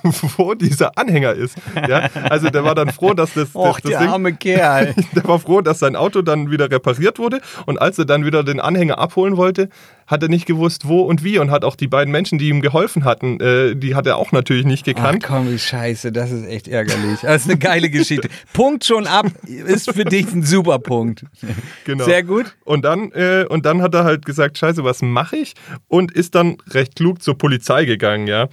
wo 0.37 0.53
dieser 0.53 0.97
Anhänger 0.97 1.33
ist. 1.33 1.57
Ja? 1.87 2.09
Also 2.29 2.49
der 2.49 2.63
war 2.63 2.75
dann 2.75 2.91
froh, 2.91 3.13
dass 3.13 3.33
das, 3.33 3.51
das, 3.51 3.55
Och, 3.55 3.79
das 3.79 3.91
der 3.91 3.99
Ding, 3.99 4.09
arme 4.09 4.33
Kerl. 4.33 4.93
der 5.15 5.23
war 5.25 5.39
froh, 5.39 5.61
dass 5.61 5.79
sein 5.79 5.95
Auto 5.95 6.21
dann 6.21 6.51
wieder 6.51 6.69
repariert 6.69 7.19
wurde. 7.19 7.41
Und 7.65 7.81
als 7.81 7.97
er 7.99 8.05
dann 8.05 8.25
wieder 8.25 8.43
den 8.43 8.59
Anhänger 8.59 8.99
abholen 8.99 9.37
wollte, 9.37 9.69
hat 10.07 10.23
er 10.23 10.29
nicht 10.29 10.45
gewusst, 10.45 10.87
wo 10.87 11.01
und 11.01 11.23
wie. 11.23 11.39
Und 11.39 11.51
hat 11.51 11.63
auch 11.63 11.75
die 11.75 11.87
beiden 11.87 12.11
Menschen, 12.11 12.37
die 12.37 12.49
ihm 12.49 12.61
geholfen 12.61 13.05
hatten, 13.05 13.39
äh, 13.39 13.75
die 13.75 13.95
hat 13.95 14.07
er 14.07 14.17
auch 14.17 14.31
natürlich 14.31 14.65
nicht 14.65 14.83
Ach 14.83 14.93
gekannt. 14.93 15.23
komm, 15.23 15.51
wie 15.51 15.59
scheiße, 15.59 16.11
das 16.11 16.31
ist 16.31 16.45
echt 16.45 16.67
ärgerlich. 16.67 17.21
Das 17.21 17.43
ist 17.43 17.49
eine 17.49 17.57
geile 17.57 17.89
Geschichte. 17.89 18.29
Punkt 18.53 18.83
schon 18.85 19.07
ab, 19.07 19.27
ist 19.45 19.91
für 19.91 20.03
dich 20.05 20.31
ein 20.33 20.43
super 20.43 20.79
Punkt. 20.79 21.25
Genau. 21.85 22.03
Sehr 22.03 22.23
gut. 22.23 22.55
Und 22.65 22.83
dann, 22.83 23.11
äh, 23.11 23.45
und 23.47 23.65
dann 23.65 23.81
hat 23.81 23.93
er 23.93 24.03
halt 24.03 24.25
gesagt, 24.25 24.57
scheiße, 24.57 24.83
was 24.83 25.01
mache 25.01 25.37
ich? 25.37 25.53
Und 25.87 26.11
ist 26.11 26.35
dann 26.35 26.57
recht 26.69 26.95
klug 26.95 27.21
zur 27.21 27.37
Polizei 27.37 27.85
gegangen, 27.85 28.27
ja. 28.27 28.49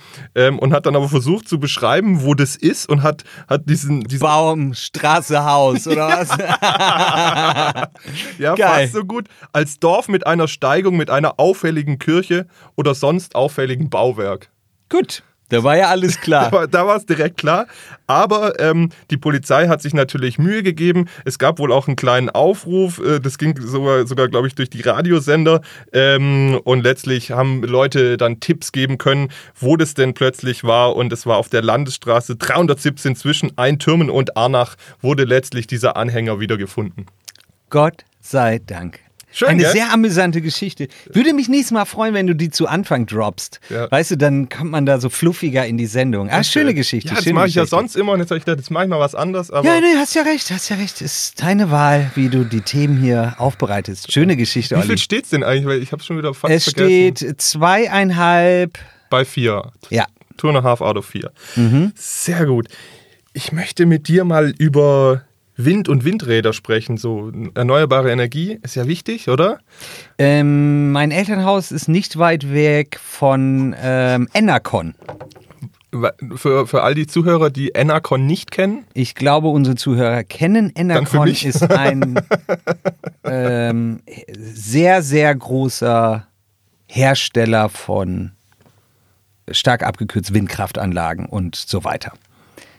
Ähm, 0.48 0.58
und 0.58 0.72
hat 0.72 0.86
dann 0.86 0.96
aber 0.96 1.08
versucht 1.08 1.48
zu 1.48 1.60
beschreiben, 1.60 2.22
wo 2.22 2.34
das 2.34 2.56
ist 2.56 2.88
und 2.88 3.02
hat, 3.02 3.24
hat 3.48 3.68
diesen, 3.68 4.02
diesen 4.02 4.20
Baum, 4.20 4.74
Straße, 4.74 5.44
Haus, 5.44 5.86
oder 5.86 6.08
was? 6.08 6.28
ja, 8.38 8.54
geil. 8.54 8.82
fast 8.82 8.94
so 8.94 9.04
gut, 9.04 9.28
als 9.52 9.78
Dorf 9.78 10.08
mit 10.08 10.26
einer 10.26 10.48
Steigung, 10.48 10.96
mit 10.96 11.10
einer 11.10 11.38
auffälligen 11.38 11.98
Kirche 11.98 12.46
oder 12.76 12.94
sonst 12.94 13.34
auffälligen 13.34 13.90
Bauwerk. 13.90 14.50
Gut, 14.88 15.22
da 15.48 15.64
war 15.64 15.76
ja 15.76 15.88
alles 15.88 16.20
klar. 16.20 16.46
Aber 16.46 16.66
da 16.66 16.86
war 16.86 16.96
es 16.96 17.06
direkt 17.06 17.38
klar. 17.38 17.66
Aber 18.06 18.58
ähm, 18.60 18.90
die 19.10 19.16
Polizei 19.16 19.68
hat 19.68 19.82
sich 19.82 19.94
natürlich 19.94 20.38
Mühe 20.38 20.62
gegeben. 20.62 21.08
Es 21.24 21.38
gab 21.38 21.58
wohl 21.58 21.72
auch 21.72 21.86
einen 21.86 21.96
kleinen 21.96 22.30
Aufruf. 22.30 22.98
Äh, 22.98 23.20
das 23.20 23.38
ging 23.38 23.58
sogar, 23.60 24.06
sogar 24.06 24.28
glaube 24.28 24.46
ich, 24.46 24.54
durch 24.54 24.70
die 24.70 24.82
Radiosender. 24.82 25.60
Ähm, 25.92 26.60
und 26.64 26.82
letztlich 26.82 27.30
haben 27.30 27.62
Leute 27.62 28.16
dann 28.16 28.40
Tipps 28.40 28.72
geben 28.72 28.98
können, 28.98 29.28
wo 29.54 29.76
das 29.76 29.94
denn 29.94 30.14
plötzlich 30.14 30.64
war. 30.64 30.96
Und 30.96 31.12
es 31.12 31.26
war 31.26 31.36
auf 31.36 31.48
der 31.48 31.62
Landesstraße 31.62 32.36
317 32.36 33.16
zwischen 33.16 33.56
Eintürmen 33.56 34.10
und 34.10 34.36
Arnach 34.36 34.76
wurde 35.00 35.24
letztlich 35.24 35.66
dieser 35.66 35.96
Anhänger 35.96 36.40
wiedergefunden. 36.40 37.06
Gott 37.70 38.04
sei 38.20 38.60
Dank. 38.64 39.00
Schön, 39.30 39.48
Eine 39.48 39.62
gell? 39.64 39.72
sehr 39.72 39.92
amüsante 39.92 40.40
Geschichte. 40.40 40.88
Würde 41.12 41.34
mich 41.34 41.48
nächstes 41.50 41.70
Mal 41.72 41.84
freuen, 41.84 42.14
wenn 42.14 42.26
du 42.26 42.34
die 42.34 42.48
zu 42.50 42.66
Anfang 42.66 43.04
droppst. 43.06 43.60
Ja. 43.68 43.90
Weißt 43.90 44.12
du, 44.12 44.16
dann 44.16 44.48
kommt 44.48 44.70
man 44.70 44.86
da 44.86 44.98
so 44.98 45.10
fluffiger 45.10 45.66
in 45.66 45.76
die 45.76 45.84
Sendung. 45.86 46.30
Ah, 46.30 46.42
schöne 46.42 46.72
Geschichte. 46.72 47.10
Ja, 47.10 47.16
das 47.16 47.26
mache 47.26 47.46
ich 47.48 47.54
ja 47.54 47.66
sonst 47.66 47.94
immer. 47.94 48.12
Und 48.12 48.20
jetzt 48.20 48.30
habe 48.30 48.38
ich 48.38 48.44
gedacht, 48.46 48.58
jetzt 48.58 48.70
mache 48.70 48.84
ich 48.84 48.90
mal 48.90 48.98
was 49.00 49.14
anderes. 49.14 49.50
Aber 49.50 49.68
Ja, 49.68 49.80
nee, 49.80 49.96
hast 49.96 50.14
ja 50.14 50.22
recht, 50.22 50.50
hast 50.50 50.70
ja 50.70 50.76
recht. 50.76 51.02
Ist 51.02 51.42
deine 51.42 51.70
Wahl, 51.70 52.10
wie 52.14 52.30
du 52.30 52.44
die 52.44 52.62
Themen 52.62 52.96
hier 53.00 53.34
aufbereitest. 53.36 54.10
Schöne 54.10 54.34
Geschichte, 54.36 54.76
wie 54.78 54.82
viel 54.86 54.98
steht's 54.98 55.28
denn 55.28 55.44
eigentlich? 55.44 55.66
Weil 55.66 55.82
ich 55.82 55.92
habe 55.92 56.02
schon 56.02 56.16
wieder 56.16 56.32
fast 56.32 56.52
Es 56.54 56.64
vergessen. 56.64 57.16
steht 57.16 57.40
zweieinhalb. 57.42 58.78
bei 59.10 59.24
vier. 59.24 59.72
Ja. 59.90 60.06
Two 60.36 60.48
and 60.48 60.58
a 60.58 60.62
half 60.62 60.80
out 60.80 60.96
of 60.96 61.04
vier. 61.06 61.32
Mhm. 61.56 61.92
Sehr 61.96 62.46
gut. 62.46 62.68
Ich 63.32 63.52
möchte 63.52 63.86
mit 63.86 64.08
dir 64.08 64.24
mal 64.24 64.54
über 64.58 65.22
Wind- 65.58 65.88
und 65.88 66.04
Windräder 66.04 66.52
sprechen. 66.52 66.96
So 66.96 67.30
erneuerbare 67.54 68.10
Energie 68.10 68.58
ist 68.62 68.76
ja 68.76 68.86
wichtig, 68.86 69.28
oder? 69.28 69.58
Ähm, 70.16 70.92
mein 70.92 71.10
Elternhaus 71.10 71.72
ist 71.72 71.88
nicht 71.88 72.18
weit 72.18 72.52
weg 72.52 72.98
von 73.02 73.74
ähm, 73.78 74.28
Enercon. 74.32 74.94
Für, 76.36 76.66
für 76.66 76.82
all 76.82 76.94
die 76.94 77.06
Zuhörer, 77.06 77.50
die 77.50 77.70
Enercon 77.70 78.26
nicht 78.26 78.50
kennen, 78.50 78.84
Ich 78.94 79.14
glaube, 79.14 79.48
unsere 79.48 79.74
Zuhörer 79.74 80.22
kennen 80.22 80.70
Enercon. 80.74 81.28
Ist 81.28 81.70
ein 81.70 82.20
ähm, 83.24 84.00
sehr, 84.36 85.02
sehr 85.02 85.34
großer 85.34 86.26
Hersteller 86.86 87.68
von 87.68 88.32
stark 89.50 89.82
abgekürzt 89.82 90.34
Windkraftanlagen 90.34 91.26
und 91.26 91.56
so 91.56 91.84
weiter. 91.84 92.12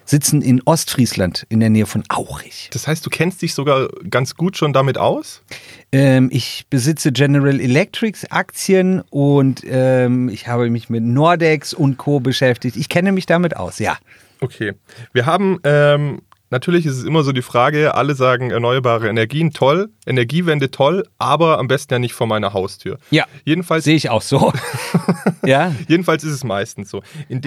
Sitzen 0.09 0.41
in 0.41 0.59
Ostfriesland 0.65 1.45
in 1.49 1.59
der 1.59 1.69
Nähe 1.69 1.85
von 1.85 2.03
Aurich. 2.09 2.69
das 2.73 2.87
heißt, 2.87 3.05
du 3.05 3.11
kennst 3.11 3.43
dich 3.43 3.53
sogar 3.53 3.89
ganz 4.09 4.33
gut 4.33 4.57
schon 4.57 4.73
damit 4.73 4.97
aus? 4.97 5.43
Ähm, 5.91 6.29
ich 6.31 6.65
besitze 6.67 7.11
General 7.11 7.59
Electrics 7.59 8.25
Aktien 8.31 9.01
und 9.11 9.63
ähm, 9.67 10.29
ich 10.29 10.47
habe 10.47 10.67
mich 10.71 10.89
mit 10.89 11.03
Nordex 11.03 11.75
und 11.75 11.97
Co. 11.97 12.19
beschäftigt. 12.19 12.75
Ich 12.75 12.89
kenne 12.89 13.11
mich 13.11 13.27
damit 13.27 13.55
aus, 13.55 13.77
ja. 13.77 13.99
Okay. 14.41 14.73
Wir 15.13 15.27
haben, 15.27 15.59
ähm, 15.63 16.21
natürlich 16.49 16.85
ist 16.85 16.97
es 16.97 17.03
immer 17.03 17.23
so 17.23 17.31
die 17.31 17.41
Frage, 17.41 17.95
alle 17.95 18.15
sagen 18.15 18.51
erneuerbare 18.51 19.09
Energien 19.09 19.51
toll, 19.51 19.89
Energiewende 20.05 20.71
toll, 20.71 21.05
aber 21.17 21.59
am 21.59 21.67
besten 21.67 21.93
ja 21.93 21.99
nicht 21.99 22.13
vor 22.13 22.27
meiner 22.27 22.53
Haustür. 22.53 22.97
Ja. 23.11 23.25
Jedenfalls, 23.45 23.83
Sehe 23.83 23.95
ich 23.95 24.09
auch 24.09 24.21
so. 24.21 24.53
ja. 25.45 25.73
jedenfalls 25.87 26.23
ist 26.23 26.33
es 26.33 26.43
meistens 26.43 26.89
so. 26.89 27.01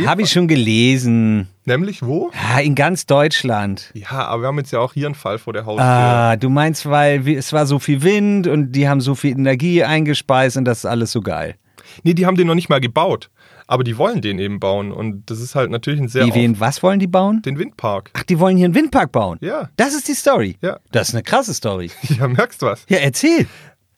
Habe 0.06 0.22
ich 0.22 0.30
schon 0.30 0.48
gelesen. 0.48 1.48
Nämlich 1.64 2.02
wo? 2.02 2.30
Ja, 2.34 2.60
in 2.60 2.74
ganz 2.74 3.06
Deutschland. 3.06 3.90
Ja, 3.94 4.26
aber 4.26 4.42
wir 4.42 4.46
haben 4.48 4.58
jetzt 4.58 4.72
ja 4.72 4.80
auch 4.80 4.94
hier 4.94 5.06
einen 5.06 5.14
Fall 5.14 5.38
vor 5.38 5.52
der 5.52 5.64
Haustür. 5.64 5.84
Ah, 5.84 6.36
du 6.36 6.50
meinst, 6.50 6.86
weil 6.86 7.28
es 7.28 7.52
war 7.52 7.66
so 7.66 7.78
viel 7.78 8.02
Wind 8.02 8.48
und 8.48 8.72
die 8.72 8.88
haben 8.88 9.00
so 9.00 9.14
viel 9.14 9.32
Energie 9.32 9.84
eingespeist 9.84 10.56
und 10.56 10.64
das 10.64 10.78
ist 10.78 10.86
alles 10.86 11.12
so 11.12 11.20
geil. 11.20 11.54
Nee, 12.02 12.14
die 12.14 12.26
haben 12.26 12.36
den 12.36 12.46
noch 12.46 12.54
nicht 12.54 12.68
mal 12.68 12.80
gebaut. 12.80 13.30
Aber 13.72 13.85
die 13.85 13.96
wollen 13.96 14.20
den 14.20 14.38
eben 14.38 14.61
bauen. 14.61 14.92
Und 14.92 15.30
das 15.30 15.40
ist 15.40 15.54
halt 15.54 15.70
natürlich 15.70 15.98
ein 15.98 16.08
sehr. 16.08 16.26
Die 16.26 16.35
wen, 16.35 16.61
was 16.61 16.82
wollen 16.82 16.98
die 16.98 17.06
bauen? 17.06 17.40
Den 17.40 17.58
Windpark. 17.58 18.11
Ach, 18.12 18.22
die 18.22 18.38
wollen 18.38 18.58
hier 18.58 18.66
einen 18.66 18.74
Windpark 18.74 19.12
bauen. 19.12 19.38
Ja. 19.40 19.70
Das 19.78 19.94
ist 19.94 20.08
die 20.08 20.12
Story. 20.14 20.58
Ja. 20.61 20.78
Das 20.90 21.08
ist 21.08 21.14
eine 21.14 21.22
krasse 21.22 21.54
Story. 21.54 21.90
Ja, 22.18 22.28
merkst 22.28 22.61
du 22.61 22.66
was? 22.66 22.85
Ja, 22.90 22.98
erzähl. 22.98 23.46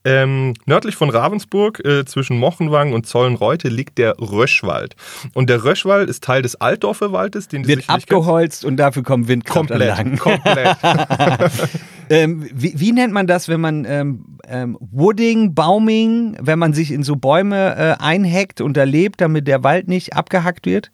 Ähm, 0.04 0.54
nördlich 0.66 0.96
von 0.96 1.10
Ravensburg, 1.10 1.84
äh, 1.84 2.04
zwischen 2.04 2.38
Mochenwang 2.38 2.92
und 2.92 3.06
Zollenreute, 3.06 3.68
liegt 3.68 3.98
der 3.98 4.18
Röschwald. 4.18 4.96
Und 5.32 5.48
der 5.48 5.64
Röschwald 5.64 6.10
ist 6.10 6.22
Teil 6.24 6.42
des 6.42 6.56
Altdorfer 6.56 7.12
Waldes, 7.12 7.48
den 7.48 7.66
Wird 7.66 7.88
abgeholzt 7.88 8.64
und 8.64 8.76
dafür 8.76 9.02
kommen 9.02 9.28
Windkraftanlagen. 9.28 10.18
Komplett, 10.18 10.80
komplett. 10.80 11.50
Ähm, 12.10 12.48
wie, 12.52 12.78
wie 12.78 12.92
nennt 12.92 13.12
man 13.12 13.26
das, 13.26 13.48
wenn 13.48 13.60
man 13.60 13.84
ähm, 13.86 14.24
ähm, 14.46 14.76
Wooding, 14.80 15.54
Bauming, 15.54 16.36
wenn 16.40 16.58
man 16.58 16.72
sich 16.72 16.90
in 16.90 17.02
so 17.02 17.16
Bäume 17.16 17.76
äh, 17.76 18.02
einhackt 18.02 18.60
und 18.60 18.76
da 18.76 18.84
lebt, 18.84 19.20
damit 19.20 19.48
der 19.48 19.64
Wald 19.64 19.88
nicht 19.88 20.14
abgehackt 20.14 20.66
wird? 20.66 20.90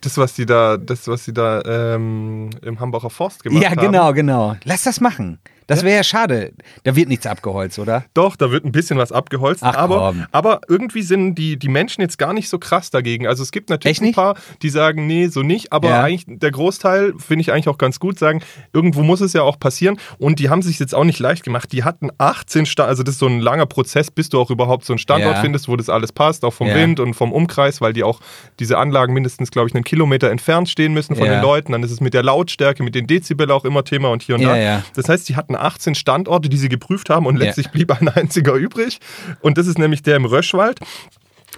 Das, 0.00 0.16
was 0.16 0.36
sie 0.36 0.46
da, 0.46 0.76
das, 0.76 1.08
was 1.08 1.24
sie 1.24 1.32
da 1.32 1.62
ähm, 1.64 2.50
im 2.62 2.78
Hambacher 2.78 3.10
Forst 3.10 3.42
gemacht 3.42 3.62
ja, 3.62 3.70
haben. 3.70 3.80
genau, 3.80 4.12
genau. 4.12 4.56
Lass 4.64 4.84
das 4.84 5.00
machen. 5.00 5.38
Das 5.68 5.84
wäre 5.84 5.96
ja 5.98 6.02
schade. 6.02 6.52
Da 6.82 6.96
wird 6.96 7.08
nichts 7.08 7.26
abgeholzt, 7.26 7.78
oder? 7.78 8.04
Doch, 8.14 8.34
da 8.36 8.50
wird 8.50 8.64
ein 8.64 8.72
bisschen 8.72 8.98
was 8.98 9.12
abgeholzt, 9.12 9.62
Ach, 9.62 9.76
aber, 9.76 9.98
komm. 9.98 10.26
aber 10.32 10.60
irgendwie 10.66 11.02
sind 11.02 11.36
die, 11.36 11.58
die 11.58 11.68
Menschen 11.68 12.00
jetzt 12.00 12.18
gar 12.18 12.32
nicht 12.32 12.48
so 12.48 12.58
krass 12.58 12.90
dagegen. 12.90 13.26
Also 13.28 13.42
es 13.42 13.52
gibt 13.52 13.70
natürlich 13.70 14.00
ein 14.00 14.12
paar, 14.12 14.34
die 14.62 14.70
sagen, 14.70 15.06
nee, 15.06 15.28
so 15.28 15.42
nicht, 15.42 15.72
aber 15.72 15.90
Ja. 15.90 16.02
eigentlich 16.02 16.24
der 16.26 16.50
Großteil, 16.50 17.12
finde 17.18 17.42
ich 17.42 17.52
eigentlich 17.52 17.68
auch 17.68 17.78
ganz 17.78 18.00
gut, 18.00 18.18
sagen, 18.18 18.42
irgendwo 18.72 19.02
muss 19.02 19.20
es 19.20 19.34
ja 19.34 19.42
auch 19.42 19.60
passieren. 19.60 19.98
Und 20.18 20.38
die 20.40 20.48
haben 20.48 20.62
sich 20.62 20.78
jetzt 20.78 20.94
auch 20.94 21.04
nicht 21.04 21.18
leicht 21.18 21.44
gemacht. 21.44 21.70
Die 21.70 21.84
hatten 21.84 22.08
18 22.18 22.66
Sta 22.66 22.86
also 22.86 23.02
das 23.02 23.14
ist 23.16 23.20
so 23.20 23.26
ein 23.26 23.38
langer 23.40 23.66
Prozess, 23.66 24.10
bis 24.10 24.30
du 24.30 24.40
auch 24.40 24.50
überhaupt 24.50 24.86
so 24.86 24.94
einen 24.94 24.98
Standort 24.98 25.36
Ja. 25.36 25.40
findest, 25.42 25.68
wo 25.68 25.76
das 25.76 25.90
alles 25.90 26.12
passt, 26.12 26.44
auch 26.46 26.54
vom 26.54 26.68
Ja. 26.68 26.74
Wind 26.76 26.98
und 26.98 27.12
vom 27.12 27.30
Umkreis, 27.30 27.82
weil 27.82 27.92
die 27.92 28.04
auch 28.04 28.20
diese 28.58 28.78
Anlagen 28.78 29.12
mindestens, 29.12 29.50
glaube 29.50 29.68
ich, 29.68 29.74
einen 29.74 29.84
Kilometer 29.84 30.30
entfernt 30.30 30.70
stehen 30.70 30.94
müssen 30.94 31.14
von 31.14 31.28
den 31.28 31.42
Leuten. 31.42 31.72
Dann 31.72 31.82
ist 31.82 31.90
es 31.90 32.00
mit 32.00 32.14
der 32.14 32.22
Lautstärke, 32.22 32.82
mit 32.82 32.94
den 32.94 33.06
Dezibel 33.06 33.50
auch 33.50 33.66
immer 33.66 33.84
Thema 33.84 34.08
und 34.10 34.22
hier 34.22 34.36
und 34.36 34.42
da. 34.42 34.82
Das 34.94 35.08
heißt, 35.10 35.26
sie 35.26 35.36
hatten 35.36 35.57
18 35.58 35.94
Standorte, 35.94 36.48
die 36.48 36.56
sie 36.56 36.68
geprüft 36.68 37.10
haben 37.10 37.26
und 37.26 37.36
Ja. 37.38 37.44
letztlich 37.46 37.68
blieb 37.70 37.90
ein 37.90 38.08
einziger 38.08 38.54
übrig. 38.54 38.98
Und 39.40 39.58
das 39.58 39.66
ist 39.66 39.78
nämlich 39.78 40.02
der 40.02 40.16
im 40.16 40.24
Röschwald. 40.24 40.80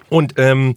Und 0.08 0.34
ähm, 0.36 0.76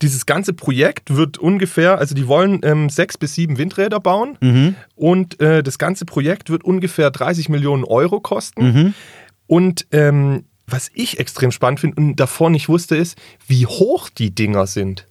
dieses 0.00 0.26
ganze 0.26 0.52
Projekt 0.52 1.14
wird 1.14 1.38
ungefähr, 1.38 1.98
also 1.98 2.14
die 2.14 2.26
wollen 2.26 2.60
ähm, 2.64 2.88
sechs 2.90 3.16
bis 3.16 3.34
sieben 3.36 3.56
Windräder 3.58 4.00
bauen 4.00 4.36
Mhm. 4.40 4.74
und 4.96 5.40
äh, 5.40 5.62
das 5.62 5.78
ganze 5.78 6.04
Projekt 6.04 6.50
wird 6.50 6.64
ungefähr 6.64 7.10
30 7.10 7.48
Millionen 7.48 7.84
Euro 7.84 8.18
kosten. 8.20 8.64
Mhm. 8.64 8.94
Und 9.46 9.86
ähm, 9.92 10.44
was 10.66 10.90
ich 10.94 11.20
extrem 11.20 11.52
spannend 11.52 11.80
finde 11.80 12.00
und 12.00 12.16
davor 12.16 12.50
nicht 12.50 12.68
wusste, 12.68 12.96
ist, 12.96 13.16
wie 13.46 13.66
hoch 13.66 14.08
die 14.10 14.34
Dinger 14.34 14.66
sind. 14.66 15.06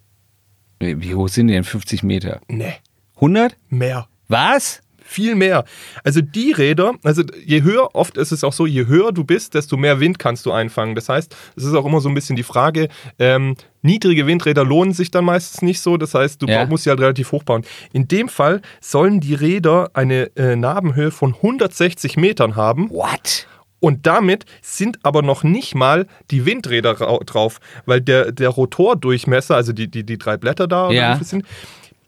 Wie 0.79 1.13
hoch 1.15 1.29
sind 1.29 1.47
die 1.47 1.53
denn? 1.53 1.63
50 1.63 2.03
Meter? 2.03 2.41
Nee, 2.47 2.73
100? 3.15 3.55
mehr. 3.69 4.07
Was? 4.27 4.81
Viel 5.11 5.35
mehr. 5.35 5.65
Also 6.05 6.21
die 6.21 6.53
Räder, 6.53 6.93
also 7.03 7.23
je 7.45 7.63
höher, 7.63 7.89
oft 7.95 8.15
ist 8.17 8.31
es 8.31 8.45
auch 8.45 8.53
so, 8.53 8.65
je 8.65 8.85
höher 8.87 9.11
du 9.11 9.25
bist, 9.25 9.53
desto 9.55 9.75
mehr 9.75 9.99
Wind 9.99 10.19
kannst 10.19 10.45
du 10.45 10.53
einfangen. 10.53 10.95
Das 10.95 11.09
heißt, 11.09 11.35
es 11.57 11.65
ist 11.65 11.73
auch 11.73 11.85
immer 11.85 11.99
so 11.99 12.07
ein 12.07 12.15
bisschen 12.15 12.37
die 12.37 12.43
Frage, 12.43 12.87
ähm, 13.19 13.55
niedrige 13.81 14.25
Windräder 14.25 14.63
lohnen 14.63 14.93
sich 14.93 15.11
dann 15.11 15.25
meistens 15.25 15.61
nicht 15.63 15.81
so. 15.81 15.97
Das 15.97 16.13
heißt, 16.13 16.41
du 16.41 16.45
Ja. 16.47 16.65
musst 16.65 16.85
sie 16.85 16.89
halt 16.91 17.01
relativ 17.01 17.33
hoch 17.33 17.43
bauen. 17.43 17.65
In 17.91 18.07
dem 18.07 18.29
Fall 18.29 18.61
sollen 18.79 19.19
die 19.19 19.33
Räder 19.33 19.89
eine 19.93 20.31
äh, 20.37 20.55
Nabenhöhe 20.55 21.11
von 21.11 21.33
160 21.35 22.15
Metern 22.15 22.55
haben. 22.55 22.89
What? 22.89 23.47
Und 23.81 24.05
damit 24.05 24.45
sind 24.61 24.99
aber 25.03 25.23
noch 25.23 25.43
nicht 25.43 25.73
mal 25.75 26.05
die 26.29 26.45
Windräder 26.45 27.01
ra- 27.01 27.17
drauf, 27.25 27.59
weil 27.85 27.99
der, 27.99 28.31
der 28.31 28.49
Rotordurchmesser, 28.49 29.55
also 29.55 29.73
die, 29.73 29.89
die, 29.89 30.03
die 30.05 30.17
drei 30.19 30.37
Blätter 30.37 30.67
da, 30.67 30.91
Ja. 30.91 31.19
sind, 31.21 31.43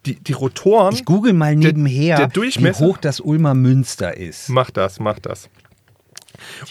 die, 0.05 0.15
die 0.15 0.33
Rotoren, 0.33 0.93
Ich 0.93 1.05
google 1.05 1.33
mal 1.33 1.55
nebenher, 1.55 2.17
der 2.17 2.27
Durchmesser- 2.29 2.81
wie 2.81 2.85
hoch 2.85 2.97
das 2.97 3.19
Ulmer 3.19 3.53
Münster 3.53 4.15
ist. 4.17 4.49
Mach 4.49 4.69
das, 4.71 4.99
mach 4.99 5.19
das. 5.19 5.49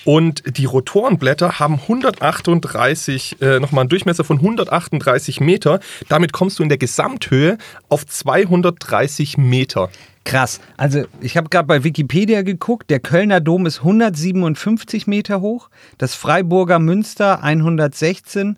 Und 0.04 0.42
die 0.58 0.64
Rotorenblätter 0.64 1.58
haben 1.58 1.80
138, 1.80 3.40
äh, 3.40 3.60
nochmal 3.60 3.82
einen 3.82 3.88
Durchmesser 3.88 4.24
von 4.24 4.38
138 4.38 5.40
Meter. 5.40 5.80
Damit 6.08 6.32
kommst 6.32 6.58
du 6.58 6.62
in 6.62 6.68
der 6.68 6.78
Gesamthöhe 6.78 7.58
auf 7.88 8.06
230 8.06 9.38
Meter. 9.38 9.88
Krass. 10.24 10.60
Also 10.76 11.04
ich 11.20 11.36
habe 11.36 11.48
gerade 11.48 11.66
bei 11.66 11.84
Wikipedia 11.84 12.42
geguckt, 12.42 12.90
der 12.90 13.00
Kölner 13.00 13.40
Dom 13.40 13.66
ist 13.66 13.78
157 13.78 15.06
Meter 15.06 15.40
hoch, 15.40 15.68
das 15.98 16.14
Freiburger 16.14 16.78
Münster 16.78 17.42
116 17.42 18.56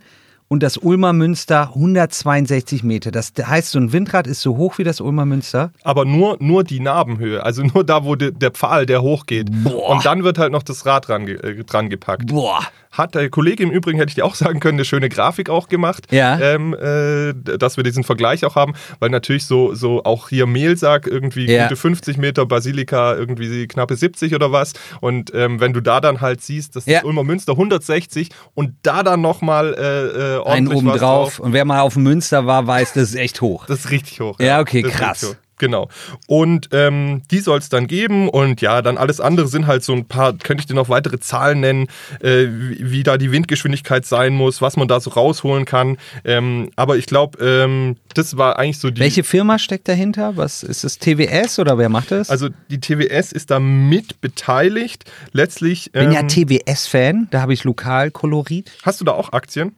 und 0.55 0.63
das 0.63 0.77
Ulmer 0.77 1.13
Münster 1.13 1.71
162 1.75 2.85
Meter. 2.85 3.11
Das 3.11 3.33
heißt, 3.45 3.73
so 3.73 3.79
ein 3.81 3.93
Windrad 3.93 4.29
ist 4.29 4.41
so 4.41 4.57
hoch 4.57 4.79
wie 4.79 4.85
das 4.85 5.01
Ulmer 5.01 5.25
Münster. 5.27 5.73
Aber 5.83 6.05
nur, 6.05 6.37
nur 6.39 6.63
die 6.63 6.79
Nabenhöhe, 6.79 7.43
also 7.43 7.65
nur 7.65 7.83
da, 7.83 8.05
wo 8.05 8.15
de, 8.15 8.31
der 8.31 8.53
Pfahl, 8.53 8.87
der 8.87 9.03
hochgeht. 9.03 9.49
Boah. 9.51 9.91
Und 9.91 10.07
dann 10.07 10.23
wird 10.23 10.39
halt 10.39 10.53
noch 10.53 10.63
das 10.63 10.87
Rad 10.87 11.09
dran, 11.09 11.27
äh, 11.27 11.65
dran 11.65 11.91
gepackt. 11.91 12.27
Boah. 12.29 12.61
Hat 12.93 13.17
der 13.17 13.29
Kollege 13.29 13.65
im 13.65 13.73
Übrigen, 13.73 13.99
hätte 13.99 14.11
ich 14.11 14.15
dir 14.15 14.25
auch 14.25 14.37
sagen 14.37 14.61
können, 14.61 14.77
eine 14.79 14.85
schöne 14.85 15.09
Grafik 15.09 15.51
auch 15.51 15.67
gemacht, 15.69 16.07
Ja. 16.13 16.39
ähm, 16.39 16.75
äh, 16.75 17.35
dass 17.59 17.77
wir 17.77 17.83
diesen 17.83 18.05
Vergleich 18.05 18.45
auch 18.45 18.55
haben, 18.55 18.75
weil 19.01 19.11
natürlich 19.11 19.47
so, 19.47 19.75
so 19.75 20.05
auch 20.05 20.29
hier 20.29 20.47
Mehlsack 20.47 21.09
irgendwie 21.09 21.51
Ja. 21.51 21.65
gute 21.65 21.75
50 21.75 22.19
Meter, 22.19 22.47
Basilika 22.47 23.17
irgendwie 23.17 23.67
knappe 23.67 23.97
70 23.97 24.33
oder 24.37 24.53
was. 24.53 24.75
Und 25.01 25.35
ähm, 25.35 25.59
wenn 25.59 25.73
du 25.73 25.81
da 25.81 26.01
dann 26.01 26.21
halt 26.21 26.41
siehst, 26.41 26.77
dass 26.77 26.87
Ja. 26.87 26.99
das 26.99 27.05
Ulmer 27.05 27.25
Münster 27.25 27.55
160 27.57 28.29
und 28.55 28.75
da 28.83 29.03
dann 29.03 29.21
nochmal 29.23 29.75
äh, 29.75 30.37
äh, 30.37 30.39
Einen 30.45 30.69
oben 30.69 30.87
was 30.89 31.01
drauf. 31.01 31.39
Und 31.39 31.53
wer 31.53 31.65
mal 31.65 31.81
auf 31.81 31.97
Münster 31.97 32.47
war, 32.47 32.67
weiß, 32.67 32.95
das 32.95 33.11
ist 33.11 33.15
echt 33.17 33.41
hoch. 33.41 33.67
Das 33.67 33.81
ist 33.81 33.91
richtig 33.91 34.21
hoch. 34.21 34.39
Ja, 34.41 34.61
okay, 34.61 34.83
Das 34.83 34.93
ist 34.93 34.97
krass. 34.99 35.37
Genau. 35.59 35.89
Und 36.27 36.69
ähm, 36.73 37.23
die 37.31 37.39
soll 37.39 37.59
es 37.59 37.69
dann 37.69 37.87
geben. 37.87 38.29
Und 38.29 38.61
ja, 38.61 38.83
dann 38.83 38.99
alles 38.99 39.21
andere 39.21 39.47
sind 39.47 39.67
halt 39.67 39.85
so 39.85 39.93
ein 39.93 40.05
paar, 40.07 40.33
könnte 40.33 40.63
ich 40.63 40.67
dir 40.67 40.75
noch 40.75 40.89
weitere 40.89 41.21
Zahlen 41.21 41.61
nennen, 41.61 41.87
äh, 42.21 42.47
wie, 42.49 42.91
wie 42.91 43.03
da 43.03 43.17
die 43.17 43.31
Windgeschwindigkeit 43.31 44.05
sein 44.05 44.35
muss, 44.35 44.61
was 44.61 44.77
man 44.77 44.89
da 44.89 45.01
so 45.01 45.11
rausholen 45.11 45.65
kann. 45.65 45.97
Ähm, 46.25 46.71
aber 46.77 46.97
ich 46.97 47.07
glaube, 47.07 47.39
ähm, 47.45 47.97
das 48.15 48.37
war 48.37 48.59
eigentlich 48.59 48.79
so 48.79 48.91
die. 48.91 49.01
Welche 49.01 49.25
Firma 49.25 49.59
steckt 49.59 49.89
dahinter? 49.89 50.37
Was 50.37 50.63
ist 50.63 50.85
das 50.85 50.99
TWS 50.99 51.59
oder 51.59 51.79
wer 51.79 51.89
macht 51.89 52.11
das? 52.11 52.31
Also 52.31 52.49
die 52.71 52.81
TWS 52.81 53.33
ist 53.33 53.51
da 53.51 53.61
mit 53.61 54.21
beteiligt. 54.21 55.05
Letztlich. 55.33 55.93
bin 55.93 56.13
ja 56.13 56.21
ähm, 56.21 56.29
TWS-Fan, 56.29 57.29
da 57.31 57.41
habe 57.41 57.55
ich 57.55 57.65
Lokalkolorit. 57.65 58.73
hast 58.83 59.01
du 59.01 59.05
da 59.05 59.13
auch 59.13 59.33
Aktien? 59.33 59.75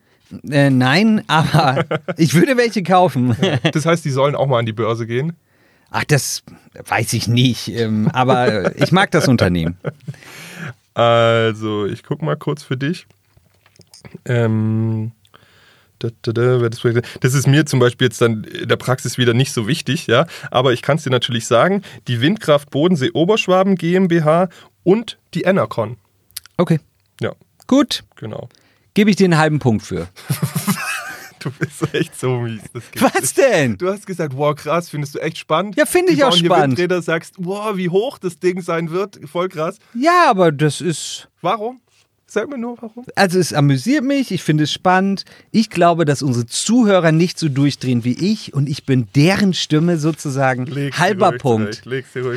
Äh, 0.51 0.71
nein, 0.71 1.23
aber 1.29 1.85
ich 2.17 2.35
würde 2.35 2.57
welche 2.57 2.83
kaufen. 2.83 3.37
Das 3.73 3.87
heißt, 3.87 4.05
die 4.05 4.11
sollen 4.11 4.35
auch 4.35 4.47
mal 4.47 4.59
an 4.59 4.67
die 4.67 4.73
Börse 4.73 5.07
gehen. 5.07 5.35
Ach, 5.91 6.05
das 6.05 6.43
weiß 6.87 7.13
ich 7.13 7.29
nicht. 7.29 7.69
Ähm, 7.69 8.09
aber 8.13 8.77
ich 8.77 8.91
mag 8.93 9.11
das 9.13 9.29
Unternehmen. 9.29 9.77
Also, 10.95 11.87
ich 11.87 12.03
gucke 12.03 12.25
mal 12.25 12.37
kurz 12.37 12.63
für 12.63 12.77
dich. 12.77 13.07
Ähm, 14.25 15.13
das 15.99 17.35
ist 17.35 17.47
mir 17.47 17.65
zum 17.67 17.81
Beispiel 17.81 18.07
jetzt 18.09 18.21
dann 18.21 18.45
in 18.45 18.69
der 18.69 18.77
Praxis 18.77 19.17
wieder 19.17 19.33
nicht 19.33 19.53
so 19.53 19.67
wichtig, 19.67 20.07
ja. 20.07 20.27
Aber 20.51 20.73
ich 20.73 20.83
kann 20.83 20.97
es 20.99 21.05
dir 21.05 21.11
natürlich 21.11 21.47
sagen: 21.47 21.83
die 22.09 22.21
Windkraft 22.21 22.71
Bodensee 22.71 23.11
Oberschwaben 23.13 23.77
GmbH 23.77 24.49
und 24.85 25.19
die 25.35 25.43
Enercon. 25.43 25.97
Okay, 26.59 26.81
Ja, 27.21 27.33
gut. 27.67 28.05
genau. 28.17 28.49
Gebe 28.97 29.11
ich 29.11 29.17
dir 29.17 29.27
einen 29.27 29.37
halben 29.37 29.59
Punkt 29.59 29.85
für. 29.85 30.09
Du 31.39 31.53
bist 31.53 31.95
echt 31.95 32.19
so 32.19 32.41
mies. 32.41 32.63
Was 32.99 33.35
denn? 33.35 33.77
Du 33.77 33.89
hast 33.89 34.05
gesagt, 34.05 34.37
wow, 34.37 34.53
krass, 34.53 34.89
findest 34.89 35.15
du 35.15 35.21
echt 35.21 35.39
spannend? 35.39 35.77
Ja, 35.77 35.87
finde 35.87 36.13
ich 36.13 36.25
auch 36.25 36.33
spannend. 36.33 36.77
Windräder, 36.77 37.01
sagst, 37.03 37.35
wow, 37.39 37.77
wie 37.77 37.89
hoch 37.89 38.19
das 38.19 38.41
Ding 38.41 38.61
sein 38.63 38.91
wird, 38.91 39.21
voll 39.31 39.49
krass. 39.49 39.79
Ja, 39.95 40.29
aber 40.29 40.51
das 40.51 40.81
ist. 40.81 41.29
Warum? 41.43 41.81
Sag 42.29 42.49
mir 42.49 42.59
nur, 42.59 42.77
warum. 42.81 43.05
Also 43.15 43.39
es 43.39 43.53
amüsiert 43.53 44.03
mich, 44.03 44.33
ich 44.33 44.43
finde 44.43 44.65
es 44.65 44.73
spannend. 44.73 45.25
Ich 45.53 45.71
glaube, 45.71 46.05
dass 46.05 46.23
unsere 46.23 46.45
Zuhörer 46.45 47.13
nicht 47.13 47.39
so 47.39 47.49
durchdrehen 47.49 48.03
wie 48.03 48.15
ich 48.33 48.53
und 48.53 48.69
ich 48.69 48.85
bin 48.85 49.07
deren 49.15 49.55
Stimme 49.55 49.97
sozusagen 49.97 50.67
Leg's 50.67 50.99
halber 50.99 51.33
Punkt. 51.33 51.83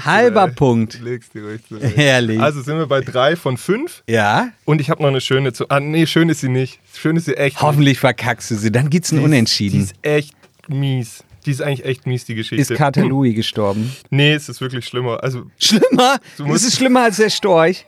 Halber 0.05 0.41
zurecht. 0.43 0.55
Punkt. 0.55 0.99
Leg's 1.01 1.29
dir 1.29 1.43
ruhig 1.43 1.61
zurecht. 1.67 1.97
Herrlich. 1.97 2.39
Also 2.39 2.61
sind 2.61 2.77
wir 2.77 2.85
bei 2.85 3.01
drei 3.01 3.35
von 3.35 3.57
fünf. 3.57 4.03
Ja, 4.07 4.49
Und 4.65 4.79
ich 4.79 4.91
habe 4.91 5.01
noch 5.01 5.09
eine 5.09 5.21
schöne 5.21 5.53
zu. 5.53 5.67
Ah, 5.69 5.79
nee, 5.79 6.05
schön 6.05 6.29
ist 6.29 6.41
sie 6.41 6.49
nicht. 6.49 6.79
Schön 6.93 7.15
ist 7.15 7.25
sie 7.25 7.35
echt. 7.35 7.59
hoffentlich 7.59 7.99
verkackst 7.99 8.51
du 8.51 8.55
sie. 8.55 8.71
Dann 8.71 8.91
gibt's 8.91 9.11
ein 9.11 9.15
nicht. 9.17 9.25
Unentschieden. 9.25 9.77
Die 9.79 9.83
ist 9.85 9.95
echt 10.03 10.35
mies. 10.67 11.23
Die 11.47 11.51
ist 11.51 11.61
eigentlich 11.63 11.85
echt 11.85 12.05
mies, 12.05 12.25
die 12.25 12.35
Geschichte. 12.35 12.61
Ist 12.73 12.77
Carter 12.77 13.05
Louis 13.05 13.33
gestorben? 13.35 13.91
Nee, 14.11 14.33
es 14.33 14.49
ist 14.49 14.61
wirklich 14.61 14.85
schlimmer. 14.85 15.23
Also, 15.23 15.45
Schlimmer? 15.57 16.19
Es 16.53 16.63
ist 16.63 16.75
schlimmer 16.75 17.03
als 17.05 17.17
der 17.17 17.31
Storch 17.31 17.87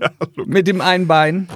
ja, 0.00 0.10
mit 0.46 0.66
dem 0.66 0.80
einen 0.80 1.06
Bein. 1.06 1.48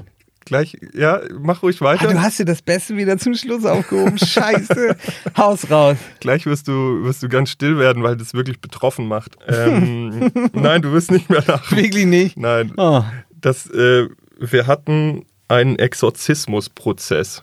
gleich, 0.44 0.76
ja, 0.94 1.20
mach 1.40 1.62
ruhig 1.62 1.80
Ah, 1.80 1.84
weiter. 1.84 2.08
du 2.08 2.20
hast 2.20 2.38
dir 2.38 2.44
das 2.44 2.62
Beste 2.62 2.96
wieder 2.96 3.18
zum 3.18 3.34
Schluss 3.34 3.64
aufgehoben. 3.64 4.18
Scheiße. 4.24 4.96
Haus 5.36 5.70
raus. 5.70 5.96
Gleich 6.20 6.46
wirst 6.46 6.68
du, 6.68 7.04
wirst 7.04 7.22
du 7.22 7.28
ganz 7.28 7.50
still 7.50 7.78
werden, 7.78 8.02
weil 8.02 8.16
das 8.16 8.34
wirklich 8.34 8.60
betroffen 8.60 9.06
macht. 9.08 9.36
Ähm, 9.48 10.30
nein, 10.52 10.82
du 10.82 10.92
wirst 10.92 11.10
nicht 11.10 11.30
mehr 11.30 11.42
lachen. 11.46 11.76
Wirklich 11.76 12.06
nicht. 12.06 12.36
Nein. 12.38 12.72
Oh. 12.76 13.02
Das, 13.40 13.68
äh, 13.70 14.08
wir 14.38 14.66
hatten 14.66 15.24
einen 15.48 15.76
Exorzismusprozess. 15.78 17.42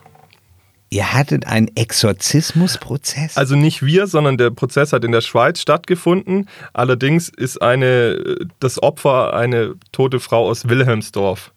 Ihr 0.92 1.12
hattet 1.12 1.46
einen 1.46 1.70
Exorzismusprozess? 1.76 3.36
Also 3.36 3.54
nicht 3.54 3.84
wir, 3.84 4.08
sondern 4.08 4.36
der 4.38 4.50
Prozess 4.50 4.92
hat 4.92 5.04
in 5.04 5.12
der 5.12 5.20
Schweiz 5.20 5.60
stattgefunden. 5.60 6.48
Allerdings 6.72 7.28
ist 7.28 7.62
eine, 7.62 8.36
das 8.58 8.82
Opfer 8.82 9.32
eine 9.34 9.74
tote 9.92 10.18
Frau 10.18 10.48
aus 10.48 10.68
Wilhelmsdorf. 10.68 11.52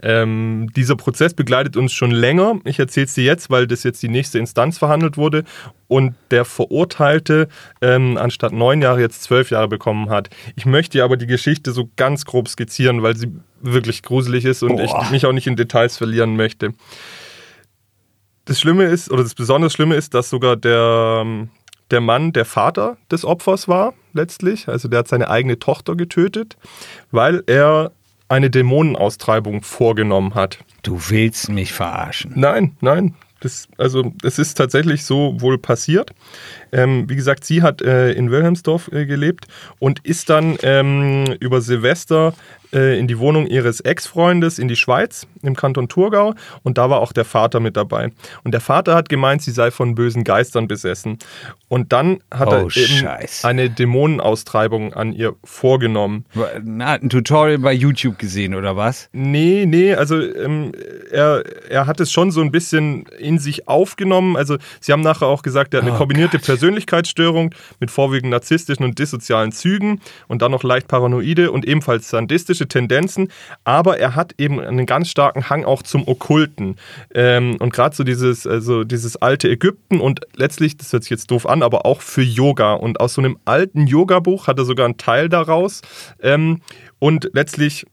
Ähm, 0.00 0.68
dieser 0.76 0.94
Prozess 0.94 1.34
begleitet 1.34 1.76
uns 1.76 1.92
schon 1.92 2.12
länger. 2.12 2.60
Ich 2.64 2.78
erzähle 2.78 3.06
es 3.06 3.14
dir 3.14 3.24
jetzt, 3.24 3.50
weil 3.50 3.66
das 3.66 3.82
jetzt 3.82 4.00
die 4.00 4.08
nächste 4.08 4.38
Instanz 4.38 4.78
verhandelt 4.78 5.16
wurde 5.16 5.42
und 5.88 6.14
der 6.30 6.44
Verurteilte 6.44 7.48
ähm, 7.80 8.16
anstatt 8.16 8.52
neun 8.52 8.80
Jahre 8.80 9.00
jetzt 9.00 9.24
zwölf 9.24 9.50
Jahre 9.50 9.66
bekommen 9.66 10.08
hat. 10.08 10.30
Ich 10.54 10.66
möchte 10.66 11.02
aber 11.02 11.16
die 11.16 11.26
Geschichte 11.26 11.72
so 11.72 11.90
ganz 11.96 12.24
grob 12.24 12.48
skizzieren, 12.48 13.02
weil 13.02 13.16
sie 13.16 13.32
wirklich 13.60 14.04
gruselig 14.04 14.44
ist 14.44 14.62
und 14.62 14.76
Boah. 14.76 15.02
ich 15.02 15.10
mich 15.10 15.26
auch 15.26 15.32
nicht 15.32 15.48
in 15.48 15.56
Details 15.56 15.96
verlieren 15.96 16.36
möchte. 16.36 16.74
Das 18.48 18.58
Schlimme 18.58 18.84
ist, 18.84 19.10
oder 19.10 19.22
das 19.22 19.34
besonders 19.34 19.74
Schlimme 19.74 19.94
ist, 19.94 20.14
dass 20.14 20.30
sogar 20.30 20.56
der, 20.56 21.20
ähm, 21.22 21.50
der 21.90 22.00
Mann 22.00 22.32
der 22.32 22.46
Vater 22.46 22.96
des 23.10 23.26
Opfers 23.26 23.68
war, 23.68 23.92
letztlich. 24.14 24.68
Also 24.68 24.88
der 24.88 25.00
hat 25.00 25.08
seine 25.08 25.28
eigene 25.28 25.58
Tochter 25.58 25.96
getötet, 25.96 26.56
weil 27.10 27.42
er 27.46 27.92
eine 28.30 28.48
Dämonenaustreibung 28.48 29.62
vorgenommen 29.62 30.34
hat. 30.34 30.60
Du 30.82 30.98
willst 31.10 31.50
mich 31.50 31.74
verarschen. 31.74 32.32
Nein, 32.36 32.74
nein. 32.80 33.14
Das, 33.40 33.68
also 33.76 34.12
es 34.24 34.38
ist 34.38 34.54
tatsächlich 34.54 35.04
so 35.04 35.36
wohl 35.40 35.58
passiert. 35.58 36.10
Ähm, 36.72 37.08
wie 37.08 37.14
gesagt, 37.16 37.44
sie 37.44 37.62
hat 37.62 37.82
äh, 37.82 38.12
in 38.12 38.30
Wilhelmsdorf 38.30 38.90
äh, 38.90 39.06
gelebt 39.06 39.46
und 39.78 40.00
ist 40.04 40.28
dann 40.30 40.56
ähm, 40.62 41.36
über 41.38 41.60
Silvester 41.60 42.34
äh, 42.72 42.98
in 42.98 43.06
die 43.08 43.18
Wohnung 43.18 43.46
ihres 43.46 43.80
Ex-Freundes 43.80 44.58
in 44.58 44.68
die 44.68 44.76
Schweiz, 44.76 45.26
im 45.42 45.56
Kanton 45.56 45.88
Thurgau. 45.88 46.34
Und 46.62 46.78
da 46.78 46.90
war 46.90 47.00
auch 47.00 47.12
der 47.12 47.24
Vater 47.24 47.60
mit 47.60 47.76
dabei. 47.76 48.10
Und 48.44 48.52
der 48.52 48.60
Vater 48.60 48.94
hat 48.94 49.08
gemeint, 49.08 49.42
sie 49.42 49.50
sei 49.52 49.70
von 49.70 49.94
bösen 49.94 50.24
Geistern 50.24 50.68
besessen. 50.68 51.18
Und 51.68 51.92
dann 51.92 52.20
hat 52.32 52.48
Oh, 52.48 52.52
er 52.52 52.60
eben 52.62 52.70
Scheiße. 52.70 53.46
eine 53.46 53.68
Dämonenaustreibung 53.70 54.94
an 54.94 55.12
ihr 55.12 55.34
vorgenommen. 55.44 56.24
Na, 56.62 56.86
hat 56.92 57.02
ein 57.02 57.10
Tutorial 57.10 57.58
bei 57.58 57.72
YouTube 57.72 58.18
gesehen, 58.18 58.54
oder 58.54 58.76
was? 58.76 59.08
Nee, 59.12 59.64
nee, 59.66 59.94
also 59.94 60.20
ähm, 60.20 60.72
er, 61.10 61.44
er 61.68 61.86
hat 61.86 62.00
es 62.00 62.10
schon 62.10 62.30
so 62.30 62.40
ein 62.40 62.50
bisschen 62.50 63.04
in 63.18 63.38
sich 63.38 63.68
aufgenommen. 63.68 64.36
Also 64.36 64.56
sie 64.80 64.92
haben 64.92 65.02
nachher 65.02 65.26
auch 65.26 65.42
gesagt, 65.42 65.74
er 65.74 65.80
hat 65.80 65.86
eine 65.86 65.94
Oh 65.94 65.98
kombinierte 65.98 66.38
Persönlichkeitsstörung 66.38 67.54
mit 67.80 67.90
vorwiegend 67.90 68.30
narzisstischen 68.30 68.84
und 68.84 68.98
dissozialen 68.98 69.52
Zügen 69.52 70.00
und 70.26 70.42
dann 70.42 70.50
noch 70.52 70.62
leicht 70.62 70.88
paranoide 70.88 71.50
und 71.50 71.66
ebenfalls 71.66 72.08
sadistische 72.58 72.68
Tendenzen. 72.68 73.28
Aber 73.64 73.98
er 73.98 74.14
hat 74.14 74.34
eben 74.38 74.60
einen 74.60 74.86
ganz 74.86 75.08
starken 75.08 75.48
Hang 75.48 75.64
auch 75.64 75.82
zum 75.82 76.06
Okkulten. 76.06 76.76
Ähm, 77.14 77.56
und 77.60 77.72
gerade 77.72 77.94
so 77.94 78.04
dieses, 78.04 78.46
also 78.46 78.84
dieses 78.84 79.16
alte 79.16 79.48
Ägypten 79.48 80.00
und 80.00 80.20
letztlich, 80.36 80.76
das 80.76 80.92
hört 80.92 81.04
sich 81.04 81.10
jetzt 81.10 81.30
doof 81.30 81.46
an, 81.46 81.62
aber 81.62 81.86
auch 81.86 82.02
für 82.02 82.22
Yoga. 82.22 82.74
Und 82.74 83.00
aus 83.00 83.14
so 83.14 83.20
einem 83.20 83.38
alten 83.44 83.86
Yoga-Buch 83.86 84.46
hat 84.46 84.58
er 84.58 84.64
sogar 84.64 84.86
einen 84.86 84.98
Teil 84.98 85.28
daraus. 85.28 85.82
Ähm, 86.22 86.60
und 86.98 87.30
letztlich 87.32 87.86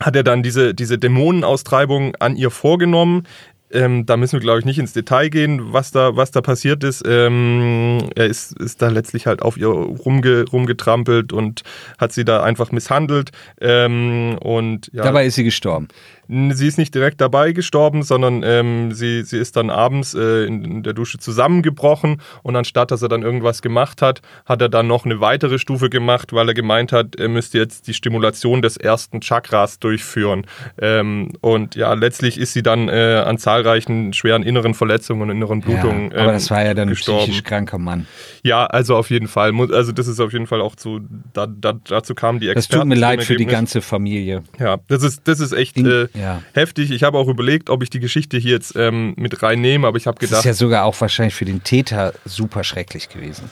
hat 0.00 0.16
er 0.16 0.24
dann 0.24 0.42
diese, 0.42 0.74
diese 0.74 0.98
Dämonenaustreibung 0.98 2.16
an 2.16 2.34
ihr 2.36 2.50
vorgenommen. 2.50 3.26
Ähm, 3.72 4.06
da 4.06 4.16
müssen 4.16 4.32
wir, 4.34 4.40
glaube 4.40 4.58
ich, 4.58 4.64
nicht 4.64 4.78
ins 4.78 4.92
Detail 4.92 5.28
gehen, 5.28 5.72
was 5.72 5.92
da, 5.92 6.16
was 6.16 6.30
da 6.30 6.40
passiert 6.40 6.82
ist. 6.84 7.02
Ähm, 7.06 8.10
er 8.16 8.26
ist, 8.26 8.58
ist 8.58 8.82
da 8.82 8.88
letztlich 8.88 9.26
halt 9.26 9.42
auf 9.42 9.56
ihr 9.56 9.68
rumge, 9.68 10.44
rumgetrampelt 10.50 11.32
und 11.32 11.62
hat 11.98 12.12
sie 12.12 12.24
da 12.24 12.42
einfach 12.42 12.72
misshandelt. 12.72 13.30
Ähm, 13.60 14.38
und 14.40 14.90
ja, 14.92 15.04
Dabei 15.04 15.26
ist 15.26 15.36
sie 15.36 15.44
gestorben. 15.44 15.88
Sie 16.32 16.68
ist 16.68 16.78
nicht 16.78 16.94
direkt 16.94 17.20
dabei 17.20 17.50
gestorben, 17.50 18.04
sondern 18.04 18.42
ähm, 18.44 18.92
sie, 18.92 19.24
sie 19.24 19.38
ist 19.38 19.56
dann 19.56 19.68
abends 19.68 20.14
äh, 20.14 20.44
in, 20.44 20.64
in 20.64 20.82
der 20.84 20.92
Dusche 20.92 21.18
zusammengebrochen 21.18 22.20
und 22.44 22.54
anstatt, 22.54 22.92
dass 22.92 23.02
er 23.02 23.08
dann 23.08 23.22
irgendwas 23.22 23.62
gemacht 23.62 24.00
hat, 24.00 24.22
hat 24.46 24.62
er 24.62 24.68
dann 24.68 24.86
noch 24.86 25.04
eine 25.04 25.20
weitere 25.20 25.58
Stufe 25.58 25.90
gemacht, 25.90 26.32
weil 26.32 26.46
er 26.46 26.54
gemeint 26.54 26.92
hat, 26.92 27.16
er 27.16 27.28
müsste 27.28 27.58
jetzt 27.58 27.88
die 27.88 27.94
Stimulation 27.94 28.62
des 28.62 28.76
ersten 28.76 29.20
Chakras 29.20 29.80
durchführen. 29.80 30.46
Ähm, 30.80 31.32
und 31.40 31.74
ja, 31.74 31.94
letztlich 31.94 32.38
ist 32.38 32.52
sie 32.52 32.62
dann 32.62 32.88
äh, 32.88 33.24
an 33.26 33.38
zahlreichen 33.62 34.12
schweren 34.12 34.42
inneren 34.42 34.74
Verletzungen 34.74 35.22
und 35.22 35.30
inneren 35.30 35.60
Blutungen 35.60 36.10
ja, 36.10 36.16
aber 36.18 36.28
ähm, 36.28 36.32
das 36.34 36.50
war 36.50 36.64
ja 36.64 36.74
dann 36.74 36.88
ein 36.88 36.90
gestorben. 36.90 37.24
psychisch 37.24 37.44
kranker 37.44 37.78
Mann. 37.78 38.06
Ja, 38.42 38.66
also 38.66 38.96
auf 38.96 39.10
jeden 39.10 39.28
Fall. 39.28 39.52
Also 39.72 39.92
das 39.92 40.08
ist 40.08 40.20
auf 40.20 40.32
jeden 40.32 40.46
Fall 40.46 40.60
auch 40.60 40.76
zu, 40.76 41.00
da, 41.32 41.46
da, 41.46 41.72
dazu 41.72 42.14
kamen 42.14 42.40
die 42.40 42.46
Das 42.46 42.56
Experten. 42.56 42.82
tut 42.82 42.88
mir 42.88 43.00
leid 43.00 43.22
für 43.22 43.36
die 43.36 43.46
ganze 43.46 43.80
Familie. 43.82 44.42
Ja, 44.58 44.78
das 44.88 45.02
ist, 45.02 45.22
das 45.28 45.40
ist 45.40 45.52
echt 45.52 45.76
In- 45.76 45.86
äh, 45.86 46.08
ja. 46.18 46.42
heftig. 46.54 46.90
Ich 46.90 47.02
habe 47.02 47.18
auch 47.18 47.28
überlegt, 47.28 47.70
ob 47.70 47.82
ich 47.82 47.90
die 47.90 48.00
Geschichte 48.00 48.38
hier 48.38 48.52
jetzt 48.52 48.74
ähm, 48.76 49.14
mit 49.16 49.42
reinnehme, 49.42 49.86
aber 49.86 49.96
ich 49.96 50.06
habe 50.06 50.18
Das 50.20 50.28
gedacht, 50.30 50.40
ist 50.40 50.46
ja 50.46 50.54
sogar 50.54 50.84
auch 50.84 50.98
wahrscheinlich 51.00 51.34
für 51.34 51.44
den 51.44 51.62
Täter 51.62 52.12
super 52.24 52.64
schrecklich 52.64 53.08
gewesen. 53.08 53.50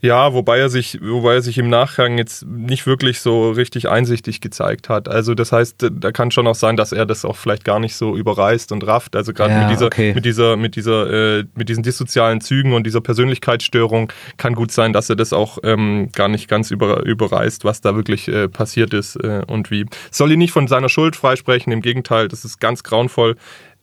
Ja, 0.00 0.32
wobei 0.32 0.58
er 0.58 0.70
sich, 0.70 0.98
wobei 1.02 1.34
er 1.34 1.42
sich 1.42 1.58
im 1.58 1.68
Nachgang 1.68 2.16
jetzt 2.16 2.46
nicht 2.46 2.86
wirklich 2.86 3.20
so 3.20 3.50
richtig 3.50 3.88
einsichtig 3.88 4.40
gezeigt 4.40 4.88
hat. 4.88 5.08
Also 5.08 5.34
das 5.34 5.52
heißt, 5.52 5.90
da 5.90 6.10
kann 6.12 6.30
schon 6.30 6.46
auch 6.46 6.54
sein, 6.54 6.76
dass 6.76 6.92
er 6.92 7.04
das 7.04 7.24
auch 7.24 7.36
vielleicht 7.36 7.64
gar 7.64 7.80
nicht 7.80 7.94
so 7.94 8.16
überreißt 8.16 8.72
und 8.72 8.86
rafft. 8.86 9.14
Also 9.14 9.34
gerade 9.34 9.52
Ja, 9.52 9.60
mit 9.62 9.70
dieser, 9.70 9.86
okay. 9.86 10.14
mit 10.14 10.24
dieser, 10.24 10.56
mit 10.56 10.76
dieser, 10.76 11.38
äh, 11.38 11.44
mit 11.54 11.68
diesen 11.68 11.82
dissozialen 11.82 12.40
Zügen 12.40 12.72
und 12.72 12.84
dieser 12.84 13.00
Persönlichkeitsstörung 13.02 14.10
kann 14.38 14.54
gut 14.54 14.72
sein, 14.72 14.92
dass 14.94 15.10
er 15.10 15.16
das 15.16 15.32
auch 15.34 15.58
ähm, 15.64 16.10
gar 16.12 16.28
nicht 16.28 16.48
ganz 16.48 16.70
über, 16.70 17.04
überreißt, 17.04 17.64
was 17.64 17.82
da 17.82 17.94
wirklich 17.94 18.28
äh, 18.28 18.48
passiert 18.48 18.94
ist 18.94 19.16
äh, 19.16 19.42
und 19.46 19.70
wie. 19.70 19.84
Soll 20.10 20.32
ihn 20.32 20.38
nicht 20.38 20.52
von 20.52 20.66
seiner 20.66 20.88
Schuld 20.88 21.14
freisprechen. 21.14 21.72
Im 21.72 21.82
Gegenteil, 21.82 22.28
das 22.28 22.44
ist 22.44 22.58
ganz 22.58 22.82
grauenvoll. 22.82 23.36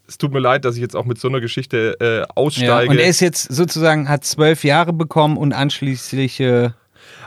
Es 0.08 0.18
tut 0.18 0.32
mir 0.32 0.40
leid, 0.40 0.64
dass 0.66 0.76
ich 0.76 0.82
jetzt 0.82 0.96
auch 0.96 1.06
mit 1.06 1.20
so 1.20 1.28
einer 1.28 1.42
Geschichte 1.42 1.98
äh, 2.00 2.20
Ja, 2.20 2.26
aussteige. 2.36 2.90
und 2.92 2.98
er 2.98 3.08
ist 3.08 3.20
jetzt 3.20 3.44
sozusagen, 3.54 4.08
hat 4.08 4.24
zwölf 4.24 4.64
Jahre 4.64 4.94
bekommen 4.94 5.36
und 5.38 5.52
anschließend 5.54 6.40
äh, 6.40 6.70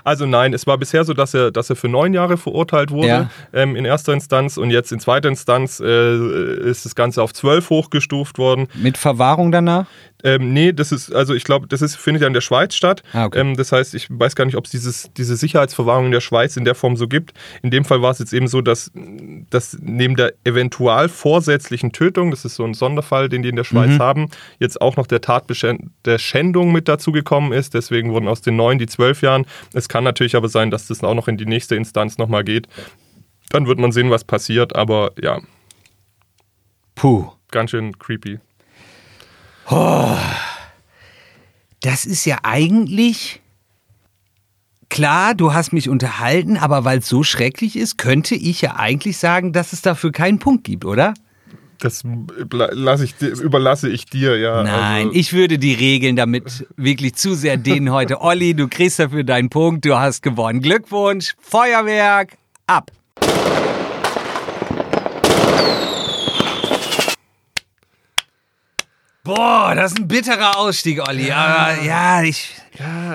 Also 0.02 0.24
nein, 0.26 0.54
es 0.54 0.66
war 0.66 0.78
bisher 0.78 1.04
so, 1.04 1.12
dass 1.12 1.34
er, 1.34 1.50
dass 1.50 1.68
er 1.68 1.76
für 1.76 1.88
neun 1.88 2.14
Jahre 2.14 2.38
verurteilt 2.38 2.90
wurde 2.90 3.06
Ja. 3.08 3.30
ähm, 3.52 3.76
in 3.76 3.84
erster 3.84 4.12
Instanz 4.14 4.56
und 4.56 4.70
jetzt 4.70 4.92
in 4.92 5.00
zweiter 5.00 5.28
Instanz 5.28 5.78
äh, 5.80 6.68
ist 6.70 6.84
das 6.86 6.94
Ganze 6.94 7.22
auf 7.22 7.34
zwölf 7.34 7.68
hochgestuft 7.70 8.38
worden. 8.38 8.66
mit 8.74 8.96
Verwahrung 8.96 9.52
danach. 9.52 9.86
Ähm, 10.24 10.52
nee, 10.52 10.72
das 10.72 10.92
ist, 10.92 11.12
also 11.14 11.34
ich 11.34 11.44
glaube, 11.44 11.66
das 11.66 11.82
ist, 11.82 11.96
findet 11.96 12.22
ja 12.22 12.26
in 12.26 12.34
der 12.34 12.40
Schweiz 12.40 12.74
statt. 12.74 13.02
Ah, 13.12 13.26
okay. 13.26 13.40
ähm, 13.40 13.56
das 13.56 13.72
heißt, 13.72 13.94
ich 13.94 14.08
weiß 14.10 14.36
gar 14.36 14.44
nicht, 14.44 14.56
ob 14.56 14.64
es 14.66 14.70
dieses, 14.70 15.10
diese 15.16 15.36
Sicherheitsverwahrung 15.36 16.06
in 16.06 16.12
der 16.12 16.20
Schweiz 16.20 16.56
in 16.56 16.64
der 16.64 16.74
Form 16.74 16.96
so 16.96 17.08
gibt. 17.08 17.32
In 17.62 17.70
dem 17.70 17.84
Fall 17.84 18.02
war 18.02 18.10
es 18.10 18.18
jetzt 18.18 18.32
eben 18.32 18.48
so, 18.48 18.60
dass, 18.60 18.90
dass 19.50 19.76
neben 19.80 20.16
der 20.16 20.32
eventual 20.44 21.08
vorsätzlichen 21.08 21.92
Tötung, 21.92 22.30
das 22.30 22.44
ist 22.44 22.56
so 22.56 22.64
ein 22.64 22.74
Sonderfall, 22.74 23.28
den 23.28 23.42
die 23.42 23.48
in 23.50 23.56
der 23.56 23.64
Schweiz 23.64 23.90
Mhm. 23.90 23.98
haben, 23.98 24.28
jetzt 24.58 24.80
auch 24.80 24.96
noch 24.96 25.06
der 25.06 25.20
Tat 25.20 25.44
der 26.04 26.18
Schändung 26.18 26.72
mit 26.72 26.86
dazu 26.88 27.12
gekommen 27.12 27.52
ist. 27.52 27.74
Deswegen 27.74 28.12
wurden 28.12 28.28
aus 28.28 28.40
den 28.40 28.56
neun 28.56 28.78
die 28.78 28.86
zwölf 28.86 29.22
Jahren. 29.22 29.46
Es 29.72 29.88
kann 29.88 30.04
natürlich 30.04 30.36
aber 30.36 30.48
sein, 30.48 30.70
dass 30.70 30.86
das 30.86 31.02
auch 31.02 31.14
noch 31.14 31.28
in 31.28 31.36
die 31.36 31.46
nächste 31.46 31.76
Instanz 31.76 32.18
nochmal 32.18 32.44
geht. 32.44 32.68
Dann 33.50 33.66
wird 33.66 33.78
man 33.78 33.90
sehen, 33.92 34.10
was 34.10 34.24
passiert, 34.24 34.76
aber 34.76 35.10
ja, 35.20 35.40
Puh. 36.94 37.30
ganz 37.50 37.70
schön 37.70 37.98
creepy. 37.98 38.38
Das 41.80 42.04
ist 42.04 42.24
ja 42.24 42.38
eigentlich. 42.42 43.40
Klar, 44.88 45.34
du 45.34 45.54
hast 45.54 45.72
mich 45.72 45.88
unterhalten, 45.88 46.56
aber 46.56 46.84
weil 46.84 46.98
es 46.98 47.08
so 47.08 47.22
schrecklich 47.22 47.76
ist, 47.76 47.96
könnte 47.96 48.34
ich 48.34 48.60
ja 48.60 48.74
eigentlich 48.74 49.18
sagen, 49.18 49.52
dass 49.52 49.72
es 49.72 49.82
dafür 49.82 50.10
keinen 50.10 50.40
Punkt 50.40 50.64
gibt, 50.64 50.84
oder? 50.84 51.14
Das 51.78 52.02
ich, 52.04 53.20
überlasse 53.20 53.88
ich 53.88 54.04
dir, 54.06 54.36
ja. 54.36 54.62
Nein, 54.62 55.06
also, 55.06 55.18
ich 55.18 55.32
würde 55.32 55.58
die 55.58 55.72
Regeln 55.72 56.16
damit 56.16 56.66
wirklich 56.76 57.14
zu 57.14 57.34
sehr 57.34 57.56
dehnen 57.56 57.90
heute. 57.90 58.20
Olli, 58.20 58.54
du 58.54 58.68
kriegst 58.68 58.98
dafür 58.98 59.24
deinen 59.24 59.48
Punkt, 59.48 59.84
du 59.84 59.96
hast 59.96 60.22
gewonnen. 60.22 60.60
Glückwunsch, 60.60 61.34
Feuerwerk, 61.40 62.36
ab. 62.66 62.90
Boah, 69.34 69.74
das 69.74 69.92
ist 69.92 69.98
ein 70.00 70.08
bitterer 70.08 70.58
Ausstieg, 70.58 71.06
Olli. 71.06 71.30
Aber 71.30 71.82
ja, 71.82 72.22
ich. 72.22 72.54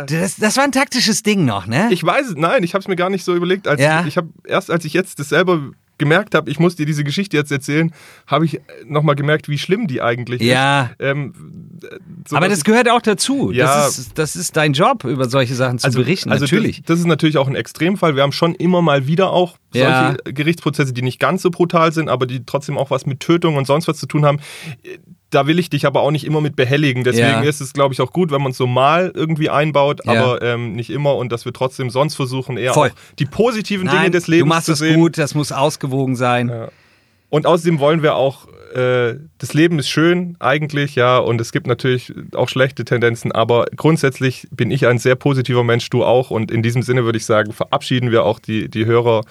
Das, 0.07 0.35
das 0.35 0.57
war 0.57 0.63
ein 0.63 0.71
taktisches 0.71 1.23
Ding 1.23 1.45
noch, 1.45 1.65
ne? 1.65 1.87
Ich 1.91 2.03
weiß 2.03 2.27
es, 2.27 2.35
nein, 2.35 2.63
ich 2.63 2.73
habe 2.73 2.81
es 2.81 2.87
mir 2.87 2.95
gar 2.95 3.09
nicht 3.09 3.23
so 3.23 3.35
überlegt. 3.35 3.67
Als 3.67 3.81
Ja. 3.81 4.01
ich, 4.01 4.07
ich 4.07 4.17
habe 4.17 4.29
erst, 4.45 4.69
als 4.69 4.85
ich 4.85 4.93
jetzt 4.93 5.19
das 5.19 5.29
selber 5.29 5.59
gemerkt 5.97 6.35
habe, 6.35 6.51
ich 6.51 6.59
muss 6.59 6.75
dir 6.75 6.85
diese 6.85 7.05
Geschichte 7.05 7.37
jetzt 7.37 7.51
erzählen, 7.53 7.91
habe 8.27 8.43
ich 8.45 8.59
nochmal 8.85 9.15
gemerkt, 9.15 9.47
wie 9.47 9.57
schlimm 9.57 9.87
die 9.87 10.01
eigentlich 10.01 10.41
Ja. 10.41 10.83
ist. 10.83 10.95
Ähm, 10.99 11.33
so 12.27 12.35
aber 12.35 12.49
das 12.49 12.63
gehört 12.65 12.89
auch 12.89 13.01
dazu. 13.01 13.51
Ja. 13.51 13.65
Das, 13.85 13.97
ist, 13.97 14.17
das 14.17 14.35
ist 14.35 14.57
dein 14.57 14.73
Job, 14.73 15.05
über 15.05 15.29
solche 15.29 15.55
Sachen 15.55 15.79
zu 15.79 15.89
berichten, 15.91 16.29
natürlich. 16.29 16.77
Das, 16.79 16.85
das 16.87 16.99
ist 16.99 17.05
natürlich 17.05 17.37
auch 17.37 17.47
ein 17.47 17.55
Extremfall. 17.55 18.15
Wir 18.15 18.23
haben 18.23 18.33
schon 18.33 18.55
immer 18.55 18.81
mal 18.81 19.07
wieder 19.07 19.31
auch 19.31 19.57
solche 19.71 19.87
Ja. 19.89 20.15
Gerichtsprozesse, 20.25 20.91
die 20.93 21.01
nicht 21.01 21.19
ganz 21.19 21.41
so 21.41 21.49
brutal 21.49 21.91
sind, 21.93 22.09
aber 22.09 22.25
die 22.25 22.45
trotzdem 22.45 22.77
auch 22.77 22.91
was 22.91 23.05
mit 23.05 23.21
Tötung 23.21 23.55
und 23.55 23.65
sonst 23.65 23.87
was 23.87 23.97
zu 23.97 24.05
tun 24.05 24.25
haben. 24.25 24.39
Da 25.31 25.47
will 25.47 25.57
ich 25.59 25.69
dich 25.69 25.85
aber 25.85 26.01
auch 26.01 26.11
nicht 26.11 26.25
immer 26.25 26.39
mit 26.39 26.55
behelligen. 26.55 27.03
Deswegen 27.03 27.27
Ja. 27.27 27.41
ist 27.41 27.59
es, 27.59 27.73
glaube 27.73 27.93
ich, 27.93 28.01
auch 28.01 28.13
gut, 28.13 28.31
wenn 28.31 28.41
man 28.41 28.51
es 28.51 28.57
so 28.57 28.67
mal 28.67 29.11
irgendwie 29.15 29.49
einbaut, 29.49 30.01
Ja. 30.05 30.11
aber 30.13 30.41
ähm, 30.41 30.73
nicht 30.73 30.89
immer 30.89 31.15
und 31.15 31.31
dass 31.31 31.45
wir 31.45 31.51
trotzdem 31.53 31.89
sonst 31.89 32.15
versuchen, 32.15 32.57
eher 32.57 32.73
die 33.19 33.25
positiven 33.25 33.87
Dinge 33.87 34.01
Nein, 34.03 34.11
des 34.11 34.27
Lebens 34.27 34.43
du 34.43 34.49
machst 34.49 34.65
zu 34.65 34.71
das 34.73 34.79
sehen. 34.79 34.95
gut, 34.99 35.17
das 35.17 35.33
muss 35.35 35.51
ausgewogen 35.51 36.15
sein. 36.15 36.51
Und 37.29 37.47
außerdem 37.47 37.79
wollen 37.79 38.03
wir 38.03 38.15
auch, 38.15 38.47
äh, 38.75 39.15
das 39.39 39.53
Leben 39.53 39.79
ist 39.79 39.89
schön 39.89 40.37
eigentlich, 40.39 40.95
ja, 40.95 41.17
und 41.17 41.41
es 41.41 41.51
gibt 41.51 41.65
natürlich 41.67 42.13
auch 42.35 42.47
schlechte 42.47 42.85
Tendenzen, 42.85 43.31
aber 43.31 43.65
grundsätzlich 43.75 44.47
bin 44.51 44.69
ich 44.69 44.85
ein 44.85 44.99
sehr 44.99 45.15
positiver 45.15 45.63
Mensch, 45.63 45.89
du 45.89 46.03
auch. 46.03 46.29
Und 46.29 46.51
in 46.51 46.61
diesem 46.61 46.83
Sinne 46.83 47.03
würde 47.03 47.17
ich 47.17 47.25
sagen, 47.25 47.51
verabschieden 47.51 48.11
wir 48.11 48.23
auch 48.25 48.39
die, 48.39 48.69
die 48.69 48.85
Hörer 48.85 49.21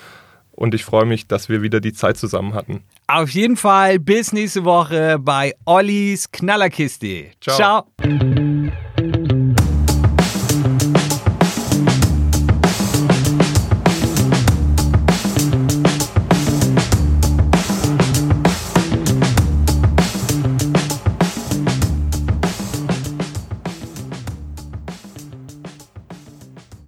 und 0.55 0.75
ich 0.75 0.85
freue 0.85 1.05
mich, 1.05 1.27
dass 1.27 1.49
wir 1.49 1.63
wieder 1.63 1.81
die 1.81 1.93
Zeit 1.93 2.17
zusammen 2.17 2.55
hatten. 2.55 2.83
Auf 3.07 3.31
jeden 3.31 3.57
Fall 3.57 3.99
bis 3.99 4.33
nächste 4.33 4.65
Woche 4.65 5.19
bei 5.21 5.55
Ollis 5.65 6.31
Knallerkiste. 6.31 7.31
Ciao. 7.41 7.87
Ciao. 7.99 8.44